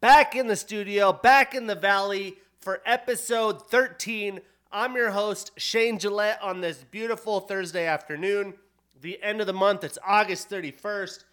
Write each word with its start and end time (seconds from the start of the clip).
back 0.00 0.34
in 0.34 0.46
the 0.46 0.56
studio, 0.56 1.12
back 1.12 1.54
in 1.54 1.66
the 1.66 1.74
valley 1.74 2.36
for 2.60 2.82
episode 2.84 3.68
13. 3.70 4.40
I'm 4.70 4.94
your 4.94 5.10
host, 5.10 5.52
Shane 5.56 5.98
Gillette, 5.98 6.40
on 6.42 6.60
this 6.60 6.84
beautiful 6.90 7.40
Thursday 7.40 7.86
afternoon, 7.86 8.54
the 9.00 9.22
end 9.22 9.40
of 9.40 9.46
the 9.46 9.52
month. 9.52 9.84
It's 9.84 9.98
August 10.06 10.50
31st. 10.50 11.24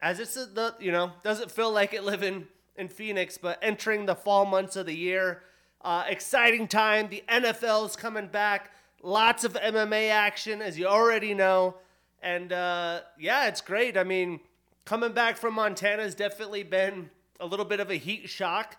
As 0.00 0.20
it's 0.20 0.34
the, 0.34 0.74
you 0.78 0.92
know, 0.92 1.12
doesn't 1.22 1.50
feel 1.50 1.72
like 1.72 1.92
it 1.92 2.04
living 2.04 2.46
in 2.76 2.88
Phoenix, 2.88 3.36
but 3.38 3.58
entering 3.62 4.06
the 4.06 4.14
fall 4.14 4.44
months 4.44 4.76
of 4.76 4.86
the 4.86 4.96
year. 4.96 5.42
Uh, 5.80 6.04
exciting 6.06 6.68
time. 6.68 7.08
The 7.08 7.24
NFL's 7.28 7.96
coming 7.96 8.28
back. 8.28 8.70
Lots 9.02 9.42
of 9.42 9.54
MMA 9.54 10.10
action, 10.10 10.62
as 10.62 10.78
you 10.78 10.86
already 10.86 11.34
know. 11.34 11.76
And 12.22 12.52
uh, 12.52 13.00
yeah, 13.18 13.48
it's 13.48 13.60
great. 13.60 13.96
I 13.96 14.04
mean, 14.04 14.38
coming 14.84 15.12
back 15.12 15.36
from 15.36 15.54
Montana 15.54 16.02
has 16.02 16.14
definitely 16.14 16.62
been 16.62 17.10
a 17.42 17.46
little 17.46 17.66
bit 17.66 17.80
of 17.80 17.90
a 17.90 17.96
heat 17.96 18.30
shock. 18.30 18.76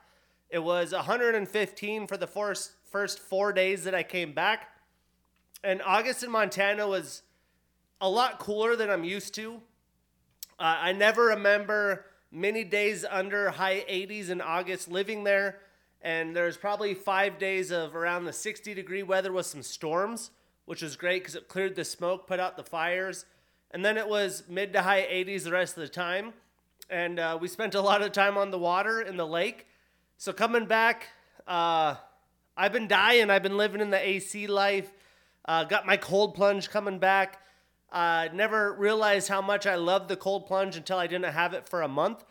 It 0.50 0.60
was 0.60 0.94
115 0.94 2.08
for 2.08 2.16
the 2.16 2.26
first, 2.26 2.72
first 2.90 3.20
four 3.20 3.52
days 3.52 3.84
that 3.84 3.94
I 3.94 4.04
came 4.04 4.32
back. 4.32 4.70
And 5.66 5.82
August 5.82 6.24
in 6.24 6.32
Montana 6.32 6.88
was 6.88 7.24
a 8.00 8.10
lot 8.10 8.40
cooler 8.40 8.78
than 8.78 8.90
I'm 8.90 9.04
used 9.04 9.36
to. 9.36 9.56
Uh, 10.58 10.78
I 10.80 10.94
never 10.94 11.26
remember 11.26 12.06
many 12.32 12.64
days 12.64 13.06
under 13.10 13.50
high 13.50 13.82
80s 13.90 14.30
in 14.30 14.40
August 14.40 14.90
living 14.90 15.26
there. 15.26 15.60
And 16.02 16.34
there's 16.34 16.56
probably 16.56 16.94
five 16.94 17.38
days 17.38 17.70
of 17.70 17.96
around 17.96 18.24
the 18.24 18.34
60 18.34 18.74
degree 18.74 19.04
weather 19.04 19.34
with 19.34 19.46
some 19.46 19.62
storms, 19.62 20.32
which 20.66 20.82
was 20.82 20.96
great 20.96 21.24
because 21.24 21.36
it 21.36 21.50
cleared 21.50 21.76
the 21.76 21.84
smoke, 21.84 22.28
put 22.28 22.40
out 22.40 22.56
the 22.56 22.64
fires. 22.64 23.26
And 23.72 23.84
then 23.84 23.98
it 23.98 24.08
was 24.08 24.44
mid 24.48 24.72
to 24.72 24.84
high 24.84 25.02
80s 25.02 25.44
the 25.44 25.52
rest 25.52 25.76
of 25.76 25.82
the 25.82 25.90
time. 25.90 26.34
And 26.90 27.20
uh, 27.20 27.38
we 27.40 27.48
spent 27.48 27.76
a 27.76 27.82
lot 27.82 28.02
of 28.02 28.12
time 28.12 28.38
on 28.38 28.52
the 28.52 28.60
water 28.60 29.02
in 29.02 29.18
the 29.18 29.26
lake. 29.28 29.68
So 30.18 30.34
coming 30.34 30.66
back, 30.66 31.08
uh, 31.48 31.96
I've 32.56 32.74
been 32.74 32.88
dying. 32.88 33.30
I've 33.30 33.44
been 33.44 33.58
living 33.58 33.82
in 33.82 33.90
the 33.90 34.00
AC 34.00 34.48
life. 34.48 34.92
Uh, 35.46 35.64
got 35.64 35.86
my 35.86 35.98
cold 35.98 36.36
plunge 36.36 36.70
coming 36.70 37.00
back. 37.00 37.42
Uh, 37.92 38.28
never 38.34 38.74
realized 38.74 39.28
how 39.28 39.42
much 39.42 39.68
I 39.68 39.76
loved 39.76 40.10
the 40.10 40.16
cold 40.16 40.48
plunge 40.48 40.76
until 40.76 40.98
I 40.98 41.08
didn't 41.08 41.32
have 41.32 41.54
it 41.54 41.68
for 41.68 41.82
a 41.82 41.88
month. 41.88 42.24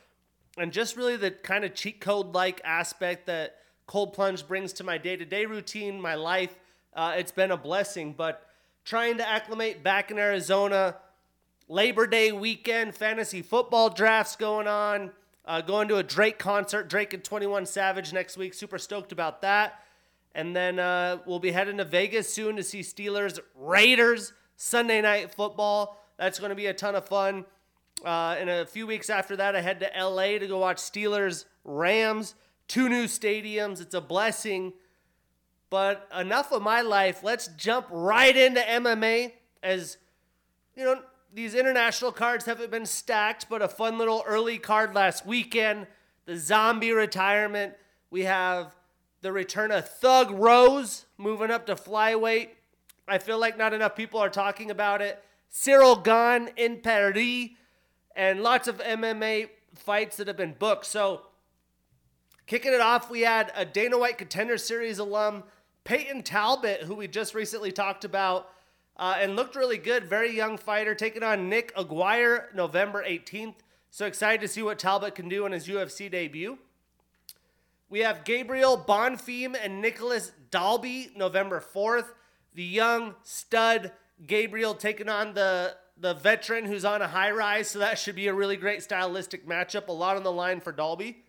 And 0.59 0.73
just 0.73 0.97
really 0.97 1.17
the 1.17 1.31
kind 1.31 1.65
of 1.65 1.75
cheat 1.75 2.01
code 2.01 2.35
like 2.35 2.61
aspect 2.65 3.27
that 3.27 3.57
cold 3.87 4.13
plunge 4.13 4.47
brings 4.47 4.73
to 4.75 4.85
my 4.85 4.99
day 4.99 5.17
to 5.17 5.25
day 5.25 5.47
routine, 5.47 6.01
my 6.01 6.15
life. 6.15 6.59
Uh, 6.95 7.15
it's 7.17 7.33
been 7.33 7.51
a 7.51 7.57
blessing, 7.57 8.13
but 8.17 8.47
trying 8.85 9.17
to 9.19 9.29
acclimate 9.29 9.83
back 9.83 10.11
in 10.11 10.19
Arizona, 10.19 10.97
Labor 11.69 12.07
Day 12.07 12.33
weekend, 12.33 12.95
fantasy 12.95 13.43
football 13.43 13.89
drafts 13.91 14.37
going 14.37 14.67
on, 14.67 15.11
uh, 15.45 15.61
going 15.61 15.89
to 15.89 15.97
a 15.97 16.03
Drake 16.03 16.39
concert, 16.39 16.89
Drake 16.89 17.15
and 17.15 17.23
21 17.23 17.67
Savage 17.67 18.13
next 18.13 18.37
week. 18.37 18.55
Super 18.55 18.79
stoked 18.79 19.13
about 19.13 19.43
that. 19.43 19.81
And 20.35 20.57
then 20.57 20.79
uh, 20.79 21.19
we'll 21.27 21.39
be 21.39 21.53
heading 21.53 21.77
to 21.79 21.85
Vegas 21.85 22.33
soon 22.33 22.57
to 22.57 22.63
see 22.63 22.81
Steelers 22.81 23.39
Raiders 23.55 24.33
Sunday 24.57 25.01
night 25.01 25.35
football. 25.35 25.99
That's 26.19 26.39
going 26.39 26.51
to 26.51 26.57
be 26.57 26.67
a 26.67 26.75
ton 26.75 26.95
of 26.95 27.07
fun. 27.07 27.45
Uh, 28.05 28.37
and 28.39 28.51
a 28.51 28.67
few 28.67 28.87
weeks 28.87 29.11
after 29.11 29.37
that, 29.37 29.55
I 29.55 29.61
head 29.61 29.81
to 29.81 29.91
LA 30.05 30.39
to 30.39 30.47
go 30.47 30.59
watch 30.59 30.79
Steelers 30.79 31.45
Rams 31.65 32.35
two 32.73 32.89
new 32.89 33.05
stadiums. 33.05 33.81
It's 33.83 33.95
a 33.95 34.01
blessing. 34.01 34.73
But 35.69 36.09
enough 36.19 36.53
of 36.53 36.63
my 36.63 36.81
life. 36.81 37.23
Let's 37.23 37.49
jump 37.49 37.87
right 37.91 38.35
into 38.35 38.61
MMA 38.61 39.33
as 39.63 39.99
you 40.75 40.85
know, 40.85 41.03
these 41.33 41.55
international 41.55 42.13
cards 42.13 42.45
haven't 42.45 42.71
been 42.71 42.87
stacked, 42.87 43.47
but 43.49 43.63
a 43.63 43.69
fun 43.69 43.99
little 43.99 44.23
early 44.27 44.59
card 44.59 44.95
last 44.95 45.27
weekend. 45.27 45.87
The 46.27 46.37
zombie 46.37 46.93
retirement. 46.93 47.75
We 48.11 48.23
have 48.23 48.75
the 49.23 49.33
return 49.33 49.71
of 49.71 49.89
Thug 49.89 50.31
Rose 50.31 51.07
moving 51.17 51.51
up 51.51 51.67
to 51.67 51.75
flyweight. 51.75 52.49
I 53.09 53.19
feel 53.19 53.39
like 53.39 53.57
not 53.57 53.73
enough 53.73 53.97
people 53.97 54.21
are 54.21 54.31
talking 54.31 54.71
about 54.71 55.01
it. 55.01 55.23
Ciryl 55.53 56.03
Gane 56.03 56.53
in 56.57 56.81
Paris, 56.81 57.51
and 58.15 58.43
lots 58.43 58.69
of 58.69 58.79
MMA 58.79 59.49
fights 59.75 60.17
that 60.19 60.29
have 60.29 60.37
been 60.37 60.55
booked. 60.59 60.87
So 60.87 61.23
Kicking 62.47 62.73
it 62.75 62.81
off, 62.81 63.11
we 63.11 63.21
had 63.21 63.53
a 63.57 63.65
Dana 63.65 63.99
White 63.99 64.19
Contender 64.19 64.59
Series 64.59 64.99
alum, 64.99 65.45
Peyton 65.85 66.23
Talbot, 66.23 66.83
who 66.83 66.95
we 66.95 67.09
just 67.09 67.35
recently 67.35 67.73
talked 67.73 68.05
about, 68.05 68.51
uh, 68.97 69.17
and 69.19 69.37
looked 69.37 69.57
really 69.57 69.79
good. 69.79 70.05
Very 70.05 70.35
young 70.35 70.57
fighter, 70.57 70.95
taking 70.95 71.23
on 71.23 71.49
Nick 71.49 71.73
Aguirre 71.77 72.49
November 72.55 73.05
18th. 73.05 73.57
So 73.91 74.07
excited 74.07 74.41
to 74.41 74.49
see 74.49 74.63
what 74.63 74.79
Talbot 74.79 75.15
can 75.15 75.29
do 75.29 75.45
in 75.47 75.53
his 75.53 75.67
UFC 75.67 76.11
debut. 76.11 76.59
We 77.89 78.01
have 78.01 78.25
Gabriel 78.25 78.79
Bonfim 78.79 79.55
and 79.63 79.83
Nicolas 79.83 80.33
Dalby 80.51 81.11
November 81.15 81.61
4th. 81.61 82.07
The 82.55 82.65
young 82.65 83.15
stud 83.23 83.93
Gabriel 84.27 84.75
taking 84.75 85.09
on 85.09 85.35
the 85.35 85.77
the 85.99 86.15
veteran 86.15 86.65
who's 86.65 86.85
on 86.85 87.01
a 87.03 87.07
high 87.07 87.31
rise, 87.31 87.69
so 87.69 87.79
that 87.79 87.99
should 87.99 88.17
be 88.17 88.27
a 88.27 88.35
really 88.35 88.57
great 88.57 88.83
stylistic 88.83 89.47
matchup. 89.47 89.89
A 89.89 89.93
lot 89.93 90.17
on 90.17 90.23
the 90.23 90.33
line 90.33 90.61
for 90.61 90.73
Dalby. 90.73 91.23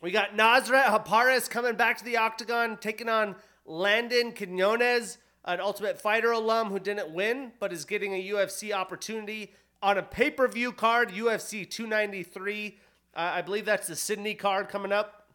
We 0.00 0.10
got 0.10 0.36
Nasrat 0.36 0.86
Haqparast 0.86 1.50
coming 1.50 1.76
back 1.76 1.98
to 1.98 2.04
the 2.04 2.16
octagon, 2.16 2.78
taking 2.80 3.08
on 3.08 3.36
Landon 3.64 4.32
Quinones, 4.32 5.18
an 5.44 5.60
Ultimate 5.60 6.00
Fighter 6.00 6.32
alum 6.32 6.70
who 6.70 6.78
didn't 6.78 7.10
win, 7.10 7.52
but 7.58 7.72
is 7.72 7.84
getting 7.84 8.14
a 8.14 8.28
UFC 8.30 8.72
opportunity 8.72 9.52
on 9.82 9.98
a 9.98 10.02
pay 10.02 10.30
per 10.30 10.48
view 10.48 10.72
card, 10.72 11.10
UFC 11.10 11.68
293. 11.68 12.78
Uh, 13.14 13.20
I 13.20 13.42
believe 13.42 13.64
that's 13.64 13.86
the 13.86 13.96
Sydney 13.96 14.34
card 14.34 14.68
coming 14.68 14.92
up. 14.92 15.28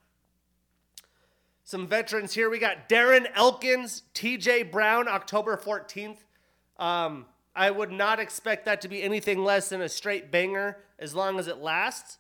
Some 1.64 1.88
veterans 1.88 2.34
here. 2.34 2.50
We 2.50 2.60
got 2.60 2.90
Darren 2.90 3.26
Elkins, 3.36 4.04
TJ 4.14 4.72
Brown, 4.72 5.08
October 5.08 5.56
14th. 5.58 6.18
Um, 6.78 7.26
I 7.56 7.72
would 7.72 7.92
not 7.92 8.20
expect 8.20 8.66
that 8.66 8.82
to 8.82 8.88
be 8.88 9.02
anything 9.02 9.44
less 9.44 9.70
than 9.70 9.82
a 9.82 9.90
straight 9.90 10.32
banger 10.32 10.78
as 11.00 11.16
long 11.16 11.40
as 11.40 11.48
it 11.48 11.58
lasts 11.58 12.18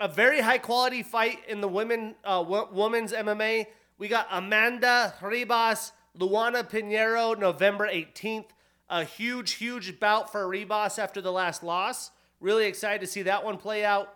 a 0.00 0.08
very 0.08 0.40
high 0.40 0.58
quality 0.58 1.02
fight 1.02 1.38
in 1.48 1.60
the 1.60 1.68
women 1.68 2.14
uh, 2.24 2.42
w- 2.42 2.68
women's 2.72 3.12
MMA. 3.12 3.66
We 3.98 4.08
got 4.08 4.26
Amanda 4.30 5.14
Ribas, 5.20 5.92
Luana 6.18 6.68
Pinheiro, 6.68 7.38
November 7.38 7.88
18th. 7.88 8.46
A 8.90 9.04
huge, 9.04 9.52
huge 9.52 9.98
bout 9.98 10.30
for 10.30 10.46
Ribas 10.46 10.98
after 10.98 11.20
the 11.20 11.32
last 11.32 11.62
loss. 11.62 12.10
Really 12.40 12.66
excited 12.66 13.00
to 13.00 13.06
see 13.06 13.22
that 13.22 13.44
one 13.44 13.56
play 13.56 13.84
out. 13.84 14.12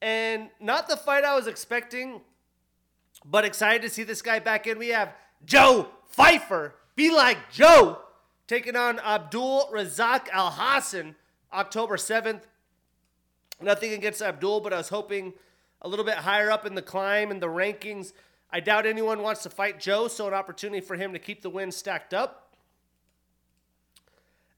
And 0.00 0.50
not 0.60 0.88
the 0.88 0.96
fight 0.96 1.24
I 1.24 1.34
was 1.34 1.46
expecting, 1.46 2.20
but 3.24 3.44
excited 3.44 3.82
to 3.82 3.90
see 3.90 4.02
this 4.02 4.22
guy 4.22 4.38
back 4.38 4.66
in. 4.66 4.78
We 4.78 4.88
have 4.88 5.14
Joe 5.44 5.88
Pyfer, 6.16 6.74
be 6.94 7.10
like 7.10 7.50
Joe, 7.50 7.98
taking 8.46 8.76
on 8.76 9.00
Abdul 9.00 9.70
Razak 9.72 10.28
Al 10.28 10.50
Hassan 10.52 11.16
October 11.52 11.96
7th. 11.96 12.42
Nothing 13.60 13.92
against 13.92 14.22
Abdul, 14.22 14.60
but 14.60 14.72
I 14.72 14.78
was 14.78 14.88
hoping 14.90 15.32
a 15.82 15.88
little 15.88 16.04
bit 16.04 16.18
higher 16.18 16.50
up 16.50 16.66
in 16.66 16.74
the 16.74 16.82
climb 16.82 17.30
and 17.30 17.40
the 17.42 17.48
rankings. 17.48 18.12
I 18.54 18.60
doubt 18.60 18.86
anyone 18.86 19.20
wants 19.20 19.42
to 19.42 19.50
fight 19.50 19.80
Joe, 19.80 20.06
so 20.06 20.28
an 20.28 20.32
opportunity 20.32 20.80
for 20.80 20.94
him 20.94 21.12
to 21.12 21.18
keep 21.18 21.42
the 21.42 21.50
win 21.50 21.72
stacked 21.72 22.14
up. 22.14 22.54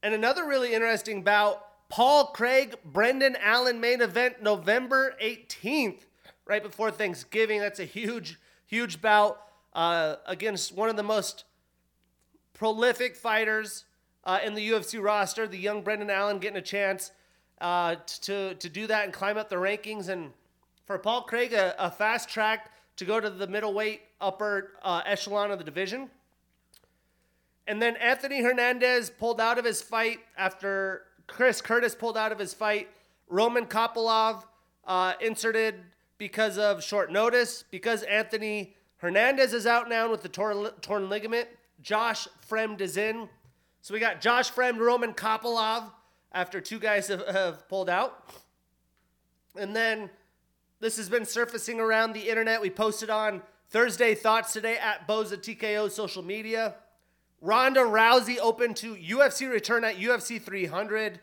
And 0.02 0.12
another 0.12 0.44
really 0.44 0.74
interesting 0.74 1.22
bout 1.22 1.62
Paul 1.88 2.26
Craig, 2.26 2.74
Brendan 2.84 3.38
Allen 3.40 3.80
main 3.80 4.02
event 4.02 4.42
November 4.42 5.14
18th, 5.22 6.00
right 6.44 6.62
before 6.62 6.90
Thanksgiving. 6.90 7.58
That's 7.58 7.80
a 7.80 7.86
huge, 7.86 8.38
huge 8.66 9.00
bout 9.00 9.40
uh, 9.72 10.16
against 10.26 10.74
one 10.74 10.90
of 10.90 10.96
the 10.96 11.02
most 11.02 11.44
prolific 12.52 13.16
fighters 13.16 13.84
uh, 14.24 14.40
in 14.44 14.52
the 14.52 14.72
UFC 14.72 15.02
roster, 15.02 15.48
the 15.48 15.56
young 15.56 15.80
Brendan 15.80 16.10
Allen 16.10 16.38
getting 16.38 16.58
a 16.58 16.62
chance 16.62 17.12
uh, 17.62 17.94
to, 18.20 18.56
to 18.56 18.68
do 18.68 18.86
that 18.88 19.04
and 19.04 19.12
climb 19.14 19.38
up 19.38 19.48
the 19.48 19.56
rankings. 19.56 20.10
And 20.10 20.32
for 20.84 20.98
Paul 20.98 21.22
Craig, 21.22 21.54
a, 21.54 21.74
a 21.78 21.90
fast 21.90 22.28
track 22.28 22.72
to 22.96 23.04
go 23.04 23.20
to 23.20 23.30
the 23.30 23.46
middleweight 23.46 24.02
upper 24.20 24.72
uh, 24.82 25.02
echelon 25.04 25.50
of 25.50 25.58
the 25.58 25.64
division. 25.64 26.10
And 27.66 27.82
then 27.82 27.96
Anthony 27.96 28.42
Hernandez 28.42 29.10
pulled 29.10 29.40
out 29.40 29.58
of 29.58 29.64
his 29.64 29.82
fight 29.82 30.18
after 30.38 31.02
Chris 31.26 31.60
Curtis 31.60 31.94
pulled 31.94 32.16
out 32.16 32.32
of 32.32 32.38
his 32.38 32.54
fight. 32.54 32.88
Roman 33.28 33.66
Kopylov 33.66 34.44
uh, 34.86 35.14
inserted 35.20 35.74
because 36.18 36.58
of 36.58 36.82
short 36.82 37.10
notice. 37.10 37.64
Because 37.70 38.02
Anthony 38.04 38.74
Hernandez 38.98 39.52
is 39.52 39.66
out 39.66 39.88
now 39.88 40.10
with 40.10 40.22
the 40.22 40.28
torn, 40.28 40.68
torn 40.80 41.08
ligament. 41.08 41.48
Josh 41.82 42.28
Fremd 42.48 42.80
is 42.80 42.96
in. 42.96 43.28
So 43.82 43.94
we 43.94 44.00
got 44.00 44.20
Josh 44.20 44.52
Fremd, 44.52 44.78
Roman 44.78 45.12
Kopylov 45.12 45.90
after 46.32 46.60
two 46.60 46.78
guys 46.78 47.08
have, 47.08 47.26
have 47.28 47.68
pulled 47.68 47.88
out. 47.88 48.30
And 49.56 49.74
then 49.74 50.10
this 50.80 50.96
has 50.98 51.08
been 51.08 51.24
surfacing 51.24 51.80
around 51.80 52.12
the 52.12 52.28
internet. 52.28 52.60
We 52.60 52.70
posted 52.70 53.08
on 53.08 53.42
Thursday 53.70 54.14
Thoughts 54.14 54.52
today 54.52 54.76
at 54.76 55.08
Boza 55.08 55.38
TKO 55.38 55.90
social 55.90 56.22
media. 56.22 56.74
Ronda 57.40 57.80
Rousey 57.80 58.38
open 58.38 58.74
to 58.74 58.94
UFC 58.94 59.50
return 59.50 59.84
at 59.84 59.96
UFC 59.96 60.40
300. 60.40 61.20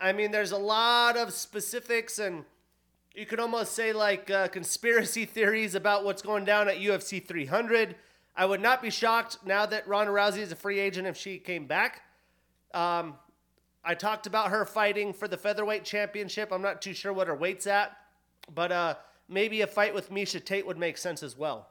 I 0.00 0.12
mean, 0.12 0.30
there's 0.30 0.52
a 0.52 0.58
lot 0.58 1.16
of 1.16 1.32
specifics, 1.32 2.18
and 2.18 2.44
you 3.14 3.26
could 3.26 3.40
almost 3.40 3.72
say 3.72 3.92
like 3.92 4.30
uh, 4.30 4.48
conspiracy 4.48 5.24
theories 5.26 5.74
about 5.74 6.04
what's 6.04 6.22
going 6.22 6.44
down 6.44 6.68
at 6.68 6.78
UFC 6.78 7.24
300. 7.24 7.94
I 8.34 8.46
would 8.46 8.62
not 8.62 8.80
be 8.80 8.88
shocked 8.88 9.38
now 9.44 9.66
that 9.66 9.86
Ronda 9.86 10.12
Rousey 10.12 10.38
is 10.38 10.50
a 10.50 10.56
free 10.56 10.78
agent 10.78 11.06
if 11.06 11.16
she 11.18 11.38
came 11.38 11.66
back. 11.66 12.02
Um, 12.72 13.14
I 13.84 13.94
talked 13.94 14.26
about 14.26 14.50
her 14.50 14.64
fighting 14.64 15.12
for 15.12 15.28
the 15.28 15.36
featherweight 15.36 15.84
championship. 15.84 16.50
I'm 16.52 16.62
not 16.62 16.80
too 16.80 16.94
sure 16.94 17.12
what 17.12 17.26
her 17.26 17.34
weight's 17.34 17.66
at, 17.66 17.96
but 18.54 18.72
uh, 18.72 18.94
maybe 19.28 19.60
a 19.60 19.66
fight 19.66 19.94
with 19.94 20.10
Miesha 20.10 20.44
Tate 20.44 20.66
would 20.66 20.78
make 20.78 20.96
sense 20.98 21.22
as 21.22 21.36
well. 21.36 21.68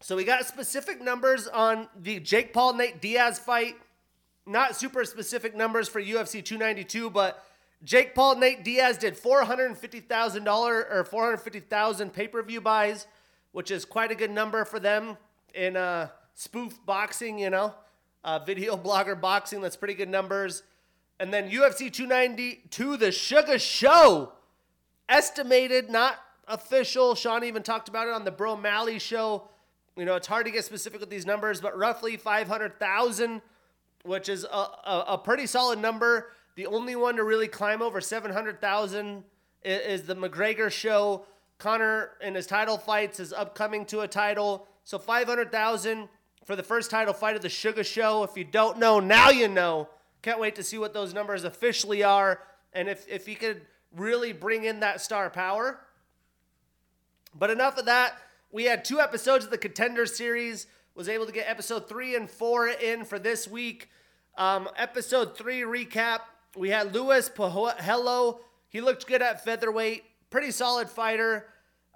So 0.00 0.16
we 0.16 0.24
got 0.24 0.46
specific 0.46 1.02
numbers 1.02 1.48
on 1.48 1.88
the 2.00 2.20
Jake 2.20 2.52
Paul 2.52 2.74
Nate 2.74 3.00
Diaz 3.00 3.38
fight. 3.38 3.76
Not 4.46 4.76
super 4.76 5.04
specific 5.04 5.56
numbers 5.56 5.88
for 5.88 6.00
UFC 6.00 6.42
292, 6.42 7.10
but 7.10 7.44
Jake 7.84 8.14
Paul 8.14 8.36
Nate 8.36 8.64
Diaz 8.64 8.96
did 8.96 9.16
$450,000 9.16 10.92
or 10.92 11.04
450,000 11.04 12.12
pay-per-view 12.12 12.60
buys, 12.60 13.06
which 13.52 13.70
is 13.70 13.84
quite 13.84 14.10
a 14.10 14.14
good 14.14 14.30
number 14.30 14.64
for 14.64 14.80
them 14.80 15.16
in 15.54 15.76
uh, 15.76 16.08
spoof 16.34 16.78
boxing, 16.86 17.38
you 17.38 17.50
know. 17.50 17.74
Uh, 18.24 18.38
video 18.38 18.76
blogger 18.84 19.20
boxing, 19.20 19.60
that's 19.60 19.76
pretty 19.76 19.94
good 19.94 20.08
numbers. 20.08 20.62
And 21.20 21.32
then 21.32 21.50
UFC 21.50 21.92
292, 21.92 22.96
the 22.96 23.10
Sugar 23.10 23.58
Show, 23.58 24.32
estimated, 25.08 25.90
not 25.90 26.16
official. 26.46 27.14
Sean 27.14 27.44
even 27.44 27.62
talked 27.62 27.88
about 27.88 28.06
it 28.08 28.14
on 28.14 28.24
the 28.24 28.30
Bro 28.30 28.56
Malley 28.56 28.98
show. 28.98 29.48
You 29.96 30.04
know, 30.04 30.14
it's 30.14 30.26
hard 30.26 30.46
to 30.46 30.52
get 30.52 30.64
specific 30.64 31.00
with 31.00 31.10
these 31.10 31.26
numbers, 31.26 31.60
but 31.60 31.76
roughly 31.76 32.16
500,000, 32.16 33.42
which 34.04 34.28
is 34.28 34.44
a, 34.44 34.56
a, 34.56 35.04
a, 35.08 35.18
pretty 35.18 35.46
solid 35.46 35.80
number. 35.80 36.30
The 36.54 36.66
only 36.66 36.94
one 36.94 37.16
to 37.16 37.24
really 37.24 37.48
climb 37.48 37.82
over 37.82 38.00
700,000 38.00 39.24
is, 39.64 39.80
is 39.80 40.02
the 40.04 40.14
McGregor 40.14 40.70
show. 40.70 41.24
Conor 41.58 42.12
in 42.22 42.36
his 42.36 42.46
title 42.46 42.78
fights 42.78 43.18
is 43.18 43.32
upcoming 43.32 43.84
to 43.86 44.00
a 44.00 44.08
title. 44.08 44.68
So 44.84 44.98
500,000 44.98 46.08
for 46.44 46.54
the 46.54 46.62
first 46.62 46.90
title 46.90 47.12
fight 47.12 47.34
of 47.34 47.42
the 47.42 47.48
Sugar 47.48 47.82
Show. 47.82 48.22
If 48.22 48.36
you 48.36 48.44
don't 48.44 48.78
know, 48.78 49.00
now 49.00 49.30
you 49.30 49.48
know. 49.48 49.88
Can't 50.22 50.40
wait 50.40 50.54
to 50.56 50.62
see 50.62 50.78
what 50.78 50.94
those 50.94 51.14
numbers 51.14 51.44
officially 51.44 52.02
are. 52.02 52.40
And 52.72 52.88
if, 52.88 53.06
if 53.08 53.26
he 53.26 53.34
could 53.34 53.62
really 53.96 54.32
bring 54.32 54.64
in 54.64 54.80
that 54.80 55.00
star 55.00 55.30
power. 55.30 55.80
But 57.34 57.50
enough 57.50 57.78
of 57.78 57.86
that. 57.86 58.18
We 58.50 58.64
had 58.64 58.84
two 58.84 59.00
episodes 59.00 59.44
of 59.44 59.50
the 59.50 59.58
Contender 59.58 60.06
Series. 60.06 60.66
Was 60.94 61.08
able 61.08 61.26
to 61.26 61.32
get 61.32 61.48
episode 61.48 61.88
three 61.88 62.16
and 62.16 62.28
four 62.28 62.66
in 62.68 63.04
for 63.04 63.20
this 63.20 63.46
week. 63.46 63.88
Um, 64.36 64.68
episode 64.76 65.36
three 65.36 65.60
recap. 65.60 66.20
We 66.56 66.70
had 66.70 66.92
Luis 66.92 67.28
Pajuelo. 67.28 68.38
He 68.68 68.80
looked 68.80 69.06
good 69.06 69.22
at 69.22 69.44
featherweight. 69.44 70.02
Pretty 70.30 70.50
solid 70.50 70.90
fighter. 70.90 71.46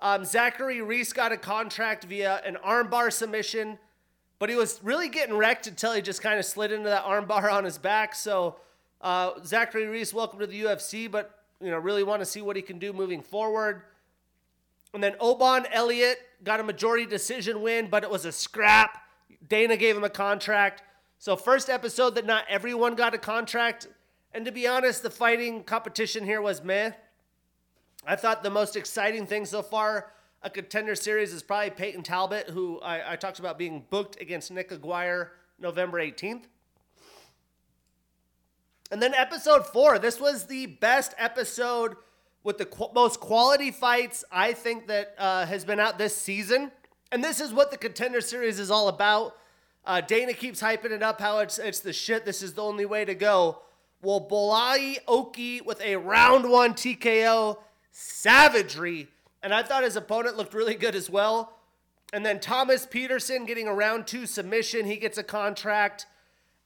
Um, 0.01 0.25
Zachary 0.25 0.83
Reese 0.83 1.13
got 1.13 1.33
a 1.33 1.37
contract 1.37 2.05
via 2.05 2.41
an 2.45 2.57
armbar 2.65 3.13
submission, 3.13 3.79
but 4.43 4.51
he 4.51 4.57
was 4.57 4.81
really 4.83 5.09
getting 5.09 5.37
wrecked 5.37 5.69
until 5.69 5.93
he 5.93 6.03
just 6.03 6.21
kind 6.21 6.37
of 6.37 6.45
slid 6.45 6.73
into 6.73 6.89
that 6.89 7.05
armbar 7.05 7.53
on 7.53 7.63
his 7.63 7.79
back. 7.79 8.13
So 8.13 8.57
uh, 9.01 9.35
Zachary 9.45 9.87
Reese, 9.87 10.13
welcome 10.13 10.41
to 10.41 10.49
the 10.49 10.63
UFC, 10.65 11.09
but 11.09 11.45
you 11.61 11.71
know 11.71 11.79
really 11.79 12.03
want 12.03 12.23
to 12.23 12.27
see 12.27 12.43
what 12.43 12.57
he 12.57 12.63
can 12.63 12.81
do 12.81 12.93
moving 12.93 13.23
forward. 13.23 13.83
And 14.93 15.01
then 15.01 15.15
Oban 15.21 15.67
Elliott 15.73 16.19
got 16.43 16.59
a 16.59 16.65
majority 16.65 17.07
decision 17.07 17.63
win, 17.63 17.87
but 17.87 18.03
it 18.03 18.11
was 18.11 18.25
a 18.25 18.33
scrap. 18.33 19.05
Dana 19.49 19.77
gave 19.77 19.97
him 19.97 20.03
a 20.03 20.11
contract. 20.11 20.83
So, 21.21 21.37
first 21.37 21.71
episode 21.71 22.17
that 22.17 22.27
not 22.27 22.45
everyone 22.49 22.97
got 22.97 23.15
a 23.15 23.19
contract. 23.19 23.87
And 24.35 24.45
to 24.45 24.51
be 24.51 24.67
honest, 24.67 25.05
the 25.05 25.11
fighting 25.11 25.63
competition 25.63 26.25
here 26.25 26.43
was 26.43 26.65
meh. 26.65 26.91
I 28.05 28.17
thought 28.17 28.43
the 28.43 28.51
most 28.51 28.75
exciting 28.75 29.25
thing 29.25 29.45
so 29.45 29.63
far, 29.63 30.11
a 30.43 30.51
contender 30.51 30.95
series, 30.95 31.33
is 31.33 31.43
probably 31.43 31.71
Peyton 31.71 32.03
Talbot, 32.03 32.51
who 32.51 32.81
I, 32.81 33.13
I 33.13 33.17
talked 33.17 33.39
about 33.39 33.59
being 33.59 33.85
booked 33.91 34.21
against 34.21 34.51
Nick 34.51 34.73
Aguirre 34.73 35.31
November 35.59 35.99
18th. 35.99 36.45
And 38.91 39.01
then 39.01 39.15
episode 39.15 39.67
four, 39.67 39.99
this 39.99 40.21
was 40.21 40.47
the 40.47 40.67
best 40.67 41.15
episode 41.17 41.97
with 42.45 42.59
the 42.59 42.67
qu- 42.67 42.93
most 42.95 43.21
quality 43.21 43.71
fights 43.71 44.25
I 44.31 44.53
think 44.53 44.89
that 44.89 45.15
uh, 45.17 45.47
has 45.47 45.65
been 45.65 45.81
out 45.81 45.97
this 45.97 46.15
season. 46.15 46.73
And 47.11 47.23
this 47.23 47.41
is 47.41 47.53
what 47.53 47.71
the 47.71 47.77
contender 47.77 48.21
series 48.21 48.59
is 48.59 48.71
all 48.71 48.89
about. 48.89 49.37
Uh, 49.85 50.01
Dana 50.01 50.33
keeps 50.33 50.61
hyping 50.63 50.91
it 50.91 51.03
up 51.03 51.21
how 51.21 51.39
it's 51.39 51.59
it's 51.59 51.81
the 51.81 51.93
shit. 51.93 52.25
This 52.25 52.43
is 52.43 52.55
the 52.55 52.63
only 52.63 52.85
way 52.85 53.05
to 53.05 53.15
go. 53.15 53.63
Well, 54.01 54.21
Bolaji 54.21 54.99
Oki 55.09 55.61
with 55.61 55.81
a 55.81 55.97
round 55.97 56.51
one 56.51 56.75
TKO 56.75 57.59
savagery, 57.91 59.09
and 59.43 59.53
I 59.53 59.63
thought 59.63 59.85
his 59.85 59.97
opponent 59.97 60.37
looked 60.37 60.55
really 60.55 60.75
good 60.75 60.95
as 60.95 61.11
well. 61.11 61.59
And 62.13 62.25
then 62.25 62.41
Thomas 62.41 62.87
Peterson 62.87 63.47
getting 63.47 63.67
a 63.67 63.75
round 63.75 64.07
two 64.07 64.27
submission. 64.27 64.87
He 64.87 64.97
gets 64.97 65.19
a 65.19 65.23
contract. 65.23 66.07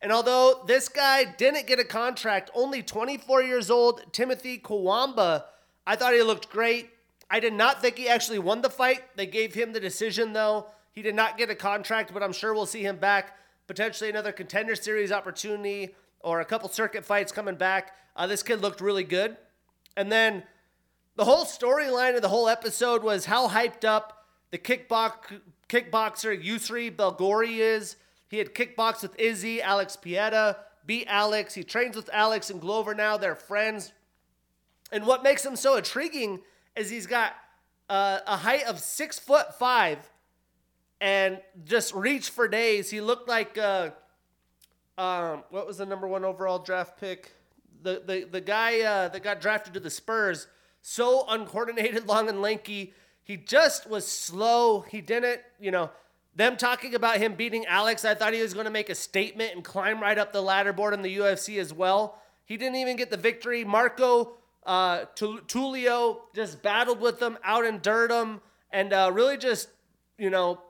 And 0.02 0.12
although 0.12 0.64
this 0.66 0.88
guy 0.88 1.24
didn't 1.24 1.66
get 1.66 1.78
a 1.78 1.84
contract, 1.84 2.50
only 2.54 2.82
24 2.82 3.42
years 3.42 3.70
old, 3.70 4.12
Timothy 4.12 4.58
Cuamba 4.58 5.44
I 5.86 5.94
thought 5.94 6.14
he 6.14 6.22
looked 6.22 6.50
great. 6.50 6.90
I 7.30 7.38
did 7.38 7.52
not 7.52 7.80
think 7.80 7.96
he 7.96 8.08
actually 8.08 8.40
won 8.40 8.60
the 8.60 8.70
fight. 8.70 9.02
They 9.16 9.26
gave 9.26 9.54
him 9.54 9.72
the 9.72 9.80
decision, 9.80 10.32
though. 10.32 10.66
He 10.92 11.02
did 11.02 11.14
not 11.14 11.38
get 11.38 11.50
a 11.50 11.54
contract, 11.54 12.12
but 12.12 12.22
I'm 12.22 12.32
sure 12.32 12.52
we'll 12.52 12.66
see 12.66 12.82
him 12.82 12.96
back. 12.96 13.38
Potentially 13.68 14.10
another 14.10 14.32
contender 14.32 14.74
series 14.74 15.12
opportunity 15.12 15.94
or 16.20 16.40
a 16.40 16.44
couple 16.44 16.68
circuit 16.68 17.04
fights 17.04 17.30
coming 17.30 17.54
back. 17.54 17.94
Uh, 18.16 18.26
this 18.26 18.42
kid 18.42 18.62
looked 18.62 18.80
really 18.80 19.04
good. 19.04 19.36
And 19.96 20.10
then 20.10 20.42
the 21.16 21.24
whole 21.24 21.44
storyline 21.44 22.14
of 22.14 22.22
the 22.22 22.28
whole 22.28 22.48
episode 22.48 23.02
was 23.02 23.24
how 23.24 23.48
hyped 23.48 23.84
up 23.84 24.24
the 24.50 24.58
kickbox, 24.58 25.40
kickboxer 25.68 26.42
Yousri 26.42 26.94
Belgaroui 26.94 27.58
is. 27.58 27.96
He 28.28 28.38
had 28.38 28.54
kickboxed 28.54 29.02
with 29.02 29.18
Izzy, 29.18 29.62
Alex 29.62 29.96
Pereira, 29.96 30.58
beat 30.84 31.06
Alex. 31.08 31.54
He 31.54 31.64
trains 31.64 31.96
with 31.96 32.10
Alex 32.12 32.50
and 32.50 32.60
Glover 32.60 32.94
now. 32.94 33.16
They're 33.16 33.34
friends. 33.34 33.92
And 34.92 35.06
what 35.06 35.22
makes 35.22 35.44
him 35.44 35.56
so 35.56 35.76
intriguing 35.76 36.40
is 36.76 36.90
he's 36.90 37.06
got 37.06 37.34
uh, 37.88 38.20
a 38.26 38.36
height 38.36 38.64
of 38.64 38.78
six 38.78 39.18
foot 39.18 39.58
five 39.58 39.98
and 41.00 41.40
just 41.64 41.94
reach 41.94 42.30
for 42.30 42.46
days. 42.46 42.90
He 42.90 43.00
looked 43.00 43.28
like 43.28 43.56
uh, 43.58 43.90
um, 44.98 45.44
what 45.50 45.66
was 45.66 45.78
the 45.78 45.86
number 45.86 46.06
one 46.06 46.24
overall 46.24 46.58
draft 46.58 47.00
pick? 47.00 47.32
The 47.82 48.02
the 48.04 48.28
the 48.30 48.40
guy 48.40 48.80
uh, 48.80 49.08
that 49.08 49.22
got 49.22 49.40
drafted 49.40 49.74
to 49.74 49.80
the 49.80 49.90
Spurs. 49.90 50.46
So 50.88 51.24
uncoordinated, 51.28 52.06
long 52.06 52.28
and 52.28 52.40
lanky. 52.40 52.94
He 53.24 53.36
just 53.36 53.90
was 53.90 54.06
slow. 54.06 54.82
He 54.82 55.00
didn't, 55.00 55.40
you 55.58 55.72
know. 55.72 55.90
Them 56.36 56.56
talking 56.56 56.94
about 56.94 57.16
him 57.16 57.34
beating 57.34 57.66
Alex, 57.66 58.04
I 58.04 58.14
thought 58.14 58.34
he 58.34 58.40
was 58.40 58.54
going 58.54 58.66
to 58.66 58.70
make 58.70 58.88
a 58.88 58.94
statement 58.94 59.52
and 59.52 59.64
climb 59.64 60.00
right 60.00 60.16
up 60.16 60.32
the 60.32 60.40
ladder 60.40 60.72
board 60.72 60.94
in 60.94 61.02
the 61.02 61.16
UFC 61.16 61.58
as 61.58 61.72
well. 61.72 62.22
He 62.44 62.56
didn't 62.56 62.76
even 62.76 62.94
get 62.94 63.10
the 63.10 63.16
victory. 63.16 63.64
Marco 63.64 64.34
uh, 64.64 65.06
Tulio 65.16 66.18
just 66.36 66.62
battled 66.62 67.00
with 67.00 67.18
them, 67.18 67.36
out 67.42 67.64
dirt 67.82 68.10
them, 68.10 68.40
and 68.70 68.92
uh, 68.92 69.10
really 69.12 69.38
just, 69.38 69.68
you 70.18 70.30
know, 70.30 70.60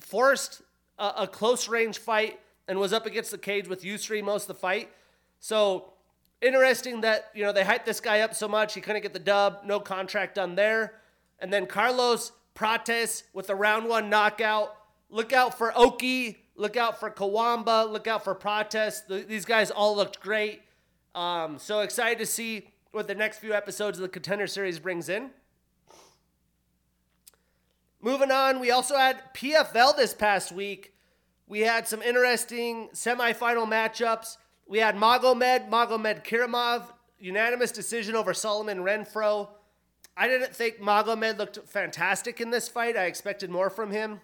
forced 0.00 0.62
a, 0.98 1.12
a, 1.18 1.26
close 1.26 1.68
range 1.68 1.98
fight 1.98 2.40
and 2.66 2.78
was 2.78 2.94
up 2.94 3.04
against 3.04 3.30
the 3.30 3.38
cage 3.38 3.68
with 3.68 3.82
Yousri 3.82 4.24
most 4.24 4.44
of 4.44 4.48
the 4.48 4.54
fight. 4.54 4.90
So 5.38 5.92
interesting 6.40 7.00
that, 7.02 7.30
you 7.34 7.44
know, 7.44 7.52
they 7.52 7.62
hyped 7.62 7.84
this 7.84 8.00
guy 8.00 8.20
up 8.20 8.34
so 8.34 8.48
much. 8.48 8.74
He 8.74 8.80
couldn't 8.80 9.02
get 9.02 9.12
the 9.12 9.18
dub, 9.18 9.60
no 9.64 9.80
contract 9.80 10.36
done 10.36 10.54
there. 10.54 10.94
And 11.38 11.52
then 11.52 11.66
Carlos 11.66 12.32
Prates 12.54 13.24
with 13.32 13.50
a 13.50 13.54
round 13.54 13.88
one 13.88 14.08
knockout. 14.08 14.74
Look 15.10 15.32
out 15.32 15.58
for 15.58 15.72
Oki. 15.76 16.38
Look 16.56 16.76
out 16.76 17.00
for 17.00 17.10
Cuamba. 17.10 17.90
Look 17.90 18.06
out 18.06 18.24
for 18.24 18.34
Prates. 18.34 19.02
these 19.08 19.44
guys 19.44 19.70
all 19.70 19.96
looked 19.96 20.20
great. 20.20 20.62
Um, 21.14 21.58
so 21.58 21.80
excited 21.80 22.18
to 22.18 22.26
see 22.26 22.68
what 22.92 23.08
the 23.08 23.14
next 23.14 23.38
few 23.38 23.52
episodes 23.52 23.98
of 23.98 24.02
the 24.02 24.08
Contender 24.08 24.46
Series 24.46 24.78
brings 24.78 25.08
in. 25.08 25.30
Moving 28.00 28.30
on, 28.30 28.60
we 28.60 28.70
also 28.70 28.96
had 28.96 29.34
PFL 29.34 29.96
this 29.96 30.14
past 30.14 30.52
week. 30.52 30.94
We 31.46 31.60
had 31.60 31.88
some 31.88 32.02
interesting 32.02 32.90
semifinal 32.92 33.66
matchups. 33.66 34.36
We 34.66 34.78
had 34.78 34.96
Magomed, 34.96 35.68
Magomedkerimov, 35.68 36.84
unanimous 37.18 37.70
decision 37.70 38.16
over 38.16 38.32
Solomon 38.32 38.78
Renfro. 38.78 39.48
I 40.16 40.26
didn't 40.26 40.54
think 40.54 40.80
Magomed 40.80 41.38
looked 41.38 41.58
fantastic 41.66 42.40
in 42.40 42.50
this 42.50 42.68
fight. 42.68 42.96
I 42.96 43.04
expected 43.04 43.50
more 43.50 43.68
from 43.68 43.90
him. 43.90 44.20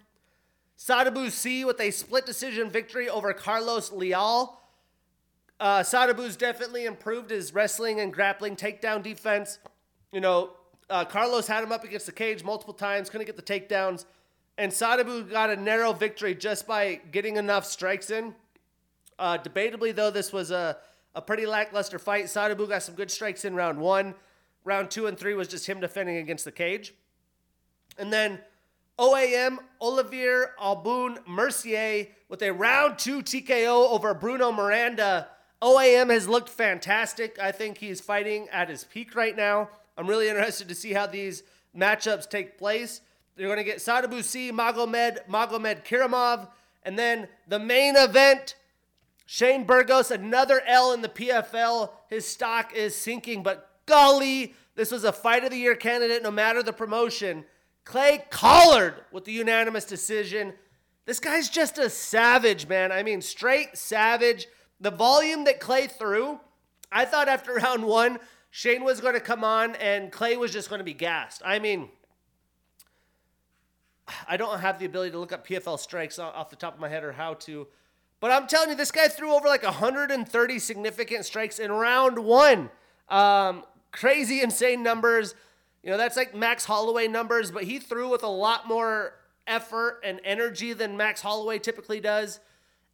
Sadibou 0.78 1.30
Sy 1.30 1.66
with 1.66 1.78
a 1.80 1.90
split 1.90 2.24
decision 2.24 2.70
victory 2.70 3.08
over 3.08 3.34
Carlos 3.34 3.92
Leal. 3.92 4.58
Uh, 5.58 5.80
Sadibou's 5.80 6.36
definitely 6.36 6.86
improved 6.86 7.28
his 7.30 7.52
wrestling 7.52 8.00
and 8.00 8.10
grappling 8.12 8.56
takedown 8.56 9.02
defense. 9.02 9.58
You 10.10 10.22
know, 10.22 10.50
uh, 10.88 11.04
Carlos 11.04 11.46
had 11.46 11.62
him 11.62 11.70
up 11.70 11.84
against 11.84 12.06
the 12.06 12.12
cage 12.12 12.42
multiple 12.42 12.72
times, 12.72 13.10
couldn't 13.10 13.26
get 13.26 13.36
the 13.36 13.42
takedowns. 13.42 14.06
and 14.56 14.72
Sadibou 14.72 15.30
got 15.30 15.50
a 15.50 15.56
narrow 15.56 15.92
victory 15.92 16.34
just 16.34 16.66
by 16.66 17.00
getting 17.12 17.36
enough 17.36 17.66
strikes 17.66 18.10
in. 18.10 18.34
Uh, 19.20 19.36
debatably, 19.36 19.94
though, 19.94 20.10
this 20.10 20.32
was 20.32 20.50
a, 20.50 20.78
a 21.14 21.20
pretty 21.20 21.44
lackluster 21.44 21.98
fight. 21.98 22.24
Sadibou 22.24 22.66
got 22.66 22.82
some 22.82 22.94
good 22.94 23.10
strikes 23.10 23.44
in 23.44 23.54
round 23.54 23.78
one. 23.78 24.14
Round 24.64 24.90
two 24.90 25.06
and 25.06 25.16
three 25.16 25.34
was 25.34 25.46
just 25.46 25.66
him 25.66 25.78
defending 25.78 26.16
against 26.16 26.46
the 26.46 26.50
cage. 26.50 26.94
And 27.98 28.10
then 28.10 28.40
OAM, 28.98 29.58
Olivier 29.80 30.46
Aubin 30.58 31.18
Mercier 31.26 32.06
with 32.30 32.40
a 32.42 32.50
round 32.50 32.98
two 32.98 33.20
TKO 33.20 33.90
over 33.90 34.14
Bruno 34.14 34.52
Miranda. 34.52 35.28
OAM 35.60 36.10
has 36.10 36.26
looked 36.26 36.48
fantastic. 36.48 37.38
I 37.38 37.52
think 37.52 37.76
he's 37.76 38.00
fighting 38.00 38.48
at 38.50 38.70
his 38.70 38.84
peak 38.84 39.14
right 39.14 39.36
now. 39.36 39.68
I'm 39.98 40.06
really 40.06 40.30
interested 40.30 40.66
to 40.68 40.74
see 40.74 40.94
how 40.94 41.06
these 41.06 41.42
matchups 41.76 42.28
take 42.30 42.56
place. 42.56 43.02
They're 43.36 43.48
going 43.48 43.58
to 43.58 43.64
get 43.64 43.78
Sadibou 43.78 44.24
Sy, 44.24 44.50
Magomed, 44.50 45.26
Magomedkerimov, 45.28 46.48
and 46.84 46.98
then 46.98 47.28
the 47.48 47.58
main 47.58 47.96
event, 47.96 48.54
Shane 49.32 49.62
Burgos, 49.62 50.10
another 50.10 50.60
L 50.66 50.92
in 50.92 51.02
the 51.02 51.08
PFL. 51.08 51.90
His 52.08 52.26
stock 52.26 52.74
is 52.74 52.96
sinking, 52.96 53.44
but 53.44 53.70
golly, 53.86 54.56
this 54.74 54.90
was 54.90 55.04
a 55.04 55.12
fight 55.12 55.44
of 55.44 55.50
the 55.50 55.56
year 55.56 55.76
candidate 55.76 56.24
no 56.24 56.32
matter 56.32 56.64
the 56.64 56.72
promotion. 56.72 57.44
Clay 57.84 58.24
Collard 58.30 59.04
with 59.12 59.24
the 59.26 59.32
unanimous 59.32 59.84
decision. 59.84 60.54
This 61.06 61.20
guy's 61.20 61.48
just 61.48 61.78
a 61.78 61.88
savage, 61.88 62.66
man. 62.66 62.90
I 62.90 63.04
mean, 63.04 63.22
straight 63.22 63.78
savage. 63.78 64.48
The 64.80 64.90
volume 64.90 65.44
that 65.44 65.60
Clay 65.60 65.86
threw, 65.86 66.40
I 66.90 67.04
thought 67.04 67.28
after 67.28 67.54
round 67.54 67.84
one, 67.84 68.18
Shane 68.50 68.82
was 68.82 69.00
going 69.00 69.14
to 69.14 69.20
come 69.20 69.44
on 69.44 69.76
and 69.76 70.10
Clay 70.10 70.36
was 70.38 70.52
just 70.52 70.68
going 70.68 70.80
to 70.80 70.84
be 70.84 70.92
gassed. 70.92 71.40
I 71.44 71.60
mean, 71.60 71.88
I 74.26 74.36
don't 74.36 74.58
have 74.58 74.80
the 74.80 74.86
ability 74.86 75.12
to 75.12 75.20
look 75.20 75.30
up 75.30 75.46
PFL 75.46 75.78
strikes 75.78 76.18
off 76.18 76.50
the 76.50 76.56
top 76.56 76.74
of 76.74 76.80
my 76.80 76.88
head 76.88 77.04
or 77.04 77.12
how 77.12 77.34
to, 77.34 77.68
but 78.20 78.30
I'm 78.30 78.46
telling 78.46 78.70
you, 78.70 78.76
this 78.76 78.92
guy 78.92 79.08
threw 79.08 79.32
over 79.32 79.48
like 79.48 79.62
130 79.62 80.58
significant 80.58 81.24
strikes 81.24 81.58
in 81.58 81.72
round 81.72 82.18
one. 82.18 82.70
Um, 83.08 83.64
crazy, 83.92 84.42
insane 84.42 84.82
numbers. 84.82 85.34
You 85.82 85.90
know, 85.90 85.96
that's 85.96 86.16
like 86.16 86.34
Max 86.34 86.66
Holloway 86.66 87.08
numbers, 87.08 87.50
but 87.50 87.64
he 87.64 87.78
threw 87.78 88.10
with 88.10 88.22
a 88.22 88.28
lot 88.28 88.68
more 88.68 89.14
effort 89.46 90.00
and 90.04 90.20
energy 90.24 90.74
than 90.74 90.96
Max 90.96 91.22
Holloway 91.22 91.58
typically 91.58 92.00
does. 92.00 92.40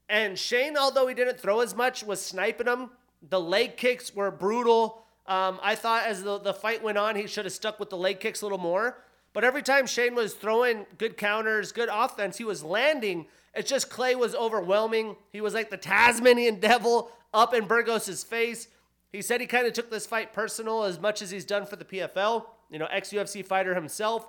And 0.09 0.38
Shane, 0.38 0.76
although 0.76 1.09
he 1.09 1.14
didn't 1.14 1.40
throw 1.40 1.61
as 1.61 1.75
much, 1.75 2.04
was 2.04 2.25
sniping 2.25 2.66
them. 2.66 2.90
The 3.28 3.40
leg 3.40 3.76
kicks 3.76 4.14
were 4.14 4.30
brutal. 4.30 5.02
Um, 5.26 5.59
I 5.61 5.75
thought 5.75 6.04
as 6.04 6.23
the, 6.23 6.38
the 6.38 6.54
fight 6.54 6.83
went 6.83 6.99
on, 6.99 7.16
he 7.16 7.26
should 7.26 7.45
have 7.45 7.52
stuck 7.52 7.80
with 7.80 7.90
the 7.90 7.97
leg 7.97 8.21
kicks 8.21 8.42
a 8.42 8.45
little 8.45 8.59
more. 8.59 8.99
But 9.33 9.42
every 9.42 9.62
time 9.62 9.87
Shane 9.87 10.14
was 10.14 10.35
throwing 10.35 10.87
good 10.97 11.16
counters, 11.16 11.73
good 11.73 11.88
offense, 11.92 12.38
he 12.38 12.45
was 12.45 12.62
landing. 12.62 13.26
It's 13.56 13.70
just 13.70 13.90
Clay 13.90 14.14
was 14.14 14.34
overwhelming. 14.34 15.16
He 15.32 15.40
was 15.40 15.54
like 15.54 15.70
the 15.70 15.76
Tasmanian 15.76 16.60
devil 16.60 17.10
up 17.32 17.54
in 17.54 17.66
Burgos's 17.66 18.22
face. 18.22 18.68
He 19.12 19.22
said 19.22 19.40
he 19.40 19.46
kind 19.46 19.66
of 19.66 19.72
took 19.72 19.90
this 19.90 20.06
fight 20.06 20.32
personal 20.32 20.84
as 20.84 21.00
much 21.00 21.22
as 21.22 21.30
he's 21.30 21.44
done 21.44 21.64
for 21.64 21.76
the 21.76 21.84
PFL. 21.84 22.46
You 22.70 22.78
know, 22.78 22.86
ex 22.86 23.10
UFC 23.10 23.44
fighter 23.44 23.75
himself. 23.75 24.28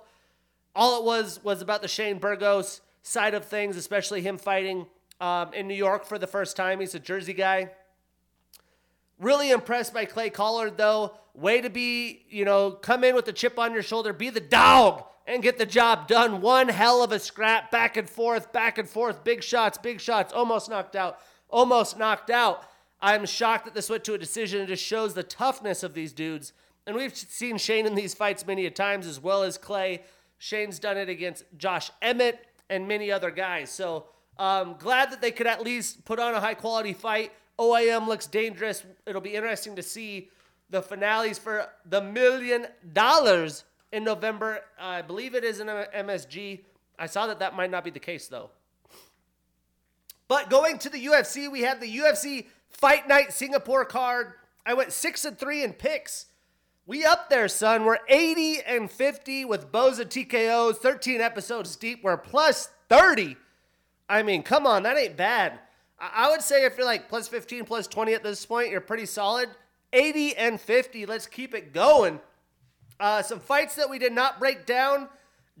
All 0.74 0.98
it 0.98 1.04
was 1.04 1.42
was 1.42 1.60
about 1.60 1.82
the 1.82 1.88
Shane 1.88 2.18
Burgos 2.18 2.80
side 3.02 3.34
of 3.34 3.44
things, 3.44 3.76
especially 3.76 4.22
him 4.22 4.38
fighting 4.38 4.86
um, 5.20 5.52
in 5.52 5.66
New 5.66 5.74
York 5.74 6.04
for 6.04 6.18
the 6.18 6.26
first 6.26 6.56
time. 6.56 6.80
He's 6.80 6.94
a 6.94 7.00
Jersey 7.00 7.32
guy. 7.32 7.70
Really 9.18 9.50
impressed 9.50 9.92
by 9.92 10.04
Clay 10.04 10.30
Collard, 10.30 10.76
though. 10.76 11.14
Way 11.34 11.60
to 11.60 11.70
be, 11.70 12.24
you 12.28 12.44
know, 12.44 12.70
come 12.70 13.04
in 13.04 13.14
with 13.14 13.24
the 13.24 13.32
chip 13.32 13.58
on 13.58 13.72
your 13.72 13.82
shoulder, 13.82 14.12
be 14.12 14.30
the 14.30 14.40
dog, 14.40 15.04
and 15.26 15.42
get 15.42 15.58
the 15.58 15.66
job 15.66 16.08
done. 16.08 16.40
One 16.40 16.68
hell 16.68 17.02
of 17.02 17.12
a 17.12 17.18
scrap, 17.18 17.70
back 17.70 17.96
and 17.96 18.08
forth, 18.08 18.52
back 18.52 18.78
and 18.78 18.88
forth, 18.88 19.24
big 19.24 19.42
shots, 19.42 19.78
big 19.78 20.00
shots, 20.00 20.32
almost 20.32 20.68
knocked 20.70 20.96
out, 20.96 21.18
almost 21.48 21.98
knocked 21.98 22.30
out. 22.30 22.64
I'm 23.00 23.26
shocked 23.26 23.66
that 23.66 23.74
this 23.74 23.90
went 23.90 24.04
to 24.04 24.14
a 24.14 24.18
decision. 24.18 24.62
It 24.62 24.66
just 24.66 24.84
shows 24.84 25.14
the 25.14 25.22
toughness 25.22 25.82
of 25.82 25.94
these 25.94 26.12
dudes. 26.12 26.52
And 26.86 26.96
we've 26.96 27.14
seen 27.14 27.58
Shane 27.58 27.86
in 27.86 27.94
these 27.94 28.14
fights 28.14 28.46
many 28.46 28.66
a 28.66 28.70
times, 28.70 29.06
as 29.06 29.20
well 29.20 29.42
as 29.42 29.58
Clay. 29.58 30.02
Shane's 30.38 30.78
done 30.78 30.96
it 30.96 31.08
against 31.08 31.44
Josh 31.56 31.90
Emmett 32.00 32.44
and 32.70 32.88
many 32.88 33.12
other 33.12 33.30
guys. 33.30 33.70
So 33.70 34.06
um, 34.38 34.76
glad 34.78 35.10
that 35.10 35.20
they 35.20 35.30
could 35.30 35.46
at 35.46 35.62
least 35.62 36.04
put 36.04 36.18
on 36.18 36.34
a 36.34 36.40
high 36.40 36.54
quality 36.54 36.92
fight. 36.92 37.32
OAM 37.58 38.06
looks 38.06 38.26
dangerous. 38.26 38.84
It'll 39.06 39.20
be 39.20 39.34
interesting 39.34 39.76
to 39.76 39.82
see 39.82 40.30
the 40.70 40.82
finales 40.82 41.38
for 41.38 41.68
the 41.84 42.00
million 42.00 42.66
dollars 42.92 43.64
in 43.92 44.04
November. 44.04 44.60
I 44.78 45.02
believe 45.02 45.34
it 45.34 45.44
is 45.44 45.60
in 45.60 45.66
MSG. 45.66 46.60
I 46.98 47.06
saw 47.06 47.26
that 47.26 47.38
that 47.38 47.56
might 47.56 47.70
not 47.70 47.84
be 47.84 47.90
the 47.90 48.00
case 48.00 48.28
though. 48.28 48.50
But 50.28 50.50
going 50.50 50.78
to 50.80 50.90
the 50.90 51.06
UFC, 51.06 51.50
we 51.50 51.62
had 51.62 51.80
the 51.80 51.98
UFC 51.98 52.46
Fight 52.68 53.08
Night 53.08 53.32
Singapore 53.32 53.84
card. 53.84 54.34
I 54.66 54.74
went 54.74 54.92
six 54.92 55.24
and 55.24 55.38
three 55.38 55.62
in 55.62 55.72
picks. 55.72 56.26
We 56.86 57.04
up 57.04 57.28
there, 57.30 57.48
son. 57.48 57.84
We're 57.84 57.98
80 58.08 58.62
and 58.62 58.90
50 58.90 59.44
with 59.46 59.72
Boza 59.72 60.04
TKOs, 60.04 60.76
13 60.76 61.20
episodes 61.20 61.76
deep. 61.76 62.02
We're 62.02 62.16
plus 62.16 62.70
30. 62.88 63.36
I 64.08 64.22
mean, 64.22 64.42
come 64.42 64.66
on, 64.66 64.82
that 64.84 64.96
ain't 64.96 65.16
bad. 65.16 65.58
I 66.00 66.30
would 66.30 66.42
say 66.42 66.64
if 66.64 66.76
you're 66.76 66.86
like 66.86 67.08
plus 67.08 67.28
15, 67.28 67.64
plus 67.64 67.86
20 67.86 68.14
at 68.14 68.22
this 68.22 68.46
point, 68.46 68.70
you're 68.70 68.80
pretty 68.80 69.06
solid. 69.06 69.48
80 69.92 70.36
and 70.36 70.60
50, 70.60 71.06
let's 71.06 71.26
keep 71.26 71.54
it 71.54 71.72
going. 71.72 72.20
Uh, 73.00 73.22
some 73.22 73.40
fights 73.40 73.74
that 73.76 73.88
we 73.88 73.98
did 73.98 74.12
not 74.12 74.38
break 74.38 74.66
down. 74.66 75.08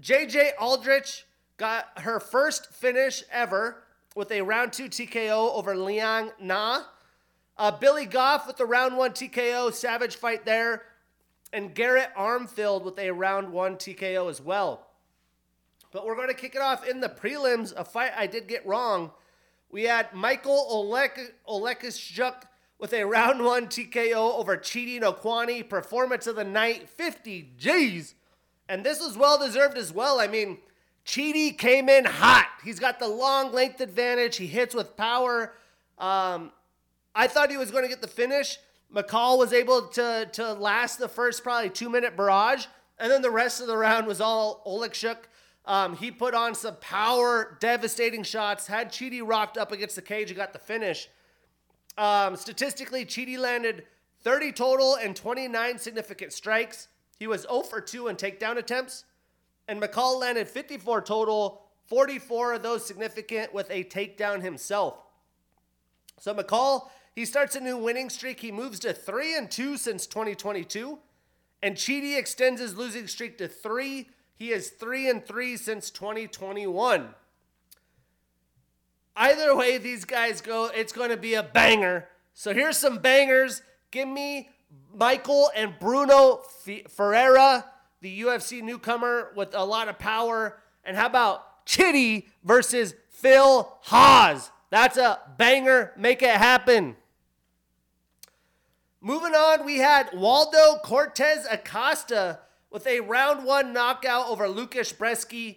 JJ 0.00 0.50
Aldrich 0.60 1.24
got 1.56 1.86
her 2.00 2.20
first 2.20 2.72
finish 2.72 3.24
ever 3.32 3.82
with 4.14 4.30
a 4.30 4.42
round 4.42 4.72
two 4.72 4.88
TKO 4.88 5.54
over 5.54 5.76
Liang 5.76 6.30
Na. 6.40 6.82
Uh, 7.56 7.72
Billy 7.72 8.06
Goff 8.06 8.46
with 8.46 8.56
the 8.56 8.66
round 8.66 8.96
one 8.96 9.10
TKO, 9.10 9.72
savage 9.72 10.16
fight 10.16 10.44
there. 10.44 10.82
And 11.52 11.74
Garrett 11.74 12.10
Armfield 12.16 12.84
with 12.84 12.98
a 12.98 13.10
round 13.10 13.50
one 13.52 13.76
TKO 13.76 14.30
as 14.30 14.40
well. 14.40 14.86
But 15.90 16.04
we're 16.04 16.14
going 16.14 16.28
to 16.28 16.34
kick 16.34 16.54
it 16.54 16.60
off 16.60 16.86
in 16.86 17.00
the 17.00 17.08
prelims, 17.08 17.72
a 17.74 17.84
fight 17.84 18.12
I 18.16 18.26
did 18.26 18.46
get 18.46 18.66
wrong. 18.66 19.10
We 19.70 19.84
had 19.84 20.14
Michael 20.14 20.66
Olek- 20.70 21.32
with 22.78 22.92
a 22.92 23.04
round 23.04 23.44
one 23.44 23.66
TKO 23.66 24.38
over 24.38 24.56
Chidi 24.56 25.00
Njokuani. 25.00 25.68
Performance 25.68 26.26
of 26.26 26.36
the 26.36 26.44
night, 26.44 26.88
50 26.88 27.52
G's. 27.56 28.14
And 28.68 28.84
this 28.84 29.00
was 29.00 29.16
well 29.16 29.38
deserved 29.38 29.76
as 29.76 29.92
well. 29.92 30.20
I 30.20 30.26
mean, 30.26 30.58
Chidi 31.04 31.56
came 31.56 31.88
in 31.88 32.04
hot. 32.04 32.46
He's 32.64 32.78
got 32.78 32.98
the 32.98 33.08
long 33.08 33.52
length 33.52 33.80
advantage. 33.80 34.36
He 34.36 34.46
hits 34.46 34.74
with 34.74 34.96
power. 34.96 35.54
Um, 35.98 36.52
I 37.14 37.26
thought 37.26 37.50
he 37.50 37.56
was 37.56 37.70
going 37.70 37.82
to 37.82 37.88
get 37.88 38.00
the 38.00 38.08
finish. 38.08 38.58
McCall 38.94 39.38
was 39.38 39.52
able 39.52 39.88
to, 39.88 40.28
to 40.32 40.52
last 40.54 40.98
the 40.98 41.08
first 41.08 41.42
probably 41.42 41.70
two 41.70 41.90
minute 41.90 42.16
barrage. 42.16 42.66
And 42.98 43.10
then 43.10 43.22
the 43.22 43.30
rest 43.30 43.60
of 43.60 43.66
the 43.66 43.76
round 43.76 44.06
was 44.06 44.20
all 44.20 44.62
Oleksiejczuk. 44.66 45.16
Um, 45.68 45.94
he 45.96 46.10
put 46.10 46.34
on 46.34 46.54
some 46.54 46.76
power, 46.76 47.58
devastating 47.60 48.22
shots, 48.22 48.66
had 48.66 48.90
Chidi 48.90 49.20
rocked 49.22 49.58
up 49.58 49.70
against 49.70 49.96
the 49.96 50.02
cage 50.02 50.30
and 50.30 50.36
got 50.38 50.54
the 50.54 50.58
finish. 50.58 51.10
Um, 51.98 52.36
statistically, 52.36 53.04
Chidi 53.04 53.38
landed 53.38 53.84
30 54.22 54.52
total 54.52 54.96
and 54.96 55.14
29 55.14 55.78
significant 55.78 56.32
strikes. 56.32 56.88
He 57.18 57.26
was 57.26 57.42
0 57.42 57.64
for 57.64 57.82
2 57.82 58.08
in 58.08 58.16
takedown 58.16 58.56
attempts. 58.56 59.04
And 59.68 59.78
McCall 59.78 60.18
landed 60.18 60.48
54 60.48 61.02
total, 61.02 61.66
44 61.86 62.54
of 62.54 62.62
those 62.62 62.86
significant 62.86 63.52
with 63.52 63.70
a 63.70 63.84
takedown 63.84 64.40
himself. 64.40 64.94
So 66.18 66.34
McCall, 66.34 66.88
he 67.14 67.26
starts 67.26 67.56
a 67.56 67.60
new 67.60 67.76
winning 67.76 68.08
streak. 68.08 68.40
He 68.40 68.50
moves 68.50 68.78
to 68.80 68.94
3 68.94 69.36
and 69.36 69.50
2 69.50 69.76
since 69.76 70.06
2022. 70.06 70.98
And 71.62 71.76
Chidi 71.76 72.16
extends 72.16 72.58
his 72.58 72.74
losing 72.74 73.06
streak 73.06 73.36
to 73.36 73.48
3 73.48 74.08
he 74.38 74.52
is 74.52 74.70
3 74.70 75.10
and 75.10 75.26
3 75.26 75.56
since 75.56 75.90
2021. 75.90 77.08
Either 79.16 79.56
way 79.56 79.78
these 79.78 80.04
guys 80.04 80.40
go, 80.40 80.66
it's 80.72 80.92
going 80.92 81.10
to 81.10 81.16
be 81.16 81.34
a 81.34 81.42
banger. 81.42 82.06
So 82.34 82.54
here's 82.54 82.76
some 82.76 82.98
bangers. 82.98 83.62
Give 83.90 84.06
me 84.06 84.50
Michael 84.94 85.50
and 85.56 85.74
Bruno 85.80 86.42
Ferreira, 86.88 87.64
the 88.00 88.22
UFC 88.22 88.62
newcomer 88.62 89.32
with 89.34 89.54
a 89.54 89.64
lot 89.64 89.88
of 89.88 89.98
power. 89.98 90.60
And 90.84 90.96
how 90.96 91.06
about 91.06 91.66
Chidi 91.66 92.28
versus 92.44 92.94
Phil 93.10 93.76
Hawes? 93.82 94.52
That's 94.70 94.96
a 94.96 95.18
banger. 95.36 95.92
Make 95.96 96.22
it 96.22 96.30
happen. 96.30 96.96
Moving 99.00 99.34
on, 99.34 99.64
we 99.64 99.78
had 99.78 100.10
Waldo 100.12 100.78
Cortes 100.84 101.44
Acosta 101.50 102.38
with 102.70 102.86
a 102.86 103.00
round 103.00 103.44
one 103.44 103.72
knockout 103.72 104.28
over 104.28 104.46
Lukasz 104.46 104.94
Brzeski. 104.94 105.56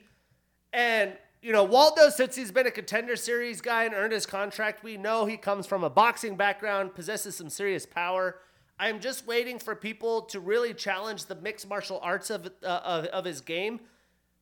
And, 0.74 1.14
you 1.42 1.52
know, 1.52 1.64
Waldo, 1.64 2.10
since 2.10 2.36
he's 2.36 2.52
been 2.52 2.68
a 2.68 2.72
contender 2.72 3.16
series 3.16 3.62
guy 3.62 3.84
and 3.84 3.94
earned 3.94 4.14
his 4.14 4.26
contract, 4.26 4.84
we 4.84 4.98
know 4.98 5.26
he 5.26 5.38
comes 5.38 5.68
from 5.68 5.84
a 5.84 5.90
boxing 5.90 6.36
background, 6.36 6.96
possesses 6.96 7.36
some 7.36 7.50
serious 7.50 7.86
power. 7.86 8.38
I'm 8.80 9.00
just 9.00 9.28
waiting 9.28 9.60
for 9.60 9.76
people 9.76 10.24
to 10.24 10.40
really 10.40 10.74
challenge 10.74 11.26
the 11.26 11.36
mixed 11.36 11.68
martial 11.68 12.00
arts 12.02 12.30
of, 12.30 12.48
uh, 12.64 12.82
of, 12.84 13.06
of 13.06 13.26
his 13.26 13.42
game. 13.42 13.82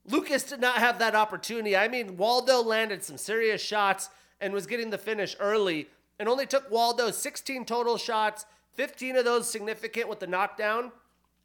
Lucas 0.05 0.43
did 0.43 0.61
not 0.61 0.77
have 0.77 0.99
that 0.99 1.15
opportunity. 1.15 1.75
I 1.75 1.87
mean, 1.87 2.17
Waldo 2.17 2.61
landed 2.61 3.03
some 3.03 3.17
serious 3.17 3.61
shots 3.61 4.09
and 4.39 4.53
was 4.53 4.65
getting 4.65 4.89
the 4.89 4.97
finish 4.97 5.35
early 5.39 5.89
and 6.19 6.29
only 6.29 6.45
took 6.45 6.69
Waldo 6.71 7.11
16 7.11 7.65
total 7.65 7.97
shots, 7.97 8.45
15 8.73 9.17
of 9.17 9.25
those 9.25 9.49
significant 9.49 10.07
with 10.07 10.19
the 10.19 10.27
knockdown, 10.27 10.91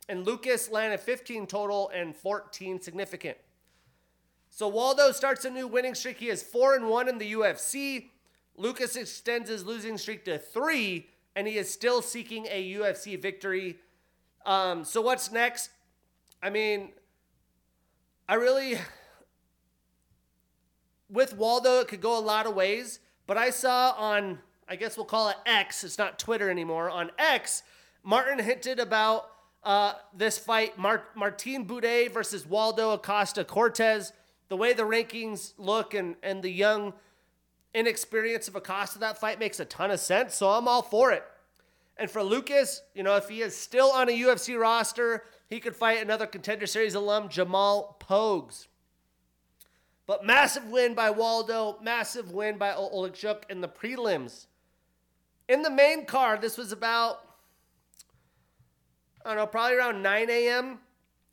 and 0.09 0.27
Lucas 0.27 0.71
landed 0.71 1.01
15 1.01 1.47
total 1.47 1.91
and 1.95 2.15
14 2.15 2.81
significant. 2.81 3.37
So 4.51 4.69
Waldo 4.69 5.11
starts 5.11 5.45
a 5.45 5.51
new 5.51 5.67
winning 5.67 5.95
streak. 5.95 6.19
He 6.19 6.29
is 6.29 6.43
4 6.43 6.77
and 6.77 6.89
1 6.89 7.09
in 7.09 7.19
the 7.19 7.33
UFC. 7.33 8.11
Lucas 8.57 8.95
extends 8.95 9.51
his 9.51 9.65
losing 9.65 9.99
streak 9.99 10.25
to 10.27 10.39
3 10.39 11.09
and 11.35 11.49
he 11.49 11.59
is 11.59 11.73
still 11.73 12.01
seeking 12.03 12.47
a 12.47 12.75
UFC 12.75 13.21
victory. 13.21 13.79
Um, 14.47 14.85
so 14.85 15.01
what's 15.01 15.33
next? 15.33 15.71
I 16.43 16.51
mean, 16.51 16.91
I 18.29 18.35
really 18.35 18.79
with 21.11 21.35
Waldo 21.37 21.81
it 21.81 21.89
could 21.89 22.01
go 22.01 22.19
a 22.19 22.21
lot 22.21 22.47
of 22.47 22.55
ways, 22.55 23.01
but 23.27 23.37
I 23.37 23.51
saw 23.51 23.93
on 23.93 24.39
I 24.69 24.77
guess 24.77 24.97
we'll 24.97 25.07
call 25.07 25.29
it 25.29 25.37
X. 25.45 25.85
It's 25.85 25.99
not 25.99 26.19
Twitter 26.19 26.49
anymore. 26.49 26.89
On 26.89 27.11
X, 27.19 27.63
Martin 28.03 28.39
hinted 28.39 28.79
about 28.79 29.34
uh, 29.65 29.95
this 30.15 30.39
fight, 30.39 30.79
Mar- 30.79 31.09
Martin 31.15 31.67
Buday 31.67 32.13
versus 32.13 32.47
Waldo 32.47 32.93
Acosta 32.93 33.45
Cortes. 33.45 34.13
The 34.49 34.57
way 34.57 34.73
the 34.73 34.83
rankings 34.83 35.55
look 35.57 35.95
and, 35.95 36.17
and 36.23 36.43
the 36.43 36.51
young 36.51 36.93
inexperience 37.73 38.47
of 38.47 38.55
Acosta, 38.55 38.99
that 39.01 39.19
fight 39.19 39.39
makes 39.39 39.59
a 39.59 39.65
ton 39.65 39.91
of 39.91 40.01
sense. 40.01 40.35
So 40.35 40.51
I'm 40.51 40.69
all 40.69 40.83
for 40.83 41.13
it. 41.13 41.25
And 41.97 42.11
for 42.11 42.23
Lucas, 42.23 42.83
you 42.95 43.03
know, 43.03 43.17
if 43.17 43.29
he 43.29 43.41
is 43.41 43.57
still 43.57 43.91
on 43.91 44.09
a 44.09 44.13
UFC 44.13 44.59
roster, 44.59 45.25
he 45.49 45.61
could 45.61 45.77
fight 45.77 46.03
another 46.03 46.27
contender 46.27 46.67
series 46.67 46.95
alum, 46.95 47.29
Jamal 47.29 47.97
Pogues. 48.01 48.67
But 50.07 50.25
massive 50.25 50.69
win 50.69 50.95
by 50.95 51.11
Waldo, 51.11 51.79
massive 51.83 52.33
win 52.33 52.59
by 52.59 52.73
Olegchuk 52.73 53.45
in 53.49 53.61
the 53.61 53.69
prelims. 53.69 54.47
In 55.49 55.63
the 55.63 55.71
main 55.71 56.05
card, 56.05 56.41
this 56.41 56.59
was 56.59 56.73
about, 56.73 57.24
I 59.25 59.31
don't 59.31 59.39
know, 59.39 59.47
probably 59.47 59.77
around 59.77 60.03
9 60.03 60.31
a.m. 60.31 60.79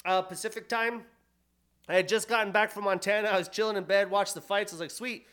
Uh, 0.05 0.21
Pacific 0.21 0.69
time. 0.69 1.03
I 1.89 1.95
had 1.95 2.07
just 2.07 2.29
gotten 2.29 2.53
back 2.53 2.71
from 2.71 2.85
Montana. 2.85 3.27
I 3.27 3.37
was 3.37 3.49
chilling 3.49 3.75
in 3.75 3.83
bed, 3.83 4.09
watched 4.09 4.33
the 4.33 4.41
fights. 4.41 4.71
I 4.71 4.75
was 4.75 4.81
like, 4.81 4.91
sweet. 4.91 5.27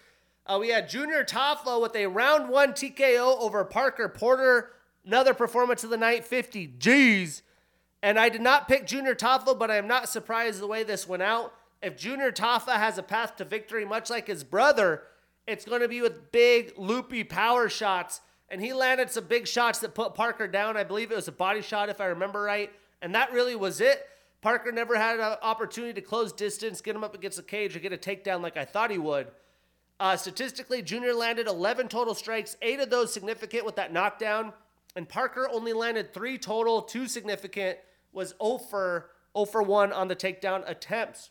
Uh, 0.45 0.59
we 0.61 0.71
had 0.71 0.89
Junior 0.89 1.23
Tafa 1.23 1.81
with 1.81 1.95
a 1.95 2.07
round 2.07 2.49
one 2.49 2.73
TKO 2.73 3.39
over 3.41 3.65
Parker 3.65 4.09
Porter. 4.09 4.73
Another 5.07 5.35
performance 5.35 5.85
of 5.85 5.91
the 5.91 5.97
night, 5.97 6.25
50 6.25 6.75
G's. 6.79 7.43
And 8.03 8.19
I 8.19 8.29
did 8.29 8.41
not 8.41 8.67
pick 8.67 8.87
Junior 8.87 9.15
Tafa, 9.15 9.57
but 9.57 9.71
I 9.71 9.77
am 9.77 9.87
not 9.87 10.09
surprised 10.09 10.61
the 10.61 10.67
way 10.67 10.83
this 10.83 11.07
went 11.07 11.23
out. 11.23 11.55
If 11.81 11.97
Junior 11.97 12.33
Tafa 12.33 12.73
has 12.73 12.99
a 12.99 13.03
path 13.05 13.37
to 13.37 13.45
victory, 13.45 13.85
much 13.85 14.11
like 14.11 14.27
his 14.27 14.43
brother, 14.43 15.03
it's 15.47 15.65
going 15.65 15.81
to 15.81 15.89
be 15.89 16.03
with 16.03 16.33
big, 16.33 16.73
loopy 16.77 17.23
power 17.23 17.69
shots 17.69 18.21
and 18.51 18.61
he 18.61 18.73
landed 18.73 19.11
some 19.11 19.25
big 19.25 19.47
shots 19.47 19.81
that 19.81 19.95
put 19.95 20.15
Parker 20.15 20.49
down. 20.49 20.77
I 20.77 20.85
believe 20.85 21.13
it 21.13 21.17
was 21.17 21.29
a 21.29 21.33
body 21.33 21.61
shot, 21.61 21.89
if 21.89 22.01
I 22.01 22.07
remember 22.07 22.43
right. 22.43 22.71
And 23.03 23.15
that 23.15 23.33
really 23.33 23.55
was 23.55 23.81
it. 23.81 24.07
Parker 24.41 24.73
never 24.73 24.97
had 24.97 25.19
an 25.19 25.37
opportunity 25.43 25.93
to 25.95 26.01
close 26.01 26.33
distance, 26.33 26.81
get 26.81 26.97
him 26.97 27.05
up 27.05 27.15
against 27.15 27.37
the 27.37 27.43
cage, 27.43 27.77
or 27.77 27.81
get 27.81 27.93
a 27.93 27.97
takedown 27.97 28.41
like 28.41 28.57
I 28.57 28.65
thought 28.65 28.91
he 28.91 28.99
would. 28.99 29.29
Uh, 30.01 30.17
statistically, 30.17 30.81
Junior 30.81 31.13
landed 31.13 31.49
11 31.49 31.89
total 31.89 32.15
strikes, 32.15 32.57
eight 32.63 32.79
of 32.79 32.89
those 32.89 33.13
significant 33.13 33.67
with 33.67 33.77
that 33.77 33.93
knockdown. 33.93 34.53
And 34.95 35.09
Parker 35.09 35.49
only 35.53 35.73
landed 35.73 36.15
three 36.15 36.39
total, 36.39 36.83
two 36.83 37.09
significant, 37.09 37.79
was 38.13 38.35
0 38.43 38.59
for, 38.59 39.11
0 39.37 39.47
for 39.47 39.63
1 39.63 39.93
on 39.93 40.09
the 40.09 40.17
takedown 40.17 40.63
attempts. 40.69 41.31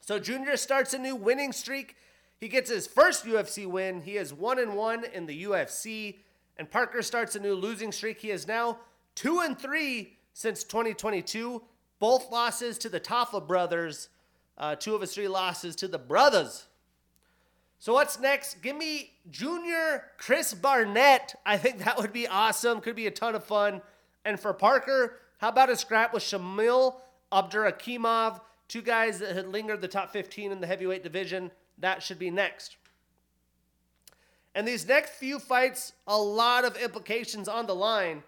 So 0.00 0.18
Junior 0.18 0.56
starts 0.56 0.92
a 0.92 0.98
new 0.98 1.14
winning 1.14 1.52
streak 1.52 1.96
he 2.40 2.48
gets 2.48 2.70
his 2.70 2.86
first 2.86 3.26
UFC 3.26 3.66
win. 3.66 4.00
He 4.00 4.16
is 4.16 4.32
one 4.32 4.58
and 4.58 4.74
one 4.74 5.04
in 5.04 5.26
the 5.26 5.44
UFC. 5.44 6.16
And 6.56 6.70
Parker 6.70 7.02
starts 7.02 7.36
a 7.36 7.40
new 7.40 7.54
losing 7.54 7.92
streak. 7.92 8.20
He 8.20 8.30
is 8.30 8.48
now 8.48 8.78
two 9.14 9.40
and 9.40 9.58
three 9.58 10.16
since 10.32 10.64
2022. 10.64 11.62
Both 11.98 12.30
losses 12.32 12.78
to 12.78 12.88
the 12.88 13.00
Tafa 13.00 13.46
brothers. 13.46 14.08
Uh, 14.56 14.74
two 14.74 14.94
of 14.94 15.02
his 15.02 15.14
three 15.14 15.28
losses 15.28 15.76
to 15.76 15.88
the 15.88 15.98
brothers. 15.98 16.66
So 17.78 17.94
what's 17.94 18.18
next? 18.18 18.62
Give 18.62 18.76
me 18.76 19.12
Junior 19.30 20.04
Chris 20.16 20.54
Barnett. 20.54 21.34
I 21.44 21.58
think 21.58 21.78
that 21.84 21.98
would 21.98 22.12
be 22.12 22.26
awesome. 22.26 22.80
Could 22.80 22.96
be 22.96 23.06
a 23.06 23.10
ton 23.10 23.34
of 23.34 23.44
fun. 23.44 23.82
And 24.24 24.38
for 24.38 24.52
Parker, 24.52 25.18
how 25.38 25.48
about 25.48 25.70
a 25.70 25.76
scrap 25.76 26.12
with 26.12 26.22
Shamil 26.22 26.96
Abdurakhimov? 27.32 28.40
Two 28.68 28.82
guys 28.82 29.18
that 29.18 29.34
had 29.34 29.48
lingered 29.48 29.80
the 29.80 29.88
top 29.88 30.12
15 30.12 30.52
in 30.52 30.60
the 30.60 30.66
heavyweight 30.66 31.02
division 31.02 31.50
that 31.80 32.02
should 32.02 32.18
be 32.18 32.30
next. 32.30 32.76
And 34.54 34.66
these 34.66 34.86
next 34.86 35.12
few 35.12 35.38
fights, 35.38 35.92
a 36.06 36.18
lot 36.18 36.64
of 36.64 36.76
implications 36.76 37.48
on 37.48 37.66
the 37.66 37.74
line. 37.74 38.22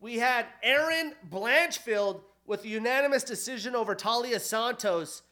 We 0.00 0.18
had 0.18 0.46
Erin 0.62 1.14
Blanchfield 1.30 2.20
with 2.46 2.64
a 2.64 2.68
unanimous 2.68 3.22
decision 3.22 3.76
over 3.76 3.94
Taila 3.94 4.40
Santos. 4.40 5.22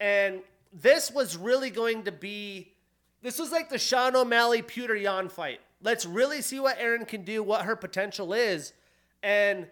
And 0.00 0.40
this 0.72 1.10
was 1.10 1.36
really 1.36 1.70
going 1.70 2.04
to 2.04 2.12
be, 2.12 2.72
this 3.22 3.38
was 3.38 3.52
like 3.52 3.68
the 3.68 3.78
Sean 3.78 4.16
O'Malley 4.16 4.62
Petr 4.62 5.00
Yan 5.00 5.28
fight. 5.28 5.60
Let's 5.82 6.06
really 6.06 6.40
see 6.40 6.58
what 6.58 6.78
Erin 6.78 7.04
can 7.04 7.22
do, 7.22 7.42
what 7.42 7.62
her 7.62 7.76
potential 7.76 8.32
is. 8.32 8.72
And 9.22 9.66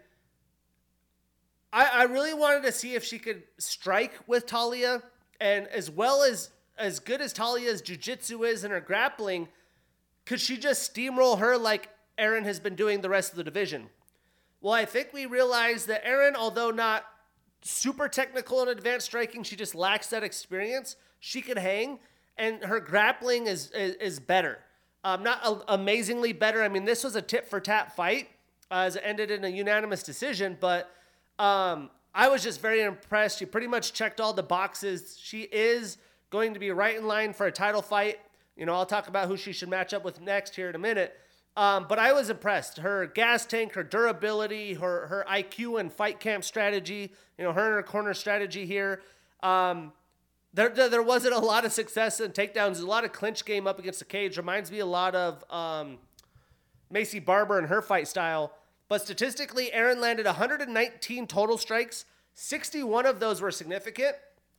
I, 1.73 1.87
I 1.87 2.03
really 2.05 2.35
wanted 2.35 2.65
to 2.65 2.73
see 2.73 2.95
if 2.95 3.05
she 3.05 3.19
could 3.19 3.43
strike 3.59 4.13
with 4.27 4.47
Taila 4.47 5.03
And 5.41 5.67
as 5.69 5.91
well 5.91 6.23
as 6.23 6.51
as 6.79 7.01
good 7.01 7.21
as 7.21 7.33
Taila's 7.33 7.83
jiu-jitsu 7.83 8.45
is 8.45 8.65
and 8.65 8.73
her 8.73 8.81
grappling, 8.81 9.49
could 10.25 10.41
she 10.41 10.57
just 10.57 10.95
steamroll 10.95 11.39
her 11.39 11.57
like 11.57 11.89
Erin 12.19 12.45
has 12.45 12.61
been 12.61 12.75
doing 12.75 13.01
the 13.01 13.09
rest 13.09 13.33
of 13.33 13.37
the 13.37 13.45
division? 13.45 13.89
Well, 14.61 14.73
I 14.73 14.85
think 14.85 15.13
we 15.13 15.27
realize 15.27 15.87
that 15.87 16.07
Erin, 16.07 16.35
although 16.37 16.71
not 16.71 17.05
super 17.63 18.09
technical 18.09 18.61
and 18.61 18.71
advanced 18.71 19.07
striking, 19.07 19.43
she 19.43 19.57
just 19.57 19.75
lacks 19.75 20.09
that 20.09 20.23
experience. 20.23 20.97
She 21.21 21.43
can 21.43 21.57
hang, 21.57 21.99
and 22.37 22.65
her 22.65 22.81
grappling 22.81 23.47
is 23.47 23.71
is, 23.73 23.95
is 23.97 24.21
better. 24.21 24.59
Um, 25.03 25.23
not 25.23 25.65
amazingly 25.69 26.33
better. 26.33 26.63
I 26.63 26.69
mean, 26.69 26.87
this 26.87 27.05
was 27.05 27.15
a 27.15 27.23
tip 27.23 27.47
for 27.49 27.61
tap 27.61 27.95
fight, 27.95 28.29
uh, 28.71 28.85
as 28.87 28.97
it 28.97 29.03
ended 29.05 29.31
in 29.31 29.45
a 29.45 29.49
unanimous 29.49 30.03
decision, 30.03 30.57
but 30.59 30.91
um, 31.39 31.91
I 32.15 32.29
was 32.29 32.43
just 32.43 32.63
very 32.63 32.81
impressed. 32.81 33.39
She 33.39 33.45
pretty 33.45 33.67
much 33.67 33.93
checked 33.93 34.21
all 34.21 34.33
the 34.33 34.43
boxes. 34.43 35.19
She 35.21 35.43
is 35.43 35.99
going 36.35 36.53
to 36.53 36.59
be 36.59 36.73
right 36.73 36.97
in 36.97 37.07
line 37.07 37.33
for 37.33 37.47
a 37.47 37.53
title 37.53 37.81
fight. 37.81 38.19
You 38.57 38.67
know, 38.67 38.75
I'll 38.75 38.87
talk 38.87 39.07
about 39.07 39.29
who 39.29 39.37
she 39.37 39.53
should 39.53 39.69
match 39.69 39.95
up 39.95 40.05
with 40.05 40.21
next 40.21 40.57
here 40.57 40.69
in 40.69 40.75
a 40.75 40.81
minute. 40.81 41.17
Um, 41.57 41.87
but 41.89 42.01
I 42.01 42.13
was 42.13 42.29
impressed. 42.29 42.79
Her 42.79 43.07
gas 43.07 43.47
tank, 43.47 43.75
her 43.75 43.85
durability, 43.85 44.75
her 44.75 45.07
her 45.07 45.25
IQ 45.31 45.79
and 45.79 45.93
fight 45.93 46.19
camp 46.19 46.43
strategy. 46.43 47.13
You 47.39 47.45
know, 47.45 47.53
her 47.53 47.65
and 47.67 47.75
her 47.75 47.85
corner 47.85 48.15
strategy 48.15 48.67
here. 48.67 49.01
Um, 49.45 49.93
there, 50.53 50.69
there 50.71 51.03
wasn't 51.03 51.35
a 51.35 51.39
lot 51.39 51.65
of 51.65 51.73
success 51.73 52.19
in 52.19 52.33
takedowns. 52.33 52.83
A 52.83 52.87
lot 52.87 53.05
of 53.05 53.13
clinch 53.13 53.45
game 53.45 53.69
up 53.69 53.79
against 53.79 54.01
the 54.01 54.05
cage. 54.05 54.37
Reminds 54.37 54.73
me 54.73 54.81
a 54.81 54.87
lot 54.87 55.15
of 55.15 55.45
um, 55.51 55.99
Maycee 56.93 57.25
Barber 57.25 57.59
and 57.59 57.69
her 57.69 57.81
fight 57.81 58.09
style. 58.09 58.53
But 58.89 59.03
statistically, 59.03 59.73
Erin 59.73 60.01
landed 60.01 60.27
119 60.27 61.27
total 61.29 61.59
strikes. 61.59 62.05
61 62.35 63.07
of 63.07 63.21
those 63.21 63.41
were 63.41 63.53
significant. 63.53 64.17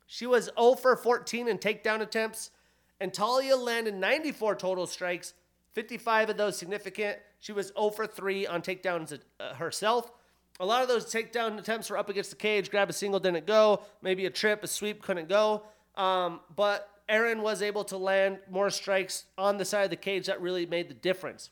She 0.07 0.27
was 0.27 0.49
0 0.57 0.75
for 0.75 0.95
14 0.95 1.47
in 1.47 1.57
takedown 1.57 2.01
attempts, 2.01 2.51
and 2.99 3.11
Taila 3.11 3.59
landed 3.59 3.95
94 3.95 4.55
total 4.55 4.87
strikes, 4.87 5.33
55 5.73 6.31
of 6.31 6.37
those 6.37 6.57
significant. 6.57 7.17
She 7.39 7.51
was 7.51 7.73
0 7.77 7.89
for 7.89 8.07
3 8.07 8.47
on 8.47 8.61
takedowns 8.61 9.19
uh, 9.39 9.53
herself. 9.55 10.11
A 10.59 10.65
lot 10.65 10.81
of 10.81 10.87
those 10.87 11.05
takedown 11.05 11.59
attempts 11.59 11.89
were 11.89 11.97
up 11.97 12.09
against 12.09 12.29
the 12.29 12.37
cage, 12.37 12.71
grab 12.71 12.89
a 12.89 12.93
single, 12.93 13.19
didn't 13.19 13.45
go. 13.45 13.81
Maybe 14.01 14.25
a 14.25 14.29
trip, 14.29 14.63
a 14.63 14.67
sweep, 14.67 15.01
couldn't 15.01 15.27
go. 15.27 15.63
Um, 15.95 16.39
but 16.55 16.89
Erin 17.09 17.41
was 17.41 17.61
able 17.61 17.83
to 17.85 17.97
land 17.97 18.39
more 18.49 18.69
strikes 18.69 19.25
on 19.37 19.57
the 19.57 19.65
side 19.65 19.83
of 19.83 19.89
the 19.89 19.95
cage 19.95 20.27
that 20.27 20.41
really 20.41 20.65
made 20.65 20.89
the 20.89 20.93
difference. 20.93 21.49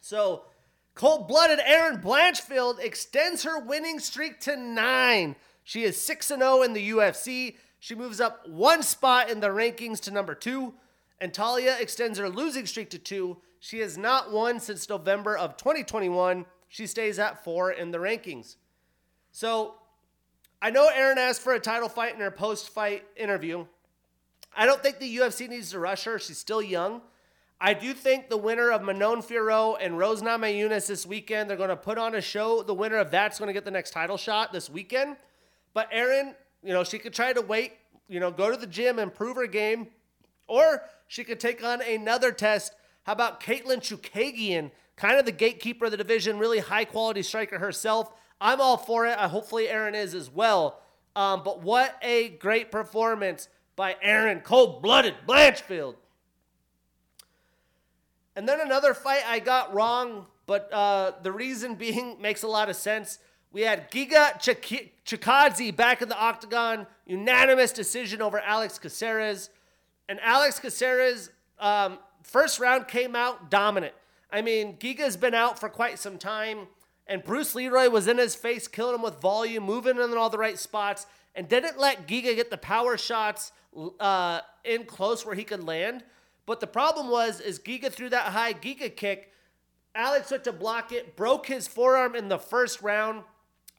So, 0.00 0.44
cold 0.94 1.28
blooded 1.28 1.60
Erin 1.64 2.00
Blanchfield 2.00 2.80
extends 2.80 3.44
her 3.44 3.60
winning 3.60 4.00
streak 4.00 4.40
to 4.40 4.56
nine. 4.56 5.36
She 5.70 5.84
is 5.84 6.02
6 6.02 6.26
0 6.26 6.62
in 6.62 6.72
the 6.72 6.90
UFC. 6.90 7.54
She 7.78 7.94
moves 7.94 8.20
up 8.20 8.48
one 8.48 8.82
spot 8.82 9.30
in 9.30 9.38
the 9.38 9.50
rankings 9.50 10.00
to 10.00 10.10
number 10.10 10.34
two. 10.34 10.74
And 11.20 11.32
Taila 11.32 11.80
extends 11.80 12.18
her 12.18 12.28
losing 12.28 12.66
streak 12.66 12.90
to 12.90 12.98
two. 12.98 13.36
She 13.60 13.78
has 13.78 13.96
not 13.96 14.32
won 14.32 14.58
since 14.58 14.88
November 14.88 15.36
of 15.36 15.56
2021. 15.56 16.44
She 16.66 16.88
stays 16.88 17.20
at 17.20 17.44
four 17.44 17.70
in 17.70 17.92
the 17.92 17.98
rankings. 17.98 18.56
So 19.30 19.76
I 20.60 20.70
know 20.70 20.88
Erin 20.88 21.18
asked 21.18 21.40
for 21.40 21.52
a 21.52 21.60
title 21.60 21.88
fight 21.88 22.14
in 22.14 22.20
her 22.20 22.32
post 22.32 22.70
fight 22.70 23.04
interview. 23.16 23.64
I 24.56 24.66
don't 24.66 24.82
think 24.82 24.98
the 24.98 25.18
UFC 25.18 25.48
needs 25.48 25.70
to 25.70 25.78
rush 25.78 26.02
her. 26.02 26.18
She's 26.18 26.38
still 26.38 26.60
young. 26.60 27.00
I 27.60 27.74
do 27.74 27.94
think 27.94 28.28
the 28.28 28.36
winner 28.36 28.72
of 28.72 28.82
Manon 28.82 29.22
Fiorot 29.22 29.76
and 29.80 29.96
Rose 29.96 30.20
Namajunas 30.20 30.88
this 30.88 31.06
weekend, 31.06 31.48
they're 31.48 31.56
going 31.56 31.68
to 31.68 31.76
put 31.76 31.96
on 31.96 32.16
a 32.16 32.20
show. 32.20 32.64
The 32.64 32.74
winner 32.74 32.96
of 32.96 33.12
that's 33.12 33.38
going 33.38 33.46
to 33.46 33.52
get 33.52 33.64
the 33.64 33.70
next 33.70 33.92
title 33.92 34.16
shot 34.16 34.52
this 34.52 34.68
weekend. 34.68 35.16
But 35.74 35.88
Erin, 35.92 36.34
you 36.62 36.72
know, 36.72 36.84
she 36.84 36.98
could 36.98 37.14
try 37.14 37.32
to 37.32 37.40
wait, 37.40 37.72
you 38.08 38.20
know, 38.20 38.30
go 38.30 38.50
to 38.50 38.56
the 38.56 38.66
gym, 38.66 38.98
improve 38.98 39.36
her 39.36 39.46
game, 39.46 39.88
or 40.46 40.82
she 41.06 41.24
could 41.24 41.40
take 41.40 41.62
on 41.64 41.80
another 41.82 42.32
test. 42.32 42.74
How 43.04 43.12
about 43.12 43.40
Katlyn 43.40 43.78
Chookagian, 43.78 44.70
kind 44.96 45.18
of 45.18 45.24
the 45.24 45.32
gatekeeper 45.32 45.86
of 45.86 45.90
the 45.90 45.96
division, 45.96 46.38
really 46.38 46.58
high 46.58 46.84
quality 46.84 47.22
striker 47.22 47.58
herself. 47.58 48.12
I'm 48.40 48.60
all 48.60 48.76
for 48.76 49.06
it. 49.06 49.16
I, 49.18 49.28
hopefully, 49.28 49.68
Erin 49.68 49.94
is 49.94 50.14
as 50.14 50.30
well. 50.30 50.80
Um, 51.16 51.42
but 51.44 51.62
what 51.62 51.96
a 52.02 52.30
great 52.30 52.70
performance 52.70 53.48
by 53.76 53.96
Erin, 54.02 54.40
cold 54.40 54.82
blooded 54.82 55.14
Blanchfield. 55.26 55.96
And 58.36 58.48
then 58.48 58.60
another 58.60 58.94
fight 58.94 59.22
I 59.26 59.38
got 59.38 59.74
wrong, 59.74 60.26
but 60.46 60.72
uh, 60.72 61.12
the 61.22 61.32
reason 61.32 61.74
being 61.74 62.16
makes 62.20 62.42
a 62.42 62.48
lot 62.48 62.70
of 62.70 62.76
sense. 62.76 63.18
We 63.52 63.62
had 63.62 63.90
Giga 63.90 64.38
Chikadze 65.04 65.74
back 65.74 66.02
in 66.02 66.08
the 66.08 66.18
octagon, 66.18 66.86
unanimous 67.04 67.72
decision 67.72 68.22
over 68.22 68.38
Alex 68.38 68.78
Caceres. 68.78 69.50
And 70.08 70.20
Alex 70.20 70.60
Caceres, 70.60 71.30
um, 71.58 71.98
first 72.22 72.60
round 72.60 72.86
came 72.86 73.16
out 73.16 73.50
dominant. 73.50 73.94
I 74.30 74.42
mean, 74.42 74.76
Giga's 74.76 75.16
been 75.16 75.34
out 75.34 75.58
for 75.58 75.68
quite 75.68 75.98
some 75.98 76.16
time, 76.16 76.68
and 77.08 77.24
Bruce 77.24 77.56
Leroy 77.56 77.88
was 77.88 78.06
in 78.06 78.18
his 78.18 78.36
face, 78.36 78.68
killing 78.68 78.94
him 78.94 79.02
with 79.02 79.20
volume, 79.20 79.64
moving 79.64 79.96
in 79.96 80.16
all 80.16 80.30
the 80.30 80.38
right 80.38 80.58
spots, 80.58 81.06
and 81.34 81.48
didn't 81.48 81.78
let 81.78 82.06
Giga 82.06 82.36
get 82.36 82.50
the 82.50 82.56
power 82.56 82.96
shots 82.96 83.50
uh, 83.98 84.40
in 84.64 84.84
close 84.84 85.26
where 85.26 85.34
he 85.34 85.42
could 85.42 85.64
land. 85.64 86.04
But 86.46 86.60
the 86.60 86.68
problem 86.68 87.10
was, 87.10 87.40
is 87.40 87.58
Giga 87.58 87.90
threw 87.90 88.08
that 88.10 88.32
high 88.32 88.52
Giga 88.52 88.94
kick. 88.94 89.32
Alex 89.94 90.30
went 90.30 90.44
to 90.44 90.52
block 90.52 90.92
it, 90.92 91.16
broke 91.16 91.46
his 91.46 91.66
forearm 91.66 92.14
in 92.14 92.28
the 92.28 92.38
first 92.38 92.80
round. 92.80 93.24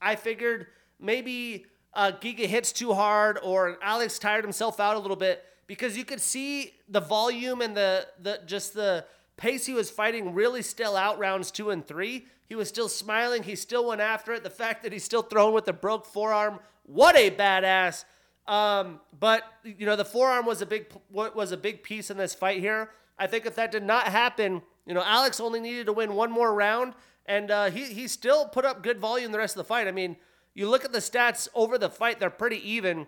I 0.02 0.16
figured 0.16 0.66
maybe 0.98 1.66
uh, 1.94 2.12
Giga 2.20 2.46
hits 2.46 2.72
too 2.72 2.92
hard 2.92 3.38
or 3.42 3.78
Alex 3.82 4.18
tired 4.18 4.44
himself 4.44 4.80
out 4.80 4.96
a 4.96 4.98
little 4.98 5.16
bit 5.16 5.44
because 5.66 5.96
you 5.96 6.04
could 6.04 6.20
see 6.20 6.74
the 6.88 7.00
volume 7.00 7.60
and 7.60 7.76
the 7.76 8.06
the 8.20 8.40
just 8.46 8.74
the 8.74 9.04
pace 9.36 9.66
he 9.66 9.74
was 9.74 9.90
fighting 9.90 10.34
really 10.34 10.62
still 10.62 10.96
out 10.96 11.18
rounds 11.18 11.50
two 11.50 11.70
and 11.70 11.86
three. 11.86 12.26
He 12.48 12.54
was 12.54 12.68
still 12.68 12.88
smiling. 12.88 13.42
He 13.42 13.56
still 13.56 13.86
went 13.86 14.00
after 14.00 14.32
it. 14.34 14.42
The 14.42 14.50
fact 14.50 14.82
that 14.82 14.92
he's 14.92 15.04
still 15.04 15.22
throwing 15.22 15.54
with 15.54 15.64
the 15.64 15.72
broke 15.72 16.04
forearm, 16.04 16.58
what 16.84 17.16
a 17.16 17.30
badass! 17.30 18.04
Um, 18.46 19.00
but 19.18 19.44
you 19.64 19.86
know 19.86 19.96
the 19.96 20.04
forearm 20.04 20.46
was 20.46 20.62
a 20.62 20.66
big 20.66 20.86
was 21.10 21.52
a 21.52 21.56
big 21.56 21.82
piece 21.82 22.10
in 22.10 22.16
this 22.16 22.34
fight 22.34 22.60
here. 22.60 22.90
I 23.18 23.26
think 23.26 23.46
if 23.46 23.54
that 23.54 23.70
did 23.70 23.84
not 23.84 24.08
happen, 24.08 24.62
you 24.86 24.94
know 24.94 25.02
Alex 25.04 25.40
only 25.40 25.60
needed 25.60 25.86
to 25.86 25.92
win 25.92 26.14
one 26.14 26.30
more 26.30 26.52
round, 26.52 26.94
and 27.26 27.50
uh, 27.50 27.70
he 27.70 27.84
he 27.84 28.08
still 28.08 28.46
put 28.46 28.64
up 28.64 28.82
good 28.82 28.98
volume 28.98 29.32
the 29.32 29.38
rest 29.38 29.56
of 29.56 29.58
the 29.58 29.68
fight. 29.68 29.86
I 29.86 29.92
mean, 29.92 30.16
you 30.54 30.68
look 30.68 30.84
at 30.84 30.92
the 30.92 30.98
stats 30.98 31.48
over 31.54 31.78
the 31.78 31.90
fight; 31.90 32.20
they're 32.20 32.30
pretty 32.30 32.68
even. 32.68 33.06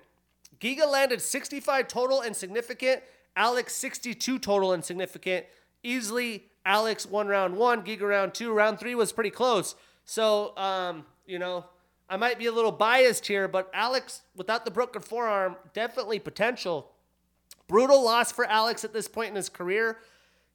Giga 0.61 0.91
landed 0.91 1.21
65 1.21 1.89
total 1.89 2.21
and 2.21 2.35
significant. 2.35 3.03
Alex 3.37 3.75
62 3.75 4.39
total 4.39 4.73
and 4.73 4.85
significant. 4.85 5.47
Easily, 5.83 6.45
Alex 6.65 7.05
won 7.05 7.29
round 7.29 7.57
one, 7.57 7.83
Giga 7.83 8.09
round 8.09 8.35
two. 8.35 8.53
Round 8.53 8.79
three 8.79 8.95
was 8.95 9.13
pretty 9.13 9.31
close. 9.31 9.75
So, 10.05 10.57
um, 10.57 11.05
you 11.27 11.39
know, 11.39 11.65
I 12.09 12.17
might 12.17 12.39
be 12.39 12.47
a 12.47 12.53
little 12.53 12.73
biased 12.73 13.27
here, 13.27 13.49
but 13.49 13.71
Alex, 13.75 14.23
without 14.37 14.65
the 14.65 14.71
broken 14.71 15.03
forearm, 15.03 15.57
definitely 15.73 16.19
potential. 16.19 16.93
Brutal 17.67 18.03
loss 18.03 18.31
for 18.31 18.45
Alex 18.45 18.85
at 18.85 18.93
this 18.93 19.09
point 19.09 19.31
in 19.31 19.37
his 19.37 19.49
career. 19.49 19.99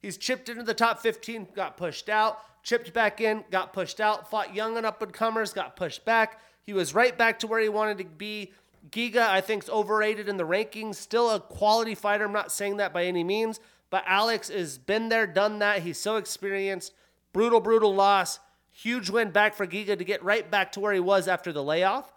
He's 0.00 0.16
chipped 0.16 0.48
into 0.48 0.62
the 0.62 0.74
top 0.74 1.00
15, 1.00 1.48
got 1.54 1.76
pushed 1.76 2.08
out, 2.08 2.40
chipped 2.62 2.92
back 2.92 3.20
in, 3.20 3.44
got 3.50 3.72
pushed 3.72 4.00
out, 4.00 4.30
fought 4.30 4.54
young 4.54 4.76
and 4.76 4.86
up 4.86 5.02
and 5.02 5.12
comers, 5.12 5.52
got 5.52 5.76
pushed 5.76 6.04
back. 6.04 6.40
He 6.62 6.72
was 6.72 6.94
right 6.94 7.16
back 7.16 7.38
to 7.40 7.46
where 7.46 7.60
he 7.60 7.68
wanted 7.68 7.98
to 7.98 8.04
be. 8.04 8.52
Giga, 8.90 9.28
I 9.28 9.40
think, 9.40 9.64
is 9.64 9.70
overrated 9.70 10.28
in 10.28 10.36
the 10.36 10.46
rankings. 10.46 10.94
Still 10.96 11.30
a 11.30 11.40
quality 11.40 11.94
fighter. 11.94 12.24
I'm 12.24 12.32
not 12.32 12.52
saying 12.52 12.78
that 12.78 12.92
by 12.92 13.04
any 13.04 13.24
means, 13.24 13.60
but 13.90 14.04
Alex 14.06 14.48
has 14.48 14.78
been 14.78 15.08
there, 15.08 15.26
done 15.26 15.58
that. 15.58 15.82
He's 15.82 15.98
so 15.98 16.16
experienced. 16.16 16.94
Brutal, 17.32 17.60
brutal 17.60 17.94
loss. 17.94 18.40
Huge 18.70 19.10
win 19.10 19.30
back 19.30 19.54
for 19.54 19.66
Giga 19.66 19.98
to 19.98 20.04
get 20.04 20.22
right 20.24 20.50
back 20.50 20.72
to 20.72 20.80
where 20.80 20.92
he 20.92 21.00
was 21.00 21.28
after 21.28 21.52
the 21.52 21.62
layoff. 21.62 22.12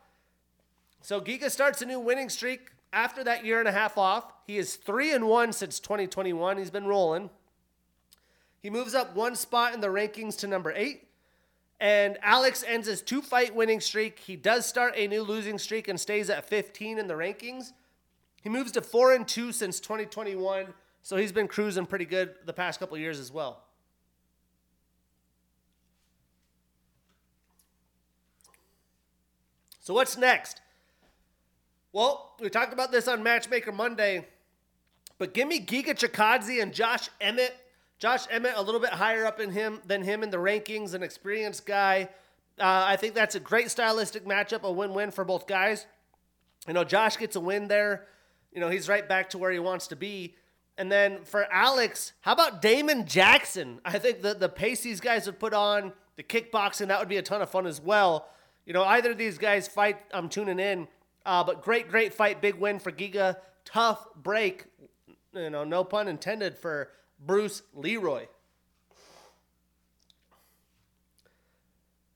So 1.01 1.19
Giga 1.19 1.49
starts 1.49 1.81
a 1.81 1.85
new 1.85 1.99
winning 1.99 2.29
streak 2.29 2.71
after 2.93 3.23
that 3.23 3.43
year 3.43 3.59
and 3.59 3.67
a 3.67 3.73
half 3.73 3.97
off. 3.97 4.31
He 4.45 4.57
is 4.57 4.75
3 4.75 5.13
and 5.13 5.27
1 5.27 5.51
since 5.51 5.79
2021. 5.79 6.57
He's 6.57 6.69
been 6.69 6.85
rolling. 6.85 7.29
He 8.63 8.69
moves 8.69 8.95
up 8.95 9.13
one 9.13 9.35
spot 9.35 9.73
in 9.73 9.81
the 9.81 9.87
rankings 9.87 10.37
to 10.39 10.47
number 10.47 10.71
8. 10.71 11.05
And 11.81 12.17
Alex 12.21 12.63
ends 12.65 12.87
his 12.87 13.01
two 13.01 13.21
fight 13.21 13.53
winning 13.53 13.81
streak. 13.81 14.19
He 14.19 14.37
does 14.37 14.65
start 14.65 14.93
a 14.95 15.05
new 15.05 15.21
losing 15.21 15.59
streak 15.59 15.89
and 15.89 15.99
stays 15.99 16.29
at 16.29 16.47
15 16.47 16.97
in 16.97 17.07
the 17.07 17.13
rankings. 17.13 17.73
He 18.41 18.47
moves 18.47 18.71
to 18.71 18.81
4 18.81 19.15
and 19.15 19.27
2 19.27 19.51
since 19.51 19.81
2021. 19.81 20.73
So 21.01 21.17
he's 21.17 21.33
been 21.33 21.49
cruising 21.49 21.85
pretty 21.85 22.05
good 22.05 22.35
the 22.45 22.53
past 22.53 22.79
couple 22.79 22.97
years 22.97 23.19
as 23.19 23.33
well. 23.33 23.63
So 29.81 29.93
what's 29.93 30.15
next? 30.15 30.61
Well, 31.91 32.37
we 32.39 32.49
talked 32.49 32.71
about 32.71 32.93
this 32.93 33.09
on 33.09 33.21
Matchmaker 33.21 33.73
Monday, 33.73 34.25
but 35.17 35.33
give 35.33 35.49
me 35.49 35.59
Giga 35.59 35.89
Chikadze 35.89 36.61
and 36.61 36.73
Josh 36.73 37.09
Emmett. 37.19 37.53
Josh 37.99 38.25
Emmett 38.29 38.53
a 38.55 38.61
little 38.61 38.81
bit 38.81 38.91
higher 38.91 39.25
up 39.25 39.39
in 39.39 39.51
him 39.51 39.81
than 39.85 40.03
him 40.03 40.23
in 40.23 40.29
the 40.29 40.37
rankings, 40.37 40.93
an 40.93 41.03
experienced 41.03 41.65
guy. 41.65 42.09
Uh, 42.59 42.85
I 42.87 42.97
think 42.97 43.13
that's 43.13 43.35
a 43.35 43.39
great 43.39 43.71
stylistic 43.71 44.25
matchup, 44.25 44.63
a 44.63 44.71
win-win 44.71 45.11
for 45.11 45.23
both 45.23 45.47
guys. 45.47 45.85
You 46.67 46.73
know, 46.73 46.83
Josh 46.83 47.17
gets 47.17 47.35
a 47.35 47.39
win 47.39 47.67
there. 47.67 48.07
You 48.51 48.59
know, 48.59 48.69
he's 48.69 48.87
right 48.87 49.07
back 49.07 49.29
to 49.31 49.37
where 49.37 49.51
he 49.51 49.59
wants 49.59 49.87
to 49.87 49.95
be. 49.95 50.35
And 50.77 50.91
then 50.91 51.23
for 51.23 51.47
Alex, 51.51 52.13
how 52.21 52.33
about 52.33 52.61
Damon 52.61 53.05
Jackson? 53.05 53.79
I 53.85 53.99
think 53.99 54.21
the, 54.21 54.33
the 54.33 54.49
pace 54.49 54.81
these 54.81 54.99
guys 54.99 55.25
would 55.25 55.39
put 55.39 55.53
on, 55.53 55.93
the 56.15 56.23
kickboxing, 56.23 56.87
that 56.87 56.99
would 56.99 57.09
be 57.09 57.17
a 57.17 57.21
ton 57.21 57.41
of 57.41 57.49
fun 57.49 57.65
as 57.65 57.81
well. 57.81 58.27
You 58.65 58.73
know, 58.73 58.83
either 58.83 59.11
of 59.11 59.17
these 59.17 59.37
guys 59.37 59.67
fight, 59.67 59.99
I'm 60.13 60.29
tuning 60.29 60.59
in. 60.59 60.87
Uh, 61.25 61.43
but 61.43 61.61
great, 61.61 61.89
great 61.89 62.13
fight. 62.13 62.41
Big 62.41 62.55
win 62.55 62.79
for 62.79 62.91
Giga. 62.91 63.37
Tough 63.65 64.07
break. 64.15 64.65
You 65.33 65.49
know, 65.49 65.63
no 65.63 65.83
pun 65.83 66.07
intended 66.07 66.57
for 66.57 66.89
Bruce 67.25 67.61
Leroy. 67.73 68.27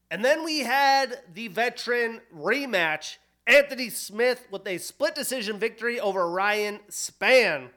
And 0.09 0.23
then 0.23 0.43
we 0.43 0.59
had 0.59 1.21
the 1.33 1.49
veteran 1.49 2.21
rematch. 2.35 3.17
Anthony 3.45 3.89
Smith 3.89 4.47
with 4.51 4.67
a 4.67 4.77
split 4.77 5.15
decision 5.15 5.57
victory 5.57 5.99
over 5.99 6.29
Ryan 6.29 6.79
Spann. 6.89 7.69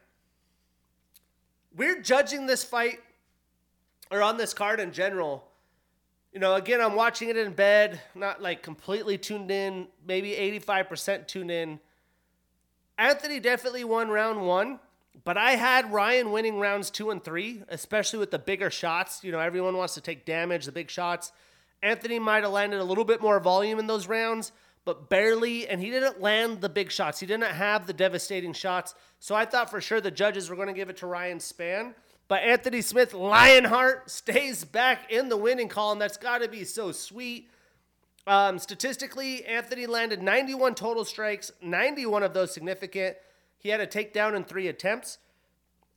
We're 1.77 2.01
judging 2.03 2.47
this 2.47 2.65
fight, 2.65 3.01
or 4.11 4.23
on 4.23 4.37
this 4.37 4.53
card 4.53 4.81
in 4.81 4.93
general, 4.93 5.45
you 6.33 6.39
know, 6.39 6.55
again, 6.55 6.81
I'm 6.81 6.95
watching 6.95 7.29
it 7.29 7.37
in 7.37 7.53
bed, 7.53 8.01
not 8.15 8.41
like 8.41 8.63
completely 8.63 9.19
tuned 9.19 9.51
in, 9.51 9.89
maybe 10.07 10.33
85% 10.33 11.27
tuned 11.27 11.51
in. 11.51 11.81
Anthony 12.99 13.41
definitely 13.41 13.85
won 13.85 14.09
round 14.09 14.47
one, 14.47 14.79
but 15.25 15.37
I 15.37 15.53
had 15.53 15.93
Ryan 15.93 16.33
winning 16.33 16.59
rounds 16.59 16.91
two 16.91 17.11
and 17.11 17.23
three, 17.23 17.63
especially 17.69 18.19
with 18.19 18.31
the 18.31 18.39
bigger 18.39 18.71
shots. 18.71 19.23
You 19.25 19.33
know, 19.33 19.39
everyone 19.39 19.77
wants 19.77 19.95
to 19.95 20.01
take 20.01 20.25
damage, 20.25 20.67
the 20.67 20.73
big 20.73 20.91
shots. 20.91 21.33
Anthony 21.83 22.19
might 22.19 22.43
have 22.43 22.53
landed 22.53 22.81
a 22.81 22.85
little 22.85 23.05
bit 23.05 23.21
more 23.21 23.41
volume 23.41 23.79
in 23.79 23.87
those 23.87 24.07
rounds, 24.07 24.53
but 24.85 25.09
barely, 25.09 25.67
and 25.69 25.81
he 25.81 25.91
didn't 25.91 26.21
land 26.21 26.61
the 26.61 26.69
big 26.69 26.91
shots. 26.91 27.21
He 27.21 27.27
didn't 27.27 27.51
have 27.51 27.87
the 27.87 27.93
devastating 27.93 28.53
shots. 28.53 28.95
So 29.19 29.35
I 29.35 29.45
thought 29.45 29.71
for 29.71 29.81
sure 29.81 30.01
the 30.01 30.11
judges 30.11 30.49
were 30.49 30.57
going 30.57 30.69
to 30.69 30.75
give 30.75 30.91
it 30.91 30.99
to 30.99 31.07
Ryan 31.07 31.39
Spann. 31.39 31.95
But 32.29 32.43
Anthony 32.43 32.81
Smith 32.81 33.13
Lionheart 33.13 34.09
stays 34.11 34.65
back 34.65 35.11
in 35.11 35.29
the 35.29 35.37
winning 35.37 35.69
column. 35.69 35.99
That's 35.99 36.17
got 36.17 36.43
to 36.43 36.49
be 36.49 36.65
so 36.65 36.93
sweet. 36.93 37.51
Um, 38.27 38.59
statistically, 38.59 39.45
Anthony 39.45 39.87
landed 39.87 40.23
91 40.23 40.75
total 40.77 41.05
strikes, 41.05 41.51
91 41.61 42.23
of 42.23 42.33
those 42.33 42.53
significant. 42.55 43.17
He 43.61 43.69
had 43.69 43.81
a 43.81 43.87
takedown 43.87 44.35
in 44.35 44.45
three 44.45 44.67
attempts. 44.69 45.19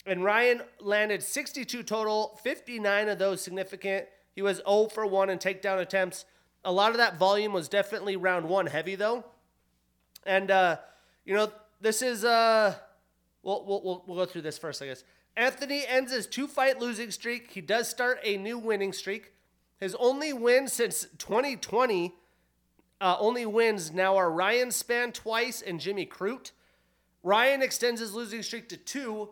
And 0.05 0.23
Ryan 0.23 0.61
landed 0.81 1.23
62 1.23 1.81
total, 1.83 2.37
59 2.43 3.09
of 3.09 3.19
those 3.19 3.41
significant. 3.41 4.05
He 4.35 4.41
was 4.41 4.57
0 4.57 4.89
for 4.93 5.07
1 5.07 5.29
in 5.29 5.39
takedown 5.39 5.79
attempts. 5.79 6.25
A 6.65 6.71
lot 6.71 6.91
of 6.91 6.97
that 6.97 7.17
volume 7.17 7.53
was 7.53 7.69
definitely 7.69 8.17
round 8.17 8.47
one 8.47 8.67
heavy, 8.67 8.95
though. 8.95 9.23
And, 10.25 10.51
uh, 10.51 10.77
you 11.25 11.33
know, 11.33 11.51
this 11.79 12.01
is, 12.01 12.25
uh, 12.25 12.75
we'll, 13.43 13.65
we'll, 13.65 14.03
we'll 14.05 14.17
go 14.17 14.25
through 14.25 14.41
this 14.41 14.57
first, 14.57 14.81
I 14.81 14.87
guess. 14.87 15.05
Anthony 15.37 15.85
ends 15.87 16.11
his 16.11 16.27
two 16.27 16.47
fight 16.47 16.79
losing 16.79 17.11
streak. 17.11 17.51
He 17.51 17.61
does 17.61 17.87
start 17.89 18.19
a 18.23 18.37
new 18.37 18.57
winning 18.57 18.93
streak. 18.93 19.31
His 19.79 19.95
only 19.95 20.31
win 20.33 20.67
since 20.67 21.07
2020, 21.17 22.13
uh, 23.01 23.17
only 23.19 23.45
wins 23.45 23.91
now 23.91 24.15
are 24.17 24.31
Ryan 24.31 24.69
Spann 24.69 25.13
twice 25.13 25.61
and 25.61 25.79
Jimmy 25.79 26.05
Crute. 26.05 26.51
Ryan 27.23 27.61
extends 27.61 28.01
his 28.01 28.13
losing 28.13 28.43
streak 28.43 28.69
to 28.69 28.77
two. 28.77 29.29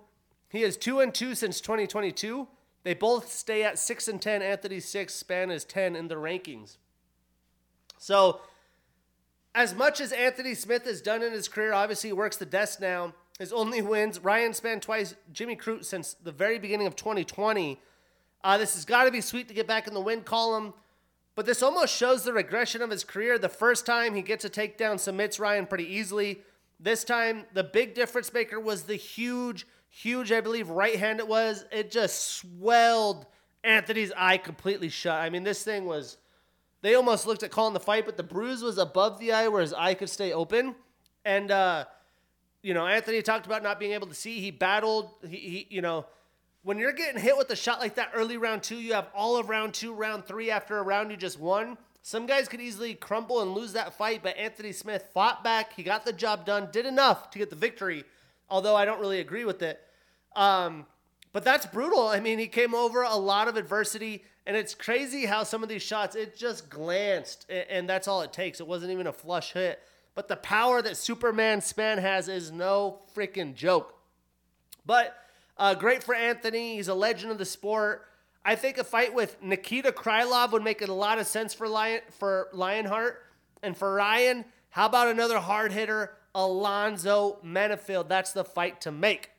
He 0.50 0.64
is 0.64 0.78
two 0.78 1.02
and 1.02 1.14
two 1.14 1.36
since 1.36 1.62
2022. 1.62 2.48
They 2.84 2.94
both 2.94 3.32
stay 3.32 3.64
at 3.64 3.78
six 3.78 4.08
and 4.08 4.22
ten. 4.22 4.42
Anthony 4.42 4.80
six, 4.80 5.22
Spann 5.22 5.52
is 5.52 5.66
ten 5.66 5.96
in 5.96 6.08
the 6.08 6.16
rankings. 6.16 6.78
So 7.98 8.42
as 9.54 9.76
much 9.76 10.02
as 10.02 10.12
Anthony 10.12 10.56
Smith 10.56 10.86
has 10.86 11.02
done 11.02 11.22
in 11.22 11.34
his 11.34 11.48
career, 11.48 11.74
obviously 11.74 12.10
he 12.10 12.14
works 12.14 12.38
the 12.38 12.46
desk 12.46 12.80
now. 12.80 13.14
His 13.38 13.52
only 13.52 13.82
wins, 13.82 14.20
Ryan 14.20 14.52
Spann 14.52 14.82
twice, 14.82 15.16
Jimmy 15.32 15.56
Crute 15.56 15.86
since 15.86 16.14
the 16.14 16.32
very 16.32 16.60
beginning 16.60 16.88
of 16.88 16.96
2020. 16.96 17.80
Uh, 18.44 18.58
this 18.58 18.74
has 18.74 18.86
got 18.86 19.04
to 19.04 19.12
be 19.12 19.22
sweet 19.22 19.48
to 19.48 19.54
get 19.54 19.68
back 19.68 19.88
in 19.88 19.94
the 19.94 20.02
win 20.02 20.22
column. 20.22 20.74
But 21.36 21.46
this 21.46 21.64
almost 21.64 21.96
shows 21.96 22.24
the 22.24 22.34
regression 22.34 22.82
of 22.82 22.90
his 22.90 23.04
career. 23.04 23.38
The 23.38 23.50
first 23.50 23.86
time 23.86 24.16
he 24.16 24.22
gets 24.22 24.44
a 24.46 24.50
takedown, 24.50 25.00
submits 25.00 25.40
Ryan 25.40 25.66
pretty 25.66 25.86
easily. 25.86 26.42
This 26.84 27.04
time, 27.04 27.46
the 27.54 27.64
big 27.64 27.94
difference 27.94 28.34
maker 28.34 28.60
was 28.60 28.84
the 28.84 28.96
huge, 28.96 29.68
huge, 29.90 30.32
I 30.32 30.42
believe, 30.42 30.70
right 30.70 30.98
hand 30.98 31.20
it 31.20 31.28
was. 31.28 31.64
It 31.72 31.92
just 31.92 32.38
swelled 32.38 33.28
Anthony's 33.64 34.12
eye 34.18 34.38
completely 34.38 34.90
shut. 34.90 35.16
I 35.16 35.30
mean, 35.30 35.44
this 35.44 35.64
thing 35.64 35.86
was. 35.86 36.18
They 36.82 36.96
almost 36.96 37.28
looked 37.28 37.44
at 37.44 37.52
calling 37.52 37.76
the 37.76 37.80
fight, 37.80 38.08
but 38.08 38.18
the 38.18 38.24
bruise 38.24 38.64
was 38.64 38.80
above 38.80 39.20
the 39.20 39.34
eye 39.34 39.48
where 39.50 39.62
his 39.62 39.74
eye 39.74 39.94
could 39.94 40.10
stay 40.10 40.34
open. 40.34 40.74
And, 41.24 41.52
uh, 41.52 41.86
you 42.64 42.74
know, 42.74 42.88
Anthony 42.88 43.22
talked 43.22 43.46
about 43.46 43.62
not 43.62 43.80
being 43.80 43.92
able 43.92 44.08
to 44.08 44.16
see. 44.16 44.40
He 44.40 44.50
battled. 44.50 45.12
He, 45.22 45.38
he 45.38 45.68
you 45.70 45.82
know, 45.84 46.08
when 46.64 46.80
you're 46.80 46.94
getting 46.94 47.22
hit 47.22 47.38
with 47.38 47.52
a 47.52 47.56
shot 47.56 47.80
like 47.80 47.96
that 47.96 48.10
early 48.16 48.38
round 48.38 48.64
two, 48.64 48.78
you 48.78 48.94
have 48.94 49.10
all 49.14 49.38
of 49.38 49.50
round 49.50 49.76
two, 49.76 49.94
round 49.94 50.26
three 50.26 50.50
after 50.50 50.80
a 50.80 50.82
round 50.82 51.12
you 51.12 51.18
just 51.18 51.40
won. 51.40 51.78
Some 52.02 52.26
guys 52.26 52.48
could 52.48 52.62
easily 52.62 52.96
crumble 52.96 53.42
and 53.42 53.54
lose 53.54 53.74
that 53.74 53.94
fight, 53.94 54.22
but 54.24 54.36
Anthony 54.38 54.72
Smith 54.72 55.10
fought 55.14 55.44
back. 55.44 55.74
He 55.74 55.84
got 55.84 56.04
the 56.04 56.14
job 56.14 56.46
done, 56.46 56.70
did 56.72 56.86
enough 56.86 57.30
to 57.32 57.40
get 57.40 57.50
the 57.50 57.56
victory, 57.56 58.04
although 58.50 58.76
I 58.76 58.86
don't 58.86 59.00
really 59.00 59.20
agree 59.20 59.46
with 59.46 59.62
it. 59.62 59.80
Um, 60.36 60.88
but 61.32 61.44
that's 61.44 61.66
brutal. 61.66 62.08
I 62.08 62.20
mean, 62.20 62.40
he 62.40 62.48
came 62.48 62.74
over 62.74 63.04
a 63.04 63.16
lot 63.16 63.48
of 63.48 63.56
adversity, 63.56 64.24
and 64.48 64.58
it's 64.58 64.74
crazy 64.74 65.26
how 65.26 65.44
some 65.44 65.62
of 65.62 65.70
these 65.70 65.84
shots, 65.84 66.16
it 66.16 66.36
just 66.36 66.70
glanced, 66.70 67.50
and 67.50 67.88
that's 67.88 68.08
all 68.08 68.22
it 68.22 68.34
takes. 68.34 68.60
It 68.60 68.68
wasn't 68.68 68.92
even 68.92 69.08
a 69.08 69.14
flush 69.14 69.54
hit. 69.54 69.80
But 70.16 70.28
the 70.28 70.36
power 70.36 70.82
that 70.82 70.98
Superman 70.98 71.60
Spann 71.60 72.00
has 72.00 72.28
is 72.28 72.52
no 72.52 73.00
freaking 73.16 73.54
joke. 73.54 73.94
But 74.86 75.16
uh, 75.58 75.76
great 75.76 76.04
for 76.04 76.16
Anthony. 76.16 76.76
He's 76.76 76.88
a 76.90 76.94
legend 76.94 77.32
of 77.32 77.38
the 77.38 77.46
sport. 77.46 78.08
I 78.44 78.56
think 78.56 78.78
a 78.78 78.84
fight 78.84 79.14
with 79.14 79.42
Nikita 79.42 79.92
Krylov 79.92 80.52
would 80.52 80.64
make 80.64 80.82
a 80.82 80.92
lot 80.92 81.20
of 81.20 81.28
sense 81.28 81.54
for 81.54 81.68
Lion 81.68 82.02
for 82.12 82.50
Lionheart 82.54 83.24
and 83.62 83.78
for 83.78 83.94
Ryan. 83.94 84.46
How 84.70 84.88
about 84.88 85.10
another 85.10 85.40
hard 85.40 85.72
hitter, 85.72 86.14
Alonzo 86.34 87.40
Menifield? 87.46 88.08
That's 88.08 88.32
the 88.32 88.44
fight 88.44 88.82
to 88.82 88.92
make. 88.92 89.30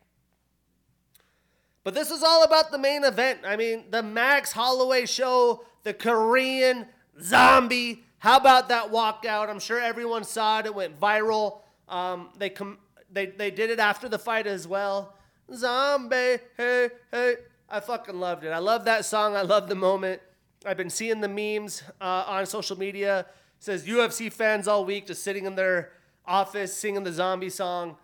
But 1.85 1.95
this 1.95 2.11
is 2.11 2.23
all 2.23 2.45
about 2.45 2.71
the 2.71 2.79
main 2.79 3.03
event. 3.03 3.41
I 3.45 3.57
mean, 3.57 3.87
the 3.91 4.03
Max 4.03 4.53
Holloway 4.53 5.07
show, 5.07 5.65
the 5.83 5.93
Korean 5.93 6.87
zombie. 7.21 8.05
How 8.19 8.37
about 8.37 8.69
that 8.69 8.93
walkout? 8.93 9.49
I'm 9.49 9.59
sure 9.59 9.81
everyone 9.81 10.23
saw 10.23 10.61
it. 10.61 10.67
It 10.67 10.75
went 10.75 11.01
viral. 11.01 11.63
Um, 11.89 12.29
they 12.39 12.51
com- 12.51 12.79
they 13.11 13.27
they 13.27 13.51
did 13.51 13.71
it 13.71 13.81
after 13.81 14.09
the 14.09 14.19
fight 14.19 14.47
as 14.47 14.69
well. 14.69 15.17
Zombie, 15.53 16.39
hey, 16.57 16.91
hey. 17.11 17.35
I 17.73 17.81
fucking 17.81 18.21
loved 18.21 18.45
it. 18.45 18.51
I 18.51 18.59
love 18.59 18.85
that 18.85 19.07
song. 19.07 19.35
I 19.35 19.41
love 19.41 19.67
the 19.67 19.75
moment. 19.75 20.21
I've 20.67 20.77
been 20.77 20.91
seeing 20.91 21.23
the 21.23 21.29
memes 21.29 21.83
uh, 22.03 22.25
on 22.27 22.45
social 22.45 22.79
media. 22.79 23.21
It 23.21 23.27
says 23.61 23.87
UFC 23.87 24.31
fans 24.31 24.69
all 24.69 24.85
week 24.85 25.07
just 25.07 25.25
sitting 25.25 25.47
in 25.47 25.55
their 25.55 25.93
office 26.27 26.77
singing 26.77 27.03
the 27.03 27.13
zombie 27.13 27.49
song. 27.49 27.97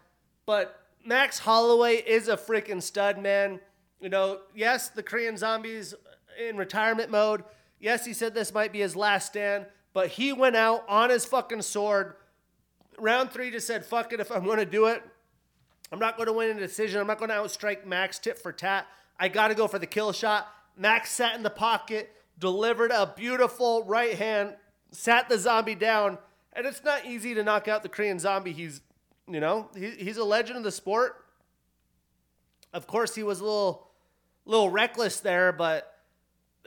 But 0.47 0.81
Max 1.05 1.39
Holloway 1.41 1.97
is 1.97 2.29
a 2.29 2.37
freaking 2.39 2.83
stud, 2.83 3.19
man. 3.19 3.61
You 4.01 4.09
know, 4.09 4.39
yes, 4.55 4.89
the 4.89 5.03
Korean 5.03 5.37
zombies 5.37 5.93
in 6.43 6.57
retirement 6.57 7.11
mode. 7.11 7.45
Yes, 7.79 8.07
he 8.07 8.15
said 8.15 8.35
this 8.35 8.55
might 8.55 8.73
be 8.73 8.81
his 8.81 8.97
last 8.97 9.27
stand, 9.27 9.67
but 9.93 10.09
he 10.09 10.33
went 10.33 10.57
out 10.57 10.83
on 10.89 11.11
his 11.11 11.27
fucking 11.27 11.61
sword. 11.61 12.15
Round 12.99 13.31
three 13.31 13.51
just 13.51 13.67
said, 13.67 13.85
fuck 13.85 14.15
it, 14.15 14.21
if 14.21 14.33
I'm 14.33 14.45
going 14.45 14.61
to 14.61 14.65
do 14.65 14.87
it, 14.87 15.03
I'm 15.93 15.99
not 15.99 16.17
going 16.17 16.27
to 16.27 16.33
win 16.33 16.57
a 16.57 16.59
decision. 16.59 17.03
I'm 17.03 17.07
not 17.07 17.19
going 17.19 17.29
to 17.29 17.37
outstrike 17.37 17.85
Max 17.85 18.19
tit 18.19 18.39
for 18.39 18.51
tat. 18.51 18.87
I 19.19 19.29
got 19.29 19.49
to 19.49 19.55
go 19.55 19.67
for 19.67 19.79
the 19.79 19.87
kill 19.87 20.13
shot. 20.13 20.49
Max 20.77 21.11
sat 21.11 21.35
in 21.35 21.43
the 21.43 21.51
pocket, 21.51 22.15
delivered 22.39 22.93
a 22.93 23.13
beautiful 23.17 23.85
right 23.85 24.17
hand, 24.17 24.55
sat 24.93 25.29
the 25.29 25.39
zombie 25.39 25.75
down. 25.75 26.19
And 26.53 26.67
it's 26.67 26.85
not 26.85 27.05
easy 27.05 27.35
to 27.35 27.43
knock 27.43 27.69
out 27.69 27.83
the 27.83 27.89
Korean 27.89 28.19
zombie. 28.19 28.53
He's, 28.53 28.81
you 29.29 29.41
know, 29.41 29.69
he, 29.77 29.91
he's 29.91 30.17
a 30.17 30.25
legend 30.25 30.59
of 30.59 30.65
the 30.65 30.73
sport. 30.73 31.25
Of 32.73 32.87
course, 32.87 33.15
he 33.15 33.23
was 33.23 33.41
a 33.41 33.45
little, 33.45 33.89
little 34.45 34.71
reckless 34.71 35.21
there, 35.21 35.53
but 35.53 35.95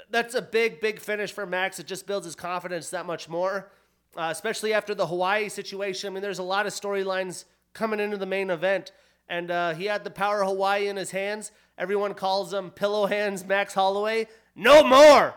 that's 0.09 0.35
a 0.35 0.41
big, 0.41 0.81
big 0.81 0.99
finish 0.99 1.31
for 1.31 1.45
Max. 1.45 1.79
It 1.79 1.87
just 1.87 2.05
builds 2.05 2.25
his 2.25 2.35
confidence 2.35 2.89
that 2.89 3.05
much 3.05 3.29
more, 3.29 3.71
uh, 4.17 4.29
especially 4.31 4.73
after 4.73 4.93
the 4.93 5.07
Hawaii 5.07 5.47
situation. 5.47 6.07
I 6.07 6.13
mean, 6.13 6.21
there's 6.21 6.39
a 6.39 6.43
lot 6.43 6.67
of 6.67 6.73
storylines 6.73 7.45
coming 7.73 7.99
into 7.99 8.17
the 8.17 8.25
main 8.25 8.49
event 8.49 8.91
and 9.31 9.49
uh, 9.49 9.73
he 9.73 9.85
had 9.85 10.03
the 10.03 10.11
power 10.11 10.41
of 10.41 10.49
Hawaii 10.49 10.89
in 10.89 10.97
his 10.97 11.09
hands. 11.09 11.53
Everyone 11.77 12.13
calls 12.13 12.53
him 12.53 12.69
Pillow 12.69 13.05
Hands 13.05 13.43
Max 13.45 13.73
Holloway. 13.73 14.27
No 14.57 14.83
more. 14.83 15.33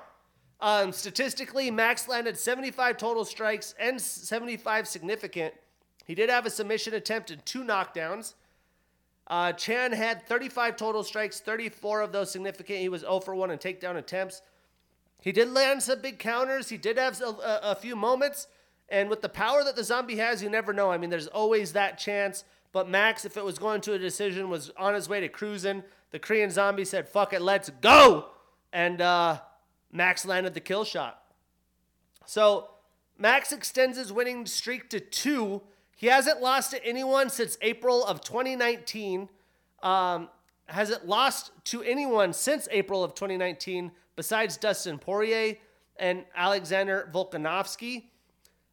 Um, 0.61 0.91
statistically, 0.91 1.71
Max 1.71 2.09
landed 2.09 2.37
75 2.37 2.97
total 2.97 3.25
strikes 3.25 3.73
and 3.79 4.01
75 4.01 4.89
significant. 4.89 5.55
He 6.05 6.17
did 6.17 6.29
have 6.29 6.45
a 6.45 6.51
submission 6.51 6.95
attempt 6.95 7.31
and 7.31 7.47
two 7.47 7.63
knockdowns. 7.63 8.35
Uh, 9.29 9.53
Chan 9.53 9.93
had 9.93 10.27
35 10.27 10.77
total 10.77 11.05
strikes, 11.05 11.39
34 11.39 12.01
of 12.01 12.11
those 12.11 12.33
significant. 12.33 12.81
He 12.81 12.89
was 12.89 13.03
0 13.03 13.21
for 13.21 13.37
1 13.37 13.53
in 13.53 13.59
takedown 13.59 13.97
attempts. 13.97 14.43
He 15.23 15.31
did 15.31 15.51
land 15.51 15.85
some 15.85 16.01
big 16.01 16.19
counters. 16.19 16.69
He 16.69 16.79
did 16.79 16.99
have 16.99 17.21
a, 17.21 17.27
a, 17.27 17.61
a 17.63 17.75
few 17.77 17.95
moments. 17.95 18.49
And 18.89 19.09
with 19.09 19.23
the 19.23 19.29
power 19.29 19.65
that 19.65 19.77
the 19.77 19.85
zombie 19.85 20.17
has, 20.17 20.43
you 20.43 20.51
never 20.51 20.73
know. 20.73 20.91
I 20.91 20.99
mean, 20.99 21.11
there's 21.11 21.27
always 21.27 21.73
that 21.73 21.99
chance 21.99 22.45
but 22.75 22.89
Max, 22.89 23.25
if 23.25 23.37
it 23.37 23.45
was 23.45 23.57
going 23.57 23.81
to 23.83 23.93
a 23.93 24.01
decision, 24.01 24.51
was 24.51 24.73
on 24.77 24.95
his 24.95 25.09
way 25.09 25.21
to 25.21 25.29
cruising. 25.29 25.85
The 26.11 26.19
Korean 26.19 26.51
zombie 26.51 26.85
said, 26.85 27.09
fuck 27.09 27.33
it, 27.33 27.41
let's 27.41 27.71
go. 27.81 28.31
And 28.73 29.01
uh, 29.01 29.39
Max 29.93 30.27
landed 30.27 30.55
the 30.55 30.61
kill 30.61 30.83
shot. 30.83 31.23
So 32.27 32.71
Max 33.17 33.53
extends 33.53 33.97
his 33.97 34.13
winning 34.13 34.45
streak 34.47 34.91
to 34.91 34.99
two. 34.99 35.63
He 35.95 36.09
hasn't 36.09 36.43
lost 36.43 36.73
to 36.73 36.85
anyone 36.85 37.31
since 37.31 37.57
April 37.63 38.05
of 38.05 38.23
2019. 38.23 39.29
Um, 39.81 40.29
hasn't 40.67 41.07
lost 41.07 41.53
to 41.67 41.81
anyone 41.85 42.33
since 42.33 42.67
April 42.73 43.05
of 43.05 43.15
2019 43.15 43.93
besides 44.17 44.57
Dustin 44.57 44.99
Poirier 44.99 45.59
and 45.97 46.25
Alexander 46.35 47.09
Volkanovski. 47.15 48.07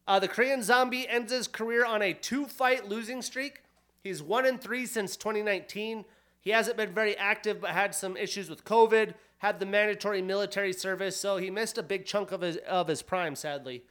Uh, 0.07 0.19
the 0.19 0.27
Korean 0.27 0.63
Zombie 0.63 1.07
ends 1.07 1.31
his 1.31 1.47
career 1.47 1.85
on 1.85 2.01
a 2.01 2.13
two 2.13 2.45
fight 2.45 2.87
losing 2.87 3.21
streak. 3.21 3.61
He's 4.03 4.21
one 4.23 4.45
in 4.45 4.57
three 4.57 4.85
since 4.85 5.15
2019. 5.15 6.05
He 6.39 6.49
hasn't 6.49 6.75
been 6.75 6.93
very 6.93 7.15
active, 7.17 7.61
but 7.61 7.71
had 7.71 7.93
some 7.93 8.17
issues 8.17 8.49
with 8.49 8.65
COVID, 8.65 9.13
had 9.37 9.59
the 9.59 9.65
mandatory 9.65 10.21
military 10.21 10.73
service, 10.73 11.15
so 11.15 11.37
he 11.37 11.51
missed 11.51 11.77
a 11.77 11.83
big 11.83 12.05
chunk 12.05 12.31
of 12.31 12.41
his 12.41 12.57
of 12.57 12.87
his 12.87 13.03
prime, 13.03 13.35
sadly. 13.35 13.83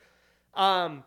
Um, 0.55 1.05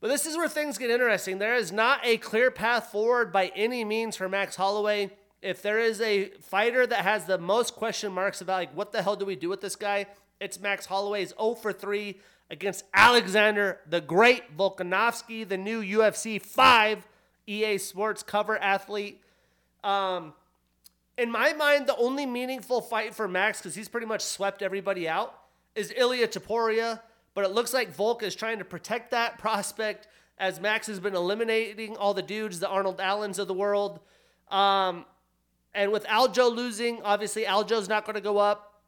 but 0.00 0.08
this 0.08 0.24
is 0.24 0.36
where 0.36 0.48
things 0.48 0.78
get 0.78 0.90
interesting. 0.90 1.38
There 1.38 1.56
is 1.56 1.72
not 1.72 2.00
a 2.04 2.16
clear 2.16 2.50
path 2.50 2.90
forward 2.90 3.32
by 3.32 3.52
any 3.54 3.84
means 3.84 4.16
for 4.16 4.28
Max 4.28 4.56
Holloway. 4.56 5.10
If 5.42 5.62
there 5.62 5.78
is 5.78 6.00
a 6.00 6.30
fighter 6.40 6.86
that 6.86 7.00
has 7.00 7.24
the 7.24 7.38
most 7.38 7.74
question 7.74 8.12
marks 8.12 8.40
about 8.40 8.54
like 8.54 8.76
what 8.76 8.92
the 8.92 9.02
hell 9.02 9.16
do 9.16 9.26
we 9.26 9.36
do 9.36 9.48
with 9.48 9.60
this 9.60 9.76
guy, 9.76 10.06
it's 10.40 10.60
Max 10.60 10.86
Holloway's 10.86 11.34
0 11.38 11.54
for 11.56 11.72
3 11.72 12.18
against 12.50 12.84
Alexander 12.92 13.78
the 13.88 14.00
Great 14.00 14.56
Volkanovski, 14.56 15.48
the 15.48 15.56
new 15.56 15.82
UFC 15.82 16.40
5 16.40 17.06
EA 17.46 17.78
Sports 17.78 18.22
cover 18.22 18.58
athlete. 18.58 19.22
Um, 19.82 20.34
in 21.16 21.30
my 21.30 21.52
mind, 21.52 21.86
the 21.86 21.96
only 21.96 22.26
meaningful 22.26 22.80
fight 22.80 23.14
for 23.14 23.28
Max, 23.28 23.58
because 23.58 23.74
he's 23.74 23.88
pretty 23.88 24.06
much 24.06 24.22
swept 24.22 24.62
everybody 24.62 25.08
out, 25.08 25.34
is 25.74 25.92
Ilia 25.96 26.26
Topuria. 26.26 27.00
But 27.34 27.44
it 27.44 27.52
looks 27.52 27.72
like 27.72 27.92
Volk 27.92 28.22
is 28.22 28.34
trying 28.34 28.58
to 28.58 28.64
protect 28.64 29.12
that 29.12 29.38
prospect 29.38 30.08
as 30.38 30.60
Max 30.60 30.86
has 30.88 30.98
been 30.98 31.14
eliminating 31.14 31.96
all 31.96 32.14
the 32.14 32.22
dudes, 32.22 32.58
the 32.58 32.68
Arnold 32.68 33.00
Allens 33.00 33.38
of 33.38 33.46
the 33.46 33.54
world. 33.54 34.00
Um, 34.50 35.04
and 35.74 35.92
with 35.92 36.04
Aljo 36.06 36.54
losing, 36.54 37.02
obviously 37.02 37.44
Aljo's 37.44 37.88
not 37.88 38.04
going 38.04 38.14
to 38.14 38.20
go 38.20 38.38
up. 38.38 38.82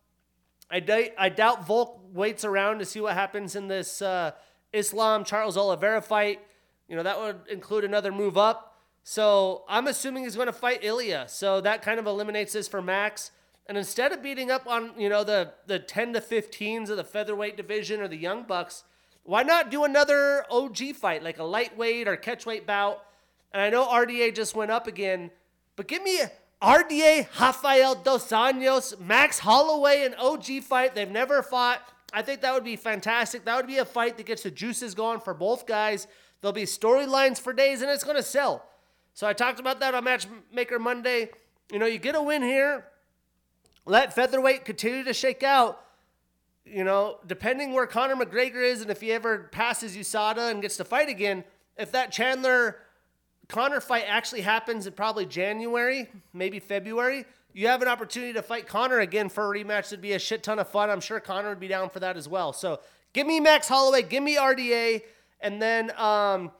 I, 0.70 0.80
d- 0.80 1.10
I 1.16 1.28
doubt 1.28 1.66
Volk 1.66 2.01
waits 2.12 2.44
around 2.44 2.78
to 2.78 2.84
see 2.84 3.00
what 3.00 3.14
happens 3.14 3.56
in 3.56 3.68
this 3.68 4.02
uh, 4.02 4.32
Islam 4.72 5.24
Charles 5.24 5.56
Oliveira 5.56 6.02
fight. 6.02 6.40
You 6.88 6.96
know, 6.96 7.02
that 7.02 7.18
would 7.18 7.40
include 7.50 7.84
another 7.84 8.12
move 8.12 8.36
up. 8.36 8.78
So 9.04 9.64
I'm 9.68 9.86
assuming 9.86 10.24
he's 10.24 10.36
going 10.36 10.46
to 10.46 10.52
fight 10.52 10.84
Ilia. 10.84 11.24
So 11.28 11.60
that 11.60 11.82
kind 11.82 11.98
of 11.98 12.06
eliminates 12.06 12.52
this 12.52 12.68
for 12.68 12.80
Max. 12.80 13.30
And 13.66 13.78
instead 13.78 14.12
of 14.12 14.22
beating 14.22 14.50
up 14.50 14.66
on, 14.66 14.92
you 14.98 15.08
know, 15.08 15.24
the, 15.24 15.52
the 15.66 15.78
10 15.78 16.14
to 16.14 16.20
15s 16.20 16.90
of 16.90 16.96
the 16.96 17.04
featherweight 17.04 17.56
division 17.56 18.00
or 18.00 18.08
the 18.08 18.16
Young 18.16 18.44
Bucks, 18.44 18.84
why 19.24 19.42
not 19.42 19.70
do 19.70 19.84
another 19.84 20.44
OG 20.50 20.94
fight, 20.96 21.22
like 21.22 21.38
a 21.38 21.44
lightweight 21.44 22.08
or 22.08 22.16
catchweight 22.16 22.66
bout? 22.66 23.04
And 23.52 23.62
I 23.62 23.70
know 23.70 23.86
RDA 23.86 24.34
just 24.34 24.56
went 24.56 24.70
up 24.70 24.86
again, 24.86 25.30
but 25.76 25.86
give 25.86 26.02
me 26.02 26.20
RDA, 26.60 27.28
Rafael 27.40 27.94
Dos 27.96 28.28
Anjos, 28.28 28.98
Max 28.98 29.40
Holloway, 29.40 30.04
an 30.04 30.14
OG 30.14 30.62
fight. 30.62 30.94
They've 30.94 31.10
never 31.10 31.42
fought. 31.42 31.80
I 32.12 32.22
think 32.22 32.42
that 32.42 32.52
would 32.52 32.64
be 32.64 32.76
fantastic. 32.76 33.44
That 33.44 33.56
would 33.56 33.66
be 33.66 33.78
a 33.78 33.84
fight 33.84 34.16
that 34.18 34.26
gets 34.26 34.42
the 34.42 34.50
juices 34.50 34.94
going 34.94 35.20
for 35.20 35.32
both 35.32 35.66
guys. 35.66 36.06
There'll 36.40 36.52
be 36.52 36.64
storylines 36.64 37.40
for 37.40 37.52
days, 37.52 37.82
and 37.82 37.90
it's 37.90 38.04
going 38.04 38.16
to 38.16 38.22
sell. 38.22 38.66
So 39.14 39.26
I 39.26 39.32
talked 39.32 39.60
about 39.60 39.80
that 39.80 39.94
on 39.94 40.04
Matchmaker 40.04 40.78
Monday. 40.78 41.30
You 41.72 41.78
know, 41.78 41.86
you 41.86 41.98
get 41.98 42.14
a 42.14 42.22
win 42.22 42.42
here, 42.42 42.84
let 43.86 44.14
featherweight 44.14 44.64
continue 44.64 45.04
to 45.04 45.14
shake 45.14 45.42
out. 45.42 45.80
You 46.64 46.84
know, 46.84 47.18
depending 47.26 47.72
where 47.72 47.86
Conor 47.86 48.16
McGregor 48.16 48.62
is 48.62 48.82
and 48.82 48.90
if 48.90 49.00
he 49.00 49.12
ever 49.12 49.48
passes 49.50 49.96
USADA 49.96 50.50
and 50.50 50.62
gets 50.62 50.76
to 50.76 50.84
fight 50.84 51.08
again, 51.08 51.44
if 51.76 51.90
that 51.92 52.12
Chandler 52.12 52.76
Conor 53.48 53.80
fight 53.80 54.04
actually 54.06 54.42
happens 54.42 54.86
in 54.86 54.92
probably 54.92 55.26
January, 55.26 56.08
maybe 56.32 56.58
February, 56.58 57.24
you 57.52 57.68
have 57.68 57.82
an 57.82 57.88
opportunity 57.88 58.32
to 58.32 58.42
fight 58.42 58.66
Conor 58.66 59.00
again 59.00 59.28
for 59.28 59.54
a 59.54 59.58
rematch. 59.58 59.86
It'd 59.86 60.00
be 60.00 60.12
a 60.12 60.18
shit 60.18 60.42
ton 60.42 60.58
of 60.58 60.68
fun. 60.68 60.90
I'm 60.90 61.00
sure 61.00 61.20
Conor 61.20 61.50
would 61.50 61.60
be 61.60 61.68
down 61.68 61.90
for 61.90 62.00
that 62.00 62.16
as 62.16 62.28
well. 62.28 62.52
So 62.52 62.80
give 63.12 63.26
me 63.26 63.40
Max 63.40 63.68
Holloway, 63.68 64.02
give 64.02 64.22
me 64.22 64.36
RDA, 64.36 65.02
and 65.40 65.60
then 65.60 65.92
um, 65.98 66.50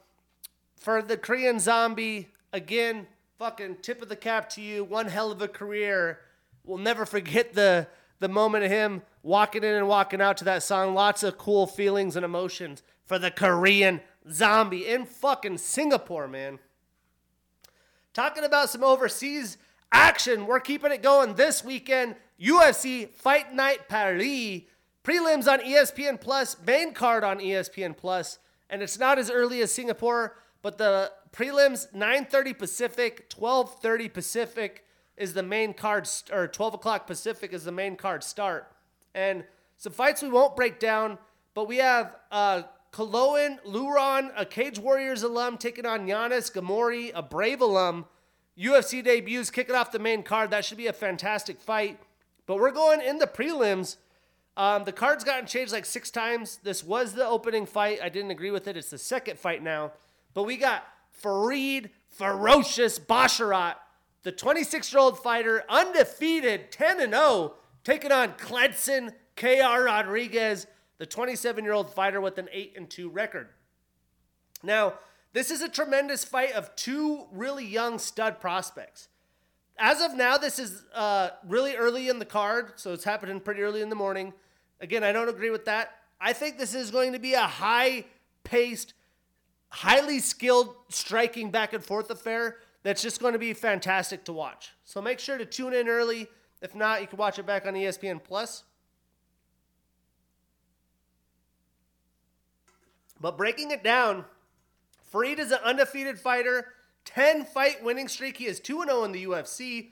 for 0.77 1.01
the 1.01 1.17
Korean 1.17 1.59
Zombie, 1.59 2.29
again, 2.51 3.07
fucking 3.39 3.77
tip 3.81 4.01
of 4.01 4.09
the 4.09 4.15
cap 4.15 4.49
to 4.49 4.61
you. 4.61 4.83
One 4.83 5.07
hell 5.07 5.31
of 5.31 5.41
a 5.41 5.47
career. 5.47 6.19
We'll 6.63 6.77
never 6.77 7.05
forget 7.05 7.53
the 7.53 7.87
the 8.19 8.29
moment 8.29 8.63
of 8.63 8.71
him 8.71 9.01
walking 9.21 9.65
in 9.65 9.73
and 9.75 9.87
walking 9.87 10.21
out 10.21 10.37
to 10.37 10.45
that 10.45 10.63
song. 10.63 10.93
Lots 10.93 11.23
of 11.23 11.37
cool 11.37 11.67
feelings 11.67 12.15
and 12.15 12.23
emotions 12.23 12.81
for 13.05 13.19
the 13.19 13.31
Korean 13.31 13.99
Zombie 14.31 14.87
in 14.87 15.05
fucking 15.05 15.57
Singapore, 15.57 16.27
man. 16.27 16.59
Talking 18.13 18.45
about 18.45 18.69
some 18.69 18.83
overseas 18.83 19.57
action, 19.93 20.47
we're 20.47 20.59
keeping 20.59 20.91
it 20.91 21.01
going 21.01 21.35
this 21.35 21.63
weekend. 21.63 22.15
UFC 22.41 23.09
Fight 23.09 23.53
Night 23.53 23.87
Paris. 23.87 24.63
Prelims 25.03 25.51
on 25.51 25.59
ESPN 25.59 26.19
Plus, 26.19 26.55
main 26.65 26.93
card 26.93 27.23
on 27.23 27.39
ESPN 27.39 27.95
Plus, 27.95 28.39
and 28.69 28.81
it's 28.81 28.97
not 28.97 29.19
as 29.19 29.29
early 29.29 29.61
as 29.61 29.71
Singapore, 29.71 30.37
but 30.61 30.77
the 30.77 31.11
prelims 31.33 31.91
9:30 31.93 32.57
Pacific, 32.57 33.29
12:30 33.29 34.13
Pacific 34.13 34.85
is 35.17 35.33
the 35.33 35.43
main 35.43 35.73
card, 35.73 36.09
or 36.31 36.47
12 36.47 36.75
o'clock 36.75 37.05
Pacific 37.05 37.51
is 37.51 37.65
the 37.65 37.71
main 37.71 37.97
card 37.97 38.23
start. 38.23 38.71
And 39.13 39.43
some 39.77 39.91
fights 39.91 40.21
we 40.21 40.29
won't 40.29 40.55
break 40.55 40.79
down, 40.79 41.17
but 41.53 41.67
we 41.67 41.77
have 41.77 42.15
uh, 42.31 42.63
Caolan 42.93 43.59
Loughran, 43.65 44.31
a 44.37 44.45
Cage 44.45 44.79
Warriors 44.79 45.23
alum, 45.23 45.57
taking 45.57 45.85
on 45.85 46.07
Giannis 46.07 46.51
Gamori, 46.51 47.11
a 47.13 47.21
Brave 47.21 47.59
alum. 47.59 48.05
UFC 48.57 49.03
debuts 49.03 49.49
kicking 49.49 49.75
off 49.75 49.91
the 49.91 49.99
main 49.99 50.23
card. 50.23 50.51
That 50.51 50.65
should 50.65 50.77
be 50.77 50.87
a 50.87 50.93
fantastic 50.93 51.59
fight. 51.59 51.99
But 52.45 52.57
we're 52.57 52.71
going 52.71 53.01
in 53.01 53.17
the 53.17 53.27
prelims. 53.27 53.97
Um, 54.55 54.83
the 54.83 54.91
card's 54.91 55.23
gotten 55.23 55.47
changed 55.47 55.71
like 55.71 55.85
six 55.85 56.11
times. 56.11 56.59
This 56.63 56.83
was 56.83 57.13
the 57.13 57.25
opening 57.25 57.65
fight. 57.65 57.99
I 58.03 58.09
didn't 58.09 58.31
agree 58.31 58.51
with 58.51 58.67
it. 58.67 58.77
It's 58.77 58.89
the 58.89 58.97
second 58.97 59.39
fight 59.39 59.63
now. 59.63 59.93
But 60.33 60.43
we 60.43 60.57
got 60.57 60.83
Farid 61.11 61.89
Ferocious 62.09 62.99
Basharat, 62.99 63.75
the 64.21 64.31
26 64.31 64.93
year 64.93 64.99
old 64.99 65.17
fighter, 65.17 65.63
undefeated, 65.67 66.71
10 66.71 67.01
and 67.01 67.13
0, 67.13 67.55
taking 67.83 68.11
on 68.11 68.33
Kleydson 68.33 69.13
KR 69.35 69.85
Rodrigues, 69.85 70.67
the 70.99 71.05
27 71.05 71.63
year 71.63 71.73
old 71.73 71.91
fighter 71.91 72.21
with 72.21 72.37
an 72.37 72.49
8 72.51 72.73
and 72.77 72.89
2 72.89 73.09
record. 73.09 73.49
Now, 74.61 74.93
this 75.33 75.51
is 75.51 75.61
a 75.61 75.69
tremendous 75.69 76.23
fight 76.23 76.53
of 76.53 76.75
two 76.75 77.25
really 77.31 77.65
young 77.65 77.99
stud 77.99 78.39
prospects. 78.39 79.09
As 79.77 80.01
of 80.01 80.15
now, 80.15 80.37
this 80.37 80.59
is 80.59 80.83
uh, 80.93 81.29
really 81.47 81.75
early 81.75 82.07
in 82.07 82.19
the 82.19 82.25
card, 82.25 82.73
so 82.75 82.93
it's 82.93 83.03
happening 83.03 83.39
pretty 83.39 83.61
early 83.61 83.81
in 83.81 83.89
the 83.89 83.95
morning. 83.95 84.33
Again, 84.79 85.03
I 85.03 85.11
don't 85.11 85.29
agree 85.29 85.49
with 85.49 85.65
that. 85.65 85.95
I 86.21 86.33
think 86.33 86.57
this 86.57 86.75
is 86.75 86.91
going 86.91 87.13
to 87.13 87.19
be 87.19 87.33
a 87.33 87.41
high 87.41 88.05
paced, 88.43 88.93
highly 89.69 90.19
skilled 90.19 90.75
striking 90.89 91.49
back 91.49 91.73
and 91.73 91.83
forth 91.83 92.11
affair 92.11 92.57
that's 92.83 93.01
just 93.01 93.19
going 93.19 93.33
to 93.33 93.39
be 93.39 93.53
fantastic 93.53 94.23
to 94.25 94.33
watch. 94.33 94.73
So 94.83 95.01
make 95.01 95.19
sure 95.19 95.37
to 95.37 95.45
tune 95.45 95.73
in 95.73 95.87
early. 95.87 96.27
If 96.61 96.75
not, 96.75 97.01
you 97.01 97.07
can 97.07 97.17
watch 97.17 97.39
it 97.39 97.45
back 97.45 97.65
on 97.65 97.73
ESPN 97.73 98.23
Plus. 98.23 98.63
But 103.19 103.37
breaking 103.37 103.71
it 103.71 103.83
down, 103.83 104.25
Farid 105.13 105.37
is 105.37 105.51
an 105.51 105.59
undefeated 105.63 106.19
fighter, 106.19 106.69
10 107.05 107.45
fight 107.45 107.83
winning 107.83 108.07
streak. 108.07 108.35
He 108.35 108.47
is 108.47 108.59
2 108.59 108.85
0 108.85 109.03
in 109.03 109.11
the 109.11 109.25
UFC. 109.25 109.91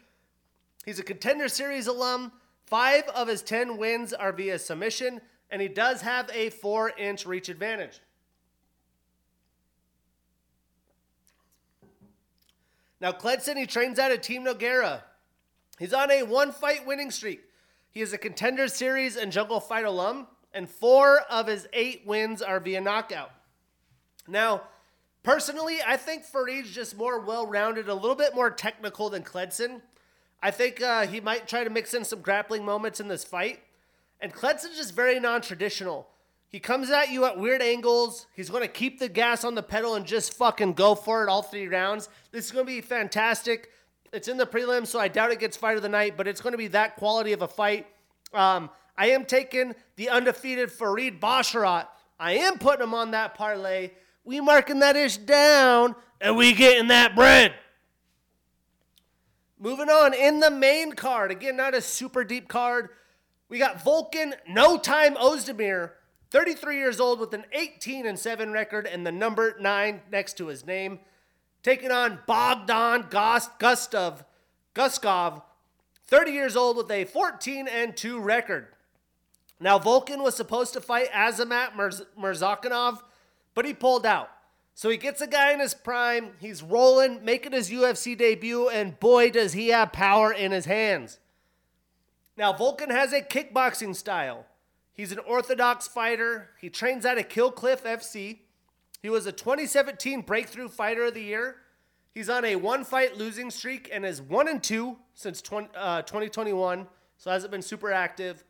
He's 0.83 0.97
a 0.97 1.03
contender 1.03 1.47
series 1.47 1.85
alum. 1.85 2.31
Five 2.65 3.03
of 3.09 3.27
his 3.27 3.43
10 3.43 3.77
wins 3.77 4.13
are 4.13 4.33
via 4.33 4.57
submission, 4.57 5.21
and 5.51 5.61
he 5.61 5.67
does 5.67 6.01
have 6.01 6.27
a 6.33 6.49
4 6.49 6.93
inch 6.97 7.27
reach 7.27 7.49
advantage. 7.49 7.99
Now, 12.99 13.11
Kleydson, 13.11 13.57
he 13.57 13.67
trains 13.67 13.99
out 13.99 14.11
of 14.11 14.21
Team 14.21 14.43
Nogueira. 14.43 15.03
He's 15.77 15.93
on 15.93 16.09
a 16.09 16.23
one 16.23 16.51
fight 16.51 16.87
winning 16.87 17.11
streak. 17.11 17.41
He 17.91 18.01
is 18.01 18.11
a 18.11 18.17
contender 18.17 18.67
series 18.67 19.17
and 19.17 19.31
jungle 19.31 19.59
fight 19.59 19.85
alum 19.85 20.25
and 20.51 20.67
four 20.67 21.19
of 21.29 21.45
his 21.45 21.67
eight 21.73 22.07
wins 22.07 22.41
are 22.41 22.59
via 22.59 22.81
knockout. 22.81 23.31
Now, 24.27 24.63
personally, 25.23 25.79
I 25.85 25.97
think 25.97 26.23
Farid's 26.23 26.71
just 26.71 26.97
more 26.97 27.19
well 27.19 27.45
rounded, 27.45 27.89
a 27.89 27.93
little 27.93 28.15
bit 28.15 28.35
more 28.35 28.49
technical 28.49 29.09
than 29.09 29.23
Kleydson. 29.23 29.81
I 30.43 30.51
think 30.51 30.81
uh, 30.81 31.05
he 31.07 31.19
might 31.19 31.47
try 31.47 31.63
to 31.63 31.69
mix 31.69 31.93
in 31.93 32.03
some 32.03 32.21
grappling 32.21 32.65
moments 32.65 32.99
in 32.99 33.07
this 33.07 33.23
fight. 33.23 33.59
And 34.19 34.33
Kleydson's 34.33 34.77
just 34.77 34.95
very 34.95 35.19
non 35.19 35.41
traditional. 35.41 36.07
He 36.47 36.59
comes 36.59 36.89
at 36.89 37.09
you 37.09 37.25
at 37.25 37.37
weird 37.37 37.61
angles. 37.61 38.27
He's 38.35 38.49
going 38.49 38.63
to 38.63 38.67
keep 38.67 38.99
the 38.99 39.07
gas 39.07 39.45
on 39.45 39.55
the 39.55 39.63
pedal 39.63 39.95
and 39.95 40.05
just 40.05 40.33
fucking 40.33 40.73
go 40.73 40.95
for 40.95 41.23
it 41.23 41.29
all 41.29 41.41
three 41.41 41.67
rounds. 41.67 42.09
This 42.31 42.45
is 42.45 42.51
going 42.51 42.65
to 42.65 42.71
be 42.71 42.81
fantastic. 42.81 43.69
It's 44.11 44.27
in 44.27 44.35
the 44.35 44.45
prelims, 44.45 44.87
so 44.87 44.99
I 44.99 45.07
doubt 45.07 45.31
it 45.31 45.39
gets 45.39 45.55
fight 45.55 45.77
of 45.77 45.81
the 45.81 45.89
night, 45.89 46.17
but 46.17 46.27
it's 46.27 46.41
going 46.41 46.51
to 46.51 46.57
be 46.57 46.67
that 46.67 46.97
quality 46.97 47.31
of 47.31 47.41
a 47.41 47.47
fight. 47.47 47.87
Um, 48.33 48.69
I 48.97 49.11
am 49.11 49.23
taking 49.23 49.73
the 49.95 50.09
undefeated 50.09 50.69
Farid 50.69 51.21
Basharat. 51.21 51.87
I 52.19 52.33
am 52.33 52.57
putting 52.57 52.83
him 52.83 52.93
on 52.93 53.11
that 53.11 53.35
parlay. 53.35 53.91
We 54.23 54.39
marking 54.39 54.79
that 54.79 54.95
ish 54.95 55.17
down, 55.17 55.95
and 56.19 56.35
we 56.37 56.53
getting 56.53 56.87
that 56.89 57.15
bread. 57.15 57.53
Moving 59.59 59.89
on 59.89 60.13
in 60.13 60.39
the 60.39 60.51
main 60.51 60.93
card. 60.93 61.31
Again, 61.31 61.55
not 61.55 61.73
a 61.73 61.81
super 61.81 62.23
deep 62.23 62.47
card. 62.47 62.89
We 63.49 63.59
got 63.59 63.83
Volkan, 63.83 64.33
No 64.47 64.77
Time 64.77 65.15
Ozdemir, 65.15 65.91
33 66.29 66.77
years 66.77 66.99
old 66.99 67.19
with 67.19 67.33
an 67.33 67.45
18 67.51 68.05
and 68.05 68.17
7 68.17 68.51
record 68.51 68.87
and 68.87 69.05
the 69.05 69.11
number 69.11 69.55
9 69.59 70.01
next 70.11 70.37
to 70.37 70.47
his 70.47 70.65
name, 70.65 70.99
taking 71.61 71.91
on 71.91 72.19
Bogdan 72.25 73.07
Gustav 73.09 74.23
Guskov, 74.73 75.41
30 76.07 76.31
years 76.31 76.55
old 76.55 76.77
with 76.77 76.89
a 76.89 77.05
14 77.05 77.67
and 77.67 77.97
2 77.97 78.19
record. 78.19 78.67
Now, 79.59 79.77
Volkan 79.77 80.23
was 80.23 80.35
supposed 80.35 80.73
to 80.73 80.81
fight 80.81 81.11
Azamat 81.11 81.73
Murzakanov, 82.17 83.01
but 83.53 83.65
he 83.65 83.73
pulled 83.73 84.05
out. 84.05 84.29
So 84.73 84.89
he 84.89 84.97
gets 84.97 85.21
a 85.21 85.27
guy 85.27 85.51
in 85.51 85.59
his 85.59 85.73
prime. 85.73 86.31
He's 86.39 86.63
rolling, 86.63 87.23
making 87.23 87.51
his 87.51 87.69
UFC 87.69 88.17
debut, 88.17 88.69
and 88.69 88.99
boy, 88.99 89.29
does 89.29 89.53
he 89.53 89.69
have 89.69 89.91
power 89.91 90.31
in 90.31 90.51
his 90.51 90.65
hands. 90.65 91.19
Now, 92.37 92.53
Volkan 92.53 92.89
has 92.89 93.13
a 93.13 93.21
kickboxing 93.21 93.95
style. 93.95 94.45
He's 94.93 95.11
an 95.11 95.19
orthodox 95.19 95.87
fighter. 95.87 96.49
He 96.59 96.69
trains 96.69 97.05
out 97.05 97.17
of 97.17 97.29
Kill 97.29 97.51
Cliff 97.51 97.83
FC. 97.83 98.39
He 99.01 99.09
was 99.09 99.25
a 99.25 99.31
2017 99.31 100.21
Breakthrough 100.21 100.69
Fighter 100.69 101.05
of 101.05 101.13
the 101.13 101.21
Year. 101.21 101.57
He's 102.13 102.29
on 102.29 102.43
a 102.43 102.55
one 102.55 102.83
fight 102.83 103.17
losing 103.17 103.49
streak 103.51 103.89
and 103.91 104.05
is 104.05 104.21
1 104.21 104.47
and 104.47 104.61
2 104.61 104.97
since 105.13 105.41
20, 105.41 105.69
uh, 105.75 106.01
2021, 106.01 106.87
so 107.17 107.31
hasn't 107.31 107.51
been 107.51 107.61
super 107.61 107.91
active. 107.91 108.43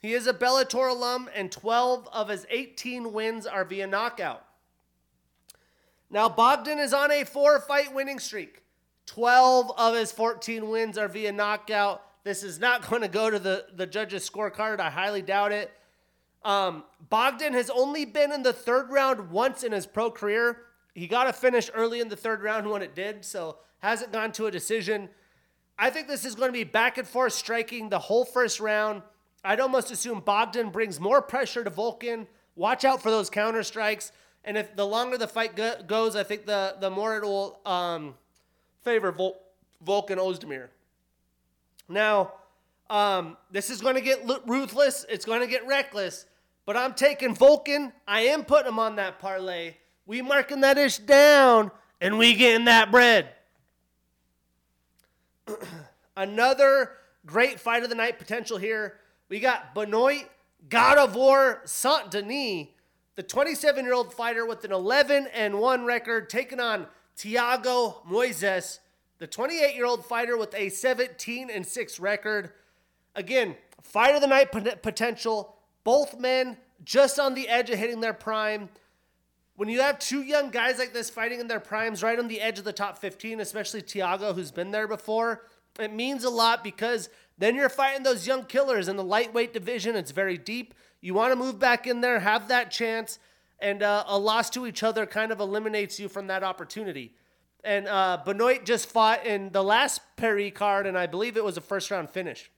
He 0.00 0.14
is 0.14 0.26
a 0.26 0.32
Bellator 0.32 0.90
alum, 0.90 1.28
and 1.34 1.52
12 1.52 2.08
of 2.12 2.28
his 2.28 2.46
18 2.48 3.12
wins 3.12 3.46
are 3.46 3.64
via 3.64 3.86
knockout. 3.86 4.44
Now, 6.10 6.28
Bogdan 6.28 6.78
is 6.78 6.92
on 6.92 7.12
a 7.12 7.24
four 7.24 7.60
fight 7.60 7.94
winning 7.94 8.18
streak. 8.18 8.62
12 9.06 9.72
of 9.76 9.94
his 9.94 10.10
14 10.10 10.68
wins 10.68 10.96
are 10.96 11.08
via 11.08 11.32
knockout. 11.32 12.02
This 12.24 12.42
is 12.42 12.58
not 12.58 12.82
going 12.90 13.02
to 13.02 13.08
go 13.08 13.30
to 13.30 13.38
the, 13.38 13.66
the 13.74 13.86
judges' 13.86 14.28
scorecard. 14.28 14.80
I 14.80 14.90
highly 14.90 15.22
doubt 15.22 15.52
it. 15.52 15.70
Um, 16.42 16.84
Bogdan 17.10 17.52
has 17.52 17.68
only 17.68 18.06
been 18.06 18.32
in 18.32 18.42
the 18.42 18.52
third 18.52 18.90
round 18.90 19.30
once 19.30 19.62
in 19.62 19.72
his 19.72 19.86
pro 19.86 20.10
career. 20.10 20.62
He 20.94 21.06
got 21.06 21.28
a 21.28 21.32
finish 21.32 21.70
early 21.74 22.00
in 22.00 22.08
the 22.08 22.16
third 22.16 22.42
round 22.42 22.68
when 22.68 22.82
it 22.82 22.94
did, 22.94 23.24
so 23.24 23.58
hasn't 23.80 24.12
gone 24.12 24.32
to 24.32 24.46
a 24.46 24.50
decision. 24.50 25.10
I 25.78 25.90
think 25.90 26.08
this 26.08 26.24
is 26.24 26.34
going 26.34 26.48
to 26.48 26.52
be 26.52 26.64
back 26.64 26.98
and 26.98 27.06
forth 27.06 27.34
striking 27.34 27.88
the 27.88 27.98
whole 27.98 28.24
first 28.24 28.58
round. 28.58 29.02
I'd 29.44 29.60
almost 29.60 29.90
assume 29.90 30.20
Bogdan 30.20 30.70
brings 30.70 31.00
more 31.00 31.22
pressure 31.22 31.64
to 31.64 31.70
Volkan. 31.70 32.26
Watch 32.56 32.84
out 32.84 33.02
for 33.02 33.10
those 33.10 33.30
counter 33.30 33.62
strikes. 33.62 34.12
And 34.44 34.56
if 34.56 34.74
the 34.76 34.86
longer 34.86 35.18
the 35.18 35.28
fight 35.28 35.56
go- 35.56 35.82
goes, 35.86 36.16
I 36.16 36.22
think 36.24 36.46
the, 36.46 36.76
the 36.80 36.90
more 36.90 37.16
it 37.16 37.22
will 37.22 37.60
um, 37.64 38.14
favor 38.82 39.12
Vol- 39.12 39.40
Volkan 39.84 40.16
Ozdemir. 40.16 40.68
Now, 41.88 42.32
um, 42.88 43.36
this 43.50 43.70
is 43.70 43.80
going 43.80 43.94
to 43.94 44.00
get 44.00 44.22
ruthless. 44.46 45.06
It's 45.08 45.24
going 45.24 45.40
to 45.40 45.46
get 45.46 45.66
reckless. 45.66 46.26
But 46.66 46.76
I'm 46.76 46.94
taking 46.94 47.34
Volkan. 47.34 47.92
I 48.06 48.22
am 48.22 48.44
putting 48.44 48.68
him 48.68 48.78
on 48.78 48.96
that 48.96 49.18
parlay. 49.18 49.74
We 50.06 50.22
marking 50.22 50.60
that 50.62 50.76
ish 50.76 50.98
down, 50.98 51.70
and 52.00 52.18
we 52.18 52.34
getting 52.34 52.66
that 52.66 52.90
bread. 52.90 53.30
Another 56.16 56.92
great 57.26 57.60
fight 57.60 57.82
of 57.82 57.88
the 57.88 57.94
night 57.94 58.18
potential 58.18 58.58
here. 58.58 58.98
We 59.30 59.38
got 59.38 59.76
Benoit 59.76 60.28
God 60.68 60.98
of 60.98 61.14
War 61.14 61.62
Saint 61.64 62.10
Denis, 62.10 62.66
the 63.14 63.22
27 63.22 63.84
year 63.84 63.94
old 63.94 64.12
fighter 64.12 64.44
with 64.44 64.64
an 64.64 64.72
11 64.72 65.28
and 65.32 65.60
1 65.60 65.84
record, 65.84 66.28
taking 66.28 66.58
on 66.58 66.88
Thiago 67.16 68.04
Moises, 68.04 68.80
the 69.18 69.28
28 69.28 69.76
year 69.76 69.86
old 69.86 70.04
fighter 70.04 70.36
with 70.36 70.52
a 70.56 70.68
17 70.68 71.48
and 71.48 71.64
6 71.64 72.00
record. 72.00 72.50
Again, 73.14 73.54
fight 73.80 74.16
of 74.16 74.20
the 74.20 74.26
night 74.26 74.50
potential. 74.82 75.54
Both 75.84 76.18
men 76.18 76.56
just 76.84 77.20
on 77.20 77.34
the 77.34 77.48
edge 77.48 77.70
of 77.70 77.78
hitting 77.78 78.00
their 78.00 78.12
prime. 78.12 78.68
When 79.54 79.68
you 79.68 79.80
have 79.80 80.00
two 80.00 80.22
young 80.22 80.50
guys 80.50 80.78
like 80.80 80.92
this 80.92 81.08
fighting 81.08 81.38
in 81.38 81.46
their 81.46 81.60
primes, 81.60 82.02
right 82.02 82.18
on 82.18 82.26
the 82.26 82.40
edge 82.40 82.58
of 82.58 82.64
the 82.64 82.72
top 82.72 82.98
15, 82.98 83.38
especially 83.38 83.82
Thiago, 83.82 84.34
who's 84.34 84.50
been 84.50 84.72
there 84.72 84.88
before, 84.88 85.42
it 85.78 85.92
means 85.92 86.24
a 86.24 86.30
lot 86.30 86.64
because 86.64 87.08
then 87.40 87.56
you're 87.56 87.70
fighting 87.70 88.02
those 88.02 88.26
young 88.26 88.44
killers 88.44 88.86
in 88.86 88.96
the 88.96 89.02
lightweight 89.02 89.54
division. 89.54 89.96
It's 89.96 90.10
very 90.10 90.36
deep. 90.36 90.74
You 91.00 91.14
want 91.14 91.32
to 91.32 91.36
move 91.36 91.58
back 91.58 91.86
in 91.86 92.02
there, 92.02 92.20
have 92.20 92.48
that 92.48 92.70
chance, 92.70 93.18
and 93.58 93.82
uh, 93.82 94.04
a 94.06 94.18
loss 94.18 94.50
to 94.50 94.66
each 94.66 94.82
other 94.82 95.06
kind 95.06 95.32
of 95.32 95.40
eliminates 95.40 95.98
you 95.98 96.10
from 96.10 96.26
that 96.26 96.44
opportunity. 96.44 97.14
And 97.64 97.88
uh, 97.88 98.18
Benoit 98.26 98.66
just 98.66 98.90
fought 98.90 99.24
in 99.24 99.50
the 99.52 99.64
last 99.64 100.02
Paris 100.16 100.52
card, 100.54 100.86
and 100.86 100.98
I 100.98 101.06
believe 101.06 101.38
it 101.38 101.44
was 101.44 101.56
a 101.56 101.62
first 101.62 101.90
round 101.90 102.10
finish. 102.10 102.50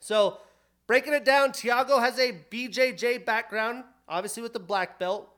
So, 0.00 0.38
breaking 0.86 1.12
it 1.12 1.26
down, 1.26 1.50
Thiago 1.50 2.00
has 2.00 2.18
a 2.18 2.32
BJJ 2.50 3.26
background, 3.26 3.84
obviously 4.08 4.42
with 4.42 4.54
the 4.54 4.58
black 4.58 4.98
belt. 4.98 5.30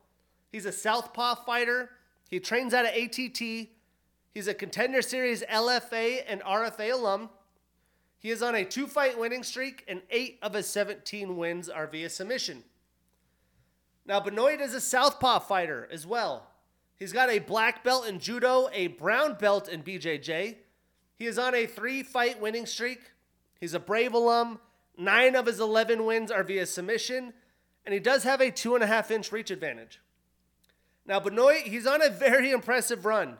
He's 0.52 0.64
a 0.64 0.72
southpaw 0.72 1.34
fighter. 1.44 1.90
He 2.30 2.38
trains 2.38 2.72
out 2.72 2.84
of 2.84 2.94
ATT. 2.94 3.40
He's 4.32 4.46
a 4.46 4.54
contender 4.54 5.02
series 5.02 5.42
LFA 5.42 6.22
and 6.28 6.40
RFA 6.42 6.92
alum. 6.92 7.30
He 8.24 8.30
is 8.30 8.42
on 8.42 8.54
a 8.54 8.64
two 8.64 8.86
fight 8.86 9.18
winning 9.18 9.42
streak, 9.42 9.84
and 9.86 10.00
eight 10.08 10.38
of 10.40 10.54
his 10.54 10.66
17 10.66 11.36
wins 11.36 11.68
are 11.68 11.86
via 11.86 12.08
submission. 12.08 12.64
Now, 14.06 14.18
Benoit 14.18 14.62
is 14.62 14.72
a 14.72 14.80
southpaw 14.80 15.40
fighter 15.40 15.86
as 15.92 16.06
well. 16.06 16.46
He's 16.96 17.12
got 17.12 17.28
a 17.28 17.38
black 17.38 17.84
belt 17.84 18.08
in 18.08 18.18
judo, 18.18 18.70
a 18.72 18.86
brown 18.86 19.34
belt 19.34 19.68
in 19.68 19.82
BJJ. 19.82 20.56
He 21.18 21.26
is 21.26 21.38
on 21.38 21.54
a 21.54 21.66
three 21.66 22.02
fight 22.02 22.40
winning 22.40 22.64
streak. 22.64 23.12
He's 23.60 23.74
a 23.74 23.78
Brave 23.78 24.14
alum. 24.14 24.58
Nine 24.96 25.36
of 25.36 25.44
his 25.44 25.60
11 25.60 26.06
wins 26.06 26.30
are 26.30 26.42
via 26.42 26.64
submission, 26.64 27.34
and 27.84 27.92
he 27.92 28.00
does 28.00 28.22
have 28.22 28.40
a 28.40 28.50
two 28.50 28.74
and 28.74 28.82
a 28.82 28.86
half 28.86 29.10
inch 29.10 29.32
reach 29.32 29.50
advantage. 29.50 30.00
Now, 31.04 31.20
Benoit, 31.20 31.64
he's 31.66 31.86
on 31.86 32.00
a 32.00 32.08
very 32.08 32.50
impressive 32.52 33.04
run. 33.04 33.36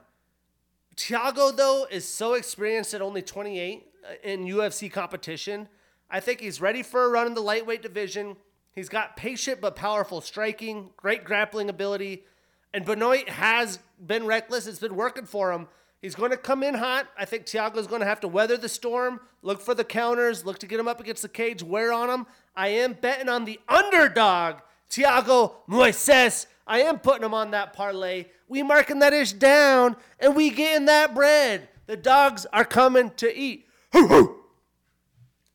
Thiago, 0.97 1.57
though, 1.57 1.87
is 1.91 2.07
so 2.07 2.35
experienced 2.35 2.95
at 2.95 3.03
only 3.03 3.23
28 3.23 3.87
uh, 4.05 4.15
in 4.23 4.45
UFC 4.45 4.91
competition. 4.91 5.69
I 6.11 6.21
think 6.21 6.41
he's 6.41 6.61
ready 6.61 6.83
for 6.83 7.05
a 7.05 7.09
run 7.09 7.27
in 7.27 7.35
the 7.35 7.41
lightweight 7.41 7.83
division. 7.83 8.37
He's 8.73 8.89
got 8.89 9.17
patient 9.17 9.61
but 9.61 9.77
powerful 9.77 10.21
striking, 10.21 10.91
great 10.97 11.25
grappling 11.25 11.69
ability, 11.69 12.25
and 12.73 12.85
Benoit 12.85 13.29
has 13.29 13.79
been 14.05 14.27
reckless. 14.27 14.67
It's 14.67 14.81
been 14.81 14.97
working 14.97 15.27
for 15.27 15.53
him. 15.53 15.69
He's 16.03 16.15
going 16.15 16.33
to 16.33 16.37
come 16.37 16.63
in 16.63 16.75
hot. 16.75 17.07
I 17.17 17.25
think 17.25 17.47
Thiago's 17.47 17.87
going 17.87 18.01
to 18.01 18.07
have 18.07 18.21
to 18.21 18.29
weather 18.29 18.57
the 18.57 18.69
storm, 18.69 19.21
look 19.43 19.63
for 19.63 19.75
the 19.75 19.85
counters, 19.85 20.45
look 20.45 20.59
to 20.59 20.67
get 20.67 20.79
him 20.79 20.89
up 20.89 21.01
against 21.01 21.23
the 21.23 21.29
cage, 21.29 21.63
wear 21.63 21.93
on 21.93 22.11
him. 22.11 22.27
I 22.55 22.69
am 22.69 22.93
betting 22.93 23.29
on 23.29 23.45
the 23.45 23.59
underdog, 23.69 24.57
Thiago 24.91 25.55
Moises. 25.69 26.47
I 26.67 26.83
am 26.83 26.99
putting 26.99 27.25
him 27.25 27.35
on 27.35 27.51
that 27.51 27.73
parlay. 27.73 28.27
We 28.49 28.63
marking 28.63 29.01
that 29.01 29.13
ish 29.13 29.33
down, 29.33 29.97
and 30.19 30.35
we 30.35 30.51
getting 30.51 30.87
that 30.87 31.15
bread. 31.15 31.69
The 31.87 31.97
dogs 31.97 32.47
are 32.53 32.65
coming 32.65 33.11
to 33.17 33.37
eat. 33.37 33.67
Ho 33.93 34.07
ho. 34.07 34.37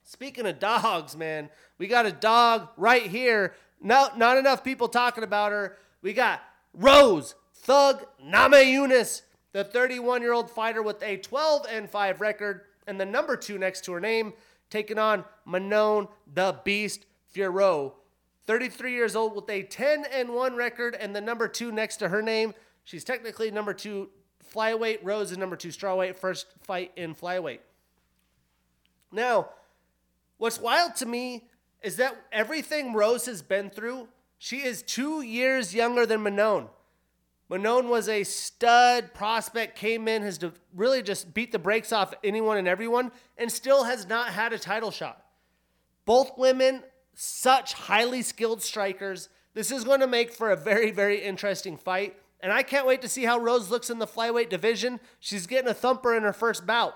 Speaking 0.03 0.45
of 0.45 0.59
dogs, 0.59 1.15
man, 1.15 1.49
we 1.77 1.87
got 1.87 2.05
a 2.05 2.11
dog 2.11 2.69
right 2.77 3.03
here. 3.03 3.53
No, 3.81 4.09
not 4.17 4.37
enough 4.37 4.63
people 4.63 4.87
talking 4.87 5.23
about 5.23 5.51
her. 5.51 5.77
We 6.01 6.13
got 6.13 6.41
Rose 6.73 7.35
Thug 7.53 8.05
Namajunas 8.23 9.21
the 9.51 9.63
31 9.63 10.21
year 10.21 10.33
old 10.33 10.49
fighter 10.49 10.81
with 10.81 11.01
a 11.01 11.17
12 11.17 11.65
and 11.71 11.89
5 11.89 12.21
record 12.21 12.61
and 12.87 12.99
the 12.99 13.05
number 13.05 13.35
two 13.35 13.57
next 13.57 13.85
to 13.85 13.91
her 13.93 13.99
name, 13.99 14.33
taking 14.69 14.97
on 14.97 15.23
Manon 15.45 16.07
the 16.31 16.59
Beast 16.63 17.05
Fiorot. 17.33 17.93
33 18.49 18.93
years 18.93 19.15
old 19.15 19.35
with 19.35 19.47
a 19.47 19.61
10 19.61 20.05
and 20.11 20.33
1 20.33 20.55
record 20.55 20.95
and 20.99 21.15
the 21.15 21.21
number 21.21 21.47
two 21.47 21.71
next 21.71 21.97
to 21.97 22.09
her 22.09 22.19
name. 22.19 22.55
She's 22.83 23.03
technically 23.03 23.51
number 23.51 23.75
two 23.75 24.09
flyweight. 24.51 25.01
Rose 25.03 25.31
is 25.31 25.37
number 25.37 25.55
two 25.55 25.67
strawweight. 25.67 26.15
First 26.15 26.47
fight 26.63 26.91
in 26.95 27.13
flyweight. 27.13 27.59
Now, 29.11 29.49
what's 30.39 30.59
wild 30.59 30.95
to 30.95 31.05
me 31.05 31.47
is 31.83 31.97
that 31.97 32.19
everything 32.31 32.93
Rose 32.93 33.27
has 33.27 33.43
been 33.43 33.69
through, 33.69 34.07
she 34.39 34.63
is 34.63 34.81
two 34.81 35.21
years 35.21 35.75
younger 35.75 36.07
than 36.07 36.23
Manon. 36.23 36.69
Manon 37.49 37.87
was 37.87 38.09
a 38.09 38.23
stud 38.23 39.13
prospect, 39.13 39.77
came 39.77 40.07
in, 40.07 40.23
has 40.23 40.39
really 40.75 41.03
just 41.03 41.35
beat 41.35 41.51
the 41.51 41.59
brakes 41.59 41.93
off 41.93 42.15
anyone 42.23 42.57
and 42.57 42.67
everyone, 42.67 43.11
and 43.37 43.51
still 43.51 43.83
has 43.83 44.07
not 44.07 44.29
had 44.29 44.53
a 44.53 44.57
title 44.57 44.89
shot. 44.89 45.23
Both 46.05 46.31
women, 46.35 46.81
such 47.21 47.73
highly 47.73 48.21
skilled 48.21 48.61
strikers. 48.61 49.27
This 49.53 49.71
is 49.71 49.83
going 49.83 49.99
to 49.99 50.07
make 50.07 50.31
for 50.31 50.51
a 50.51 50.55
very, 50.55 50.89
very 50.89 51.21
interesting 51.21 51.75
fight. 51.75 52.15
And 52.39 52.49
I 52.49 52.63
can't 52.63 52.87
wait 52.87 53.01
to 53.01 53.09
see 53.09 53.25
how 53.25 53.37
Rose 53.37 53.69
looks 53.69 53.89
in 53.89 53.99
the 53.99 54.07
flyweight 54.07 54.47
division. 54.47 55.01
She's 55.19 55.45
getting 55.45 55.69
a 55.69 55.73
thumper 55.73 56.15
in 56.15 56.23
her 56.23 56.31
first 56.31 56.65
bout. 56.65 56.93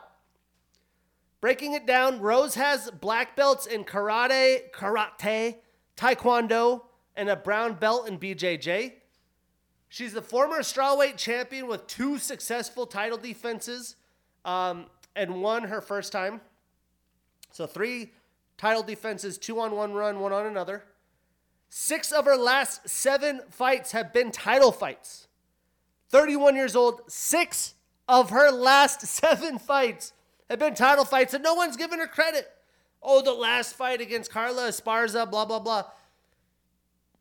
Breaking 1.42 1.74
it 1.74 1.86
down, 1.86 2.22
Rose 2.22 2.56
has 2.56 2.90
black 2.90 3.36
belts 3.36 3.66
in 3.66 3.84
karate, 3.84 4.72
karate, 4.72 5.58
taekwondo, 5.98 6.84
and 7.18 7.28
a 7.28 7.36
brown 7.36 7.74
belt 7.74 8.08
in 8.08 8.18
BJJ. 8.18 8.94
She's 9.90 10.14
the 10.14 10.22
former 10.22 10.60
strawweight 10.60 11.18
champion 11.18 11.68
with 11.68 11.86
two 11.88 12.18
successful 12.18 12.86
title 12.86 13.18
defenses 13.18 13.98
um, 14.46 14.86
and 15.18 15.42
won 15.42 15.66
her 15.66 15.82
first 15.82 16.14
time. 16.14 16.40
So 17.52 17.68
three 17.68 18.14
title 18.64 18.82
defenses, 18.82 19.38
two 19.38 19.60
on 19.60 19.76
one 19.76 19.92
run, 19.92 20.22
one 20.22 20.32
on 20.32 20.46
another. 20.46 20.86
Six 21.68 22.14
of 22.14 22.24
her 22.24 22.38
last 22.38 22.88
seven 22.88 23.42
fights 23.50 23.92
have 23.92 24.14
been 24.14 24.32
title 24.32 24.72
fights. 24.72 25.28
31 26.12 26.56
years 26.56 26.74
old, 26.74 27.02
six 27.10 27.74
of 28.08 28.30
her 28.30 28.52
last 28.52 29.02
seven 29.06 29.60
fights 29.60 30.14
have 30.50 30.60
been 30.60 30.76
title 30.76 31.04
fights, 31.04 31.34
and 31.34 31.44
no 31.44 31.56
one's 31.56 31.76
given 31.76 32.00
her 32.00 32.08
credit. 32.08 32.50
Oh, 33.02 33.22
the 33.22 33.34
last 33.34 33.76
fight 33.76 34.00
against 34.00 34.32
Carla 34.32 34.70
Esparza, 34.70 35.30
blah, 35.30 35.44
blah, 35.44 35.60
blah. 35.60 35.84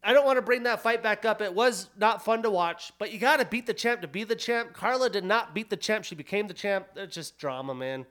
I 0.05 0.13
don't 0.13 0.25
want 0.25 0.37
to 0.37 0.43
bring 0.43 0.63
that 0.63 0.81
fight 0.81 1.03
back 1.03 1.25
up. 1.25 1.43
It 1.43 1.53
was 1.53 1.91
not 1.99 2.25
fun 2.25 2.45
to 2.45 2.51
watch, 2.51 2.93
but 3.01 3.13
you 3.13 3.19
got 3.19 3.41
to 3.41 3.45
beat 3.45 3.67
the 3.67 3.75
champ 3.75 4.01
to 4.03 4.09
be 4.09 4.23
the 4.23 4.37
champ. 4.37 4.75
Carla 4.75 5.11
did 5.11 5.25
not 5.25 5.57
beat 5.57 5.71
the 5.71 5.77
champ. 5.77 6.05
She 6.05 6.15
became 6.15 6.47
the 6.47 6.55
champ. 6.55 6.87
It's 6.95 7.17
just 7.17 7.37
drama, 7.37 7.75
man. 7.75 8.07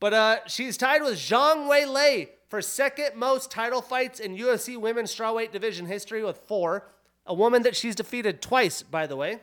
But 0.00 0.12
uh, 0.12 0.38
she's 0.48 0.76
tied 0.76 1.02
with 1.02 1.14
Zhang 1.14 1.68
Weili 1.68 2.30
for 2.48 2.62
second 2.62 3.16
most 3.16 3.50
title 3.50 3.82
fights 3.82 4.20
in 4.20 4.36
UFC 4.36 4.76
women's 4.76 5.14
strawweight 5.14 5.52
division 5.52 5.86
history 5.86 6.22
with 6.24 6.38
four. 6.38 6.88
A 7.26 7.34
woman 7.34 7.62
that 7.62 7.76
she's 7.76 7.94
defeated 7.94 8.42
twice, 8.42 8.82
by 8.82 9.06
the 9.06 9.16
way. 9.16 9.38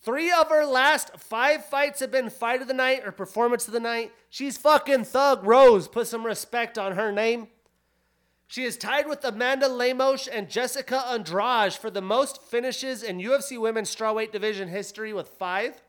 Three 0.00 0.32
of 0.32 0.48
her 0.48 0.66
last 0.66 1.16
five 1.16 1.64
fights 1.64 2.00
have 2.00 2.10
been 2.10 2.28
fight 2.28 2.60
of 2.60 2.68
the 2.68 2.74
night 2.74 3.02
or 3.06 3.12
performance 3.12 3.68
of 3.68 3.72
the 3.72 3.80
night. 3.80 4.12
She's 4.28 4.58
fucking 4.58 5.04
Thug 5.04 5.46
Rose. 5.46 5.86
Put 5.86 6.08
some 6.08 6.26
respect 6.26 6.76
on 6.76 6.92
her 6.92 7.12
name. 7.12 7.48
She 8.48 8.64
is 8.64 8.76
tied 8.76 9.06
with 9.08 9.24
Amanda 9.24 9.68
Lemos 9.68 10.26
and 10.26 10.50
Jessica 10.50 11.06
Andrade 11.08 11.72
for 11.72 11.88
the 11.88 12.02
most 12.02 12.42
finishes 12.42 13.02
in 13.02 13.18
UFC 13.18 13.58
women's 13.58 13.94
strawweight 13.94 14.32
division 14.32 14.68
history 14.68 15.14
with 15.14 15.28
five. 15.28 15.80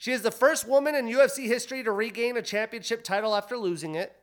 She 0.00 0.12
is 0.12 0.22
the 0.22 0.30
first 0.30 0.66
woman 0.66 0.94
in 0.94 1.08
UFC 1.08 1.46
history 1.46 1.82
to 1.82 1.92
regain 1.92 2.38
a 2.38 2.42
championship 2.42 3.04
title 3.04 3.36
after 3.36 3.58
losing 3.58 3.96
it. 3.96 4.16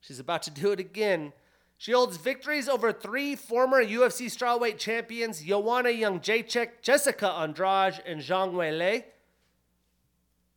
She's 0.00 0.18
about 0.18 0.42
to 0.42 0.50
do 0.50 0.72
it 0.72 0.80
again. 0.80 1.32
She 1.78 1.92
holds 1.92 2.16
victories 2.16 2.68
over 2.68 2.92
three 2.92 3.36
former 3.36 3.84
UFC 3.84 4.26
strawweight 4.26 4.78
champions, 4.78 5.42
Joanna 5.42 5.90
Jędrzejczyk, 5.90 6.82
Jessica 6.82 7.30
Andrade, 7.30 8.02
and 8.04 8.20
Zhang 8.20 8.54
Weili. 8.54 9.04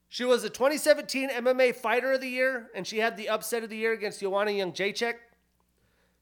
She 0.07 0.25
was 0.25 0.41
the 0.41 0.49
2017 0.49 1.29
MMA 1.29 1.75
Fighter 1.75 2.13
of 2.13 2.21
the 2.21 2.27
Year, 2.27 2.71
and 2.73 2.87
she 2.87 2.97
had 2.97 3.17
the 3.17 3.29
upset 3.29 3.63
of 3.63 3.69
the 3.69 3.77
year 3.77 3.93
against 3.93 4.19
Joanna 4.19 4.49
Jędrzejczyk. 4.49 5.13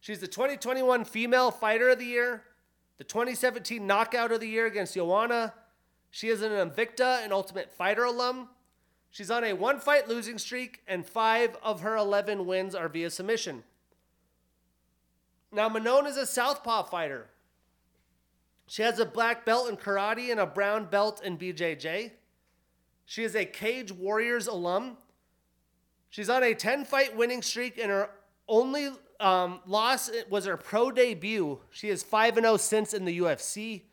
She's 0.01 0.19
the 0.19 0.27
2021 0.27 1.05
Female 1.05 1.49
Fighter 1.49 1.87
of 1.87 1.99
the 1.99 2.05
Year, 2.05 2.43
the 2.97 3.05
2017 3.05 3.87
Knockout 3.87 4.33
of 4.33 4.41
the 4.41 4.49
Year 4.49 4.65
against 4.65 4.95
Joanna. 4.95 5.53
She 6.11 6.29
is 6.29 6.41
an 6.41 6.51
Invicta 6.51 7.23
and 7.23 7.31
Ultimate 7.31 7.71
Fighter 7.71 8.03
alum. 8.03 8.49
She's 9.09 9.31
on 9.31 9.43
a 9.43 9.53
one 9.53 9.79
fight 9.79 10.07
losing 10.07 10.37
streak, 10.37 10.81
and 10.87 11.05
five 11.05 11.57
of 11.63 11.81
her 11.81 11.95
11 11.95 12.45
wins 12.45 12.75
are 12.75 12.89
via 12.89 13.09
submission. 13.09 13.63
Now, 15.51 15.69
Manon 15.69 16.05
is 16.05 16.17
a 16.17 16.25
southpaw 16.25 16.83
fighter. 16.83 17.29
She 18.67 18.81
has 18.81 18.99
a 18.99 19.05
black 19.05 19.45
belt 19.45 19.69
in 19.69 19.77
karate 19.77 20.29
and 20.29 20.39
a 20.39 20.45
brown 20.45 20.85
belt 20.85 21.21
in 21.23 21.37
BJJ. 21.37 22.11
She 23.05 23.23
is 23.23 23.35
a 23.35 23.45
Cage 23.45 23.91
Warriors 23.91 24.47
alum. 24.47 24.97
She's 26.09 26.29
on 26.29 26.43
a 26.43 26.53
10 26.53 26.83
fight 26.85 27.15
winning 27.15 27.41
streak, 27.41 27.77
and 27.77 27.89
her 27.89 28.09
only 28.47 28.89
um, 29.19 29.61
loss 29.65 30.11
was 30.29 30.45
her 30.45 30.57
pro 30.57 30.91
debut. 30.91 31.59
She 31.71 31.89
is 31.89 32.03
5 32.03 32.35
0 32.35 32.57
since 32.57 32.93
in 32.93 33.05
the 33.05 33.19
UFC. 33.19 33.83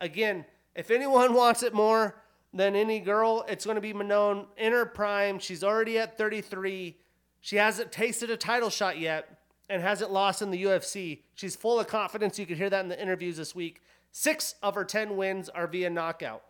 Again, 0.00 0.44
if 0.74 0.90
anyone 0.90 1.34
wants 1.42 1.62
it 1.62 1.74
more 1.74 2.22
than 2.52 2.76
any 2.76 3.00
girl, 3.00 3.44
it's 3.48 3.64
going 3.64 3.76
to 3.76 3.80
be 3.80 3.92
Manon 3.92 4.46
in 4.56 4.72
her 4.72 4.86
prime. 4.86 5.38
She's 5.38 5.64
already 5.64 5.98
at 5.98 6.18
33. 6.18 6.96
She 7.40 7.56
hasn't 7.56 7.92
tasted 7.92 8.30
a 8.30 8.36
title 8.36 8.70
shot 8.70 8.98
yet 8.98 9.38
and 9.68 9.82
hasn't 9.82 10.12
lost 10.12 10.42
in 10.42 10.50
the 10.50 10.64
UFC. 10.64 11.20
She's 11.34 11.56
full 11.56 11.80
of 11.80 11.86
confidence. 11.86 12.38
You 12.38 12.46
could 12.46 12.58
hear 12.58 12.70
that 12.70 12.80
in 12.80 12.88
the 12.88 13.00
interviews 13.00 13.36
this 13.36 13.54
week. 13.54 13.80
Six 14.12 14.54
of 14.62 14.74
her 14.74 14.84
10 14.84 15.16
wins 15.16 15.48
are 15.48 15.66
via 15.66 15.88
knockout. 15.88 16.42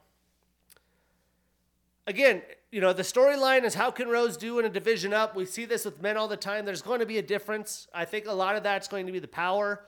Again, 2.06 2.42
you 2.72 2.80
know, 2.80 2.92
the 2.92 3.02
storyline 3.02 3.62
is 3.62 3.74
how 3.74 3.92
can 3.92 4.08
Rose 4.08 4.36
do 4.36 4.58
in 4.58 4.64
a 4.64 4.68
division 4.68 5.14
up? 5.14 5.36
We 5.36 5.46
see 5.46 5.66
this 5.66 5.84
with 5.84 6.02
men 6.02 6.16
all 6.16 6.26
the 6.26 6.36
time. 6.36 6.64
There's 6.64 6.82
going 6.82 6.98
to 6.98 7.06
be 7.06 7.18
a 7.18 7.22
difference. 7.22 7.86
I 7.94 8.04
think 8.04 8.26
a 8.26 8.32
lot 8.32 8.56
of 8.56 8.64
that's 8.64 8.88
going 8.88 9.06
to 9.06 9.12
be 9.12 9.20
the 9.20 9.28
power. 9.28 9.84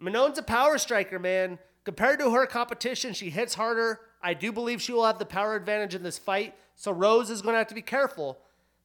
Manon's 0.00 0.38
a 0.38 0.42
power 0.42 0.76
striker, 0.76 1.20
man. 1.20 1.58
Compared 1.86 2.18
to 2.18 2.32
her 2.32 2.46
competition, 2.46 3.14
she 3.14 3.30
hits 3.30 3.54
harder. 3.54 4.00
I 4.20 4.34
do 4.34 4.50
believe 4.50 4.82
she 4.82 4.92
will 4.92 5.06
have 5.06 5.20
the 5.20 5.24
power 5.24 5.54
advantage 5.54 5.94
in 5.94 6.02
this 6.02 6.18
fight. 6.18 6.52
So 6.74 6.90
Rose 6.90 7.30
is 7.30 7.42
going 7.42 7.52
to 7.54 7.58
have 7.58 7.68
to 7.68 7.76
be 7.76 7.80
careful. 7.80 8.38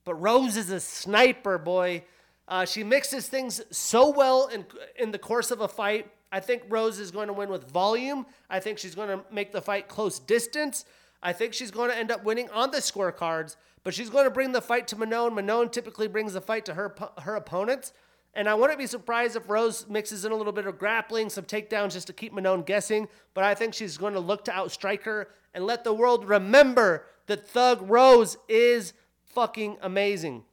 But 0.06 0.14
Rose 0.22 0.56
is 0.56 0.70
a 0.70 0.80
sniper, 0.80 1.58
boy. 1.58 2.04
Uh, 2.48 2.64
she 2.64 2.84
mixes 2.84 3.28
things 3.28 3.60
so 3.72 4.12
well 4.12 4.50
in, 4.50 4.68
in 5.00 5.10
the 5.10 5.18
course 5.18 5.50
of 5.50 5.62
a 5.62 5.68
fight. 5.68 6.12
I 6.32 6.42
think 6.42 6.62
Rose 6.70 7.00
is 7.00 7.10
going 7.10 7.26
to 7.26 7.34
win 7.34 7.50
with 7.50 7.72
volume. 7.72 8.28
I 8.52 8.60
think 8.60 8.78
she's 8.78 8.94
going 8.94 9.10
to 9.10 9.26
make 9.34 9.52
the 9.52 9.64
fight 9.64 9.88
close 9.88 10.20
distance. 10.20 10.86
I 11.24 11.34
think 11.34 11.56
she's 11.56 11.72
going 11.72 11.90
to 11.90 11.98
end 11.98 12.12
up 12.12 12.24
winning 12.24 12.52
on 12.52 12.70
the 12.70 12.78
scorecards, 12.78 13.56
but 13.84 13.96
she's 13.96 14.12
going 14.12 14.26
to 14.26 14.32
bring 14.32 14.52
the 14.52 14.62
fight 14.62 14.88
to 14.90 14.96
Manon. 14.96 15.34
Manon 15.34 15.70
typically 15.70 16.08
brings 16.08 16.34
the 16.34 16.42
fight 16.42 16.66
to 16.66 16.76
her 16.76 16.94
her 17.22 17.36
opponents. 17.36 17.94
And 18.34 18.48
I 18.48 18.54
wouldn't 18.54 18.80
be 18.80 18.88
surprised 18.88 19.36
if 19.36 19.50
Rose 19.50 19.88
mixes 19.90 20.24
in 20.24 20.32
a 20.32 20.36
little 20.36 20.54
bit 20.54 20.66
of 20.66 20.80
grappling, 20.80 21.30
some 21.30 21.44
takedowns 21.44 21.94
just 21.94 22.08
to 22.08 22.14
keep 22.14 22.34
Manon 22.34 22.62
guessing. 22.62 23.08
But 23.34 23.44
I 23.44 23.54
think 23.56 23.74
she's 23.74 23.98
going 23.98 24.14
to 24.14 24.20
look 24.20 24.46
to 24.46 24.52
outstrike 24.52 25.04
her 25.04 25.30
and 25.54 25.66
let 25.66 25.84
the 25.84 25.94
world 25.94 26.28
remember 26.28 27.06
that 27.28 27.48
Thug 27.48 27.90
Rose 27.90 28.38
is 28.48 28.94
fucking 29.26 29.78
amazing. 29.82 30.44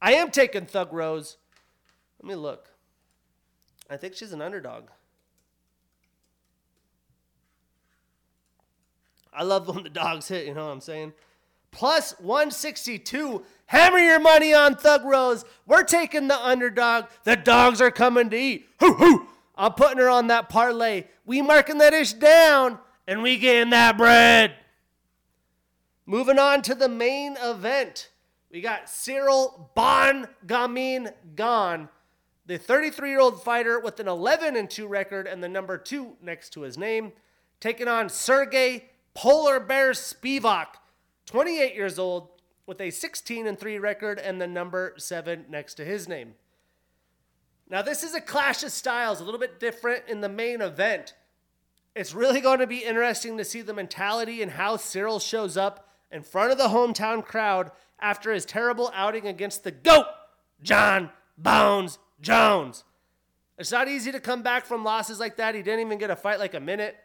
I 0.00 0.14
am 0.14 0.30
taking 0.30 0.66
Thug 0.66 0.92
Rose. 0.92 1.36
Let 2.20 2.28
me 2.28 2.36
look. 2.36 2.70
I 3.90 3.96
think 3.96 4.14
she's 4.14 4.32
an 4.32 4.40
underdog. 4.40 4.84
I 9.32 9.42
love 9.42 9.68
when 9.74 9.82
the 9.82 9.90
dogs 9.90 10.28
hit, 10.28 10.46
you 10.46 10.54
know 10.54 10.66
what 10.66 10.72
I'm 10.72 10.80
saying? 10.80 11.12
Plus 11.70 12.12
162. 12.20 13.44
Hammer 13.66 13.98
your 13.98 14.20
money 14.20 14.52
on 14.52 14.76
Thug 14.76 15.04
Rose. 15.04 15.44
We're 15.66 15.84
taking 15.84 16.28
the 16.28 16.38
underdog. 16.38 17.06
The 17.24 17.36
dogs 17.36 17.80
are 17.80 17.90
coming 17.90 18.30
to 18.30 18.36
eat. 18.36 18.66
Hoo 18.80 18.94
hoo. 18.94 19.26
I'm 19.56 19.72
putting 19.72 19.98
her 19.98 20.10
on 20.10 20.26
that 20.28 20.48
parlay. 20.48 21.04
We 21.24 21.40
marking 21.40 21.78
that 21.78 21.94
ish 21.94 22.12
down 22.14 22.78
and 23.06 23.22
we 23.22 23.38
getting 23.38 23.70
that 23.70 23.96
bread. 23.96 24.54
Moving 26.06 26.38
on 26.38 26.62
to 26.62 26.74
the 26.74 26.88
main 26.88 27.36
event. 27.42 28.10
We 28.50 28.60
got 28.60 28.86
Ciryl 28.86 29.68
Bon 29.74 30.28
Gamin 30.46 31.12
Gane, 31.34 31.88
the 32.46 32.58
33 32.58 33.08
year 33.08 33.20
old 33.20 33.42
fighter 33.42 33.80
with 33.80 33.98
an 34.00 34.06
11 34.06 34.54
and 34.54 34.70
2 34.70 34.86
record 34.86 35.26
and 35.26 35.42
the 35.42 35.48
number 35.48 35.78
2 35.78 36.18
next 36.22 36.50
to 36.50 36.60
his 36.60 36.76
name, 36.78 37.12
taking 37.58 37.88
on 37.88 38.08
Sergey 38.08 38.84
Polar 39.14 39.58
Bear 39.58 39.92
Spivak, 39.92 40.66
28 41.26 41.74
years 41.74 41.98
old, 41.98 42.28
with 42.66 42.80
a 42.80 42.90
16 42.90 43.46
and 43.46 43.58
3 43.58 43.78
record 43.78 44.18
and 44.18 44.40
the 44.40 44.46
number 44.46 44.94
7 44.96 45.46
next 45.48 45.74
to 45.74 45.84
his 45.84 46.08
name. 46.08 46.34
Now, 47.68 47.82
this 47.82 48.02
is 48.02 48.14
a 48.14 48.20
clash 48.20 48.62
of 48.62 48.72
styles, 48.72 49.20
a 49.20 49.24
little 49.24 49.40
bit 49.40 49.58
different 49.58 50.04
in 50.08 50.20
the 50.20 50.28
main 50.28 50.60
event. 50.60 51.14
It's 51.94 52.14
really 52.14 52.40
going 52.40 52.58
to 52.58 52.66
be 52.66 52.84
interesting 52.84 53.38
to 53.38 53.44
see 53.44 53.62
the 53.62 53.72
mentality 53.72 54.42
and 54.42 54.52
how 54.52 54.76
Ciryl 54.76 55.20
shows 55.20 55.56
up 55.56 55.88
in 56.10 56.22
front 56.22 56.52
of 56.52 56.58
the 56.58 56.68
hometown 56.68 57.24
crowd 57.24 57.70
after 58.00 58.32
his 58.32 58.44
terrible 58.44 58.90
outing 58.94 59.26
against 59.26 59.64
the 59.64 59.70
GOAT, 59.70 60.06
John 60.62 61.10
Bones 61.38 61.98
Jones. 62.20 62.84
It's 63.58 63.70
not 63.72 63.88
easy 63.88 64.10
to 64.12 64.20
come 64.20 64.42
back 64.42 64.66
from 64.66 64.82
losses 64.82 65.20
like 65.20 65.36
that. 65.36 65.54
He 65.54 65.62
didn't 65.62 65.86
even 65.86 65.98
get 65.98 66.10
a 66.10 66.16
fight 66.16 66.40
like 66.40 66.54
a 66.54 66.60
minute. 66.60 66.96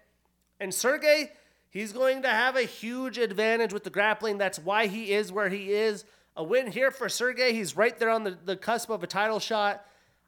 And 0.60 0.74
Sergey, 0.74 1.32
He's 1.70 1.94
going 1.94 2.24
to 2.24 2.30
have 2.30 2.56
a 2.56 2.64
huge 2.64 3.18
advantage 3.18 3.74
with 3.74 3.84
the 3.84 3.90
grappling. 3.90 4.38
That's 4.38 4.58
why 4.58 4.88
he 4.88 5.12
is 5.12 5.32
where 5.32 5.50
he 5.50 5.72
is. 5.72 6.04
A 6.36 6.44
win 6.44 6.72
here 6.72 6.90
for 6.90 7.10
Sergey. 7.10 7.54
He's 7.54 7.76
right 7.76 7.98
there 7.98 8.10
on 8.10 8.24
the, 8.24 8.38
the 8.44 8.56
cusp 8.56 8.90
of 8.90 9.04
a 9.04 9.08
title 9.08 9.40
shot. 9.40 9.86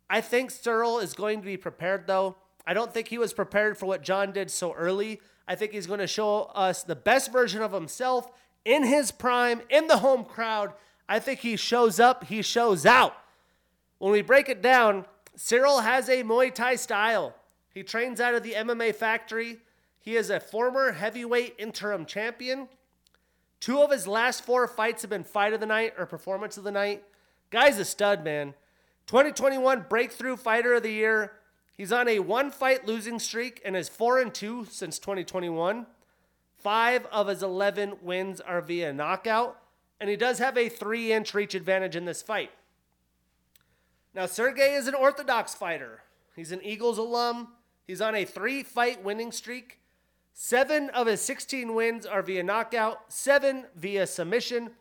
I 0.09 0.21
think 0.21 0.51
Ciryl 0.51 1.01
is 1.01 1.13
going 1.13 1.39
to 1.39 1.45
be 1.45 1.57
prepared, 1.57 2.05
though. 2.05 2.35
I 2.67 2.73
don't 2.73 2.93
think 2.93 3.07
he 3.07 3.17
was 3.17 3.33
prepared 3.33 3.77
for 3.77 3.85
what 3.85 4.03
John 4.03 4.31
did 4.31 4.51
so 4.51 4.73
early. 4.73 5.19
I 5.47 5.55
think 5.55 5.71
he's 5.71 5.87
going 5.87 5.99
to 5.99 6.07
show 6.07 6.43
us 6.53 6.83
the 6.83 6.95
best 6.95 7.31
version 7.31 7.61
of 7.61 7.71
himself 7.71 8.29
in 8.65 8.83
his 8.83 9.11
prime, 9.11 9.61
in 9.69 9.87
the 9.87 9.97
home 9.97 10.23
crowd. 10.23 10.73
I 11.09 11.19
think 11.19 11.39
he 11.39 11.55
shows 11.55 11.99
up, 11.99 12.25
he 12.25 12.41
shows 12.41 12.85
out. 12.85 13.15
When 13.97 14.11
we 14.11 14.21
break 14.21 14.49
it 14.49 14.61
down, 14.61 15.05
Ciryl 15.37 15.83
has 15.83 16.07
a 16.09 16.23
Muay 16.23 16.53
Thai 16.53 16.75
style. 16.75 17.35
He 17.73 17.83
trains 17.83 18.19
out 18.19 18.35
of 18.35 18.43
the 18.43 18.53
MMA 18.53 18.95
factory. 18.95 19.59
He 20.01 20.15
is 20.15 20.29
a 20.29 20.39
former 20.39 20.93
heavyweight 20.93 21.55
interim 21.57 22.05
champion. 22.05 22.67
Two 23.59 23.79
of 23.79 23.91
his 23.91 24.07
last 24.07 24.43
four 24.43 24.67
fights 24.67 25.03
have 25.03 25.11
been 25.11 25.23
fight 25.23 25.53
of 25.53 25.59
the 25.59 25.67
night 25.67 25.93
or 25.97 26.07
performance 26.07 26.57
of 26.57 26.63
the 26.63 26.71
night. 26.71 27.03
Guy's 27.51 27.77
a 27.77 27.85
stud, 27.85 28.23
man. 28.23 28.55
2021 29.05 29.85
breakthrough 29.87 30.35
fighter 30.35 30.73
of 30.73 30.83
the 30.83 30.91
year. 30.91 31.33
He's 31.77 31.91
on 31.91 32.07
a 32.07 32.19
one 32.19 32.49
fight 32.49 32.87
losing 32.87 33.19
streak 33.19 33.61
and 33.63 33.75
is 33.75 33.89
4 33.89 34.19
and 34.19 34.33
2 34.33 34.65
since 34.65 34.97
2021. 34.97 35.85
5 36.57 37.05
of 37.11 37.27
his 37.27 37.43
11 37.43 37.97
wins 38.01 38.41
are 38.41 38.61
via 38.61 38.93
knockout, 38.93 39.57
and 39.99 40.09
he 40.09 40.15
does 40.15 40.39
have 40.39 40.57
a 40.57 40.69
3-inch 40.69 41.33
reach 41.33 41.55
advantage 41.55 41.95
in 41.95 42.05
this 42.05 42.21
fight. 42.21 42.51
Now 44.13 44.25
Sergey 44.25 44.73
is 44.73 44.87
an 44.87 44.95
orthodox 44.95 45.53
fighter. 45.53 46.03
He's 46.35 46.51
an 46.51 46.61
Eagles 46.63 46.97
alum. 46.97 47.49
He's 47.85 48.01
on 48.01 48.15
a 48.15 48.25
3-fight 48.25 49.03
winning 49.03 49.31
streak. 49.31 49.80
Seven 50.33 50.89
of 50.91 51.07
his 51.07 51.21
16 51.21 51.73
wins 51.73 52.05
are 52.05 52.21
via 52.21 52.43
knockout, 52.43 53.11
seven 53.11 53.65
via 53.75 54.07
submission. 54.07 54.71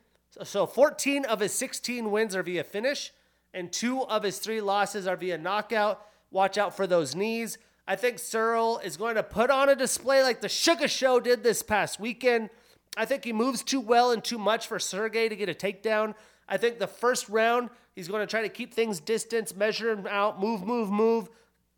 So 0.42 0.66
14 0.66 1.24
of 1.24 1.40
his 1.40 1.52
16 1.52 2.10
wins 2.10 2.36
are 2.36 2.42
via 2.42 2.62
finish, 2.62 3.12
and 3.52 3.72
two 3.72 4.02
of 4.02 4.22
his 4.22 4.38
three 4.38 4.60
losses 4.60 5.06
are 5.06 5.16
via 5.16 5.38
knockout. 5.38 6.06
Watch 6.30 6.56
out 6.56 6.76
for 6.76 6.86
those 6.86 7.16
knees. 7.16 7.58
I 7.88 7.96
think 7.96 8.18
Ciryl 8.18 8.82
is 8.84 8.96
going 8.96 9.16
to 9.16 9.22
put 9.24 9.50
on 9.50 9.68
a 9.68 9.74
display 9.74 10.22
like 10.22 10.40
the 10.40 10.48
Sugar 10.48 10.86
Show 10.86 11.18
did 11.18 11.42
this 11.42 11.62
past 11.62 11.98
weekend. 11.98 12.50
I 12.96 13.04
think 13.04 13.24
he 13.24 13.32
moves 13.32 13.64
too 13.64 13.80
well 13.80 14.12
and 14.12 14.22
too 14.22 14.38
much 14.38 14.68
for 14.68 14.78
Sergey 14.78 15.28
to 15.28 15.34
get 15.34 15.48
a 15.48 15.54
takedown. 15.54 16.14
I 16.48 16.56
think 16.56 16.78
the 16.78 16.86
first 16.86 17.28
round, 17.28 17.70
he's 17.96 18.08
going 18.08 18.20
to 18.20 18.30
try 18.30 18.42
to 18.42 18.48
keep 18.48 18.72
things 18.72 19.00
distance, 19.00 19.54
measure 19.56 19.90
him 19.90 20.06
out, 20.08 20.40
move, 20.40 20.62
move, 20.62 20.90
move, 20.90 21.28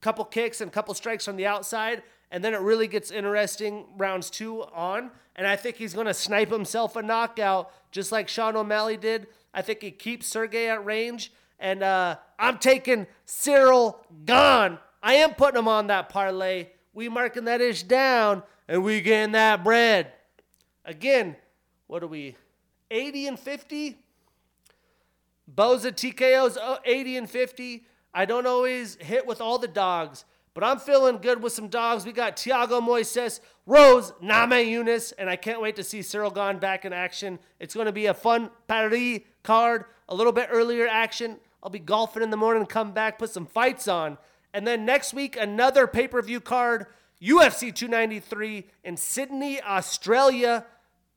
couple 0.02 0.24
kicks 0.26 0.60
and 0.60 0.70
couple 0.70 0.92
strikes 0.92 1.24
from 1.24 1.36
the 1.36 1.46
outside 1.46 2.02
and 2.32 2.42
then 2.42 2.54
it 2.54 2.60
really 2.60 2.88
gets 2.88 3.10
interesting 3.10 3.84
rounds 3.98 4.30
two 4.30 4.62
on. 4.62 5.10
And 5.36 5.46
I 5.46 5.54
think 5.54 5.76
he's 5.76 5.92
going 5.92 6.06
to 6.06 6.14
snipe 6.14 6.50
himself 6.50 6.96
a 6.96 7.02
knockout 7.02 7.70
just 7.92 8.10
like 8.10 8.26
Sean 8.26 8.56
O'Malley 8.56 8.96
did. 8.96 9.26
I 9.52 9.60
think 9.60 9.82
he 9.82 9.90
keeps 9.90 10.26
Sergey 10.26 10.66
at 10.68 10.82
range. 10.82 11.30
And 11.60 11.82
uh, 11.82 12.16
I'm 12.38 12.56
taking 12.56 13.06
Ciryl 13.26 13.96
Gane. 14.24 14.78
I 15.02 15.14
am 15.14 15.34
putting 15.34 15.58
him 15.58 15.68
on 15.68 15.88
that 15.88 16.08
parlay. 16.08 16.68
We 16.94 17.10
marking 17.10 17.44
that 17.44 17.60
ish 17.60 17.82
down 17.82 18.42
and 18.66 18.82
we 18.82 19.02
getting 19.02 19.32
that 19.32 19.62
bread. 19.62 20.10
Again, 20.86 21.36
what 21.86 22.02
are 22.02 22.08
we? 22.08 22.36
80 22.90 23.26
and 23.26 23.38
50? 23.38 23.98
Boza 25.54 25.92
TKO's 25.92 26.56
80 26.86 27.16
and 27.18 27.30
50. 27.30 27.84
I 28.14 28.24
don't 28.24 28.46
always 28.46 28.96
hit 28.96 29.26
with 29.26 29.42
all 29.42 29.58
the 29.58 29.68
dogs. 29.68 30.24
But 30.54 30.64
I'm 30.64 30.78
feeling 30.78 31.18
good 31.18 31.42
with 31.42 31.52
some 31.52 31.68
dogs. 31.68 32.04
We 32.04 32.12
got 32.12 32.36
Thiago 32.36 32.80
Moises, 32.86 33.40
Rose, 33.64 34.12
Namajunas, 34.22 35.14
and 35.18 35.30
I 35.30 35.36
can't 35.36 35.62
wait 35.62 35.76
to 35.76 35.84
see 35.84 36.00
Ciryl 36.00 36.34
Gane 36.34 36.58
back 36.58 36.84
in 36.84 36.92
action. 36.92 37.38
It's 37.58 37.74
going 37.74 37.86
to 37.86 37.92
be 37.92 38.06
a 38.06 38.14
fun 38.14 38.50
Paris 38.68 39.20
card, 39.42 39.86
a 40.08 40.14
little 40.14 40.32
bit 40.32 40.48
earlier 40.50 40.86
action. 40.86 41.38
I'll 41.62 41.70
be 41.70 41.78
golfing 41.78 42.22
in 42.22 42.30
the 42.30 42.36
morning, 42.36 42.66
come 42.66 42.92
back, 42.92 43.18
put 43.18 43.30
some 43.30 43.46
fights 43.46 43.88
on. 43.88 44.18
And 44.52 44.66
then 44.66 44.84
next 44.84 45.14
week, 45.14 45.36
another 45.36 45.86
pay 45.86 46.06
per 46.06 46.20
view 46.20 46.40
card, 46.40 46.86
UFC 47.22 47.74
293 47.74 48.66
in 48.84 48.96
Sydney, 48.96 49.62
Australia. 49.62 50.66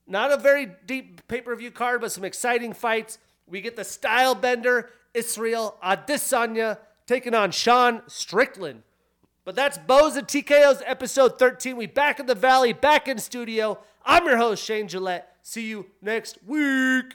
Not 0.07 0.31
a 0.31 0.37
very 0.37 0.67
deep 0.85 1.27
pay 1.27 1.41
per 1.41 1.55
view 1.55 1.71
card, 1.71 1.99
but 1.99 2.11
some 2.11 2.23
exciting 2.23 2.71
fights. 2.71 3.17
We 3.47 3.59
get 3.59 3.75
the 3.75 3.83
style 3.83 4.33
bender, 4.33 4.89
Israel 5.13 5.77
Adesanya, 5.83 6.77
taking 7.05 7.33
on 7.33 7.51
Sean 7.51 8.01
Strickland. 8.07 8.83
But 9.45 9.55
that's 9.55 9.77
Bows 9.77 10.15
and 10.15 10.27
TKO's 10.27 10.81
episode 10.87 11.37
13. 11.37 11.77
We 11.77 11.85
back 11.85 12.19
in 12.19 12.25
the 12.25 12.33
valley, 12.33 12.73
back 12.73 13.07
in 13.07 13.19
studio. 13.19 13.77
I'm 14.03 14.25
your 14.25 14.37
host, 14.37 14.63
Shane 14.63 14.87
Gillette. 14.87 15.37
See 15.43 15.67
you 15.67 15.85
next 16.01 16.39
week. 16.47 17.13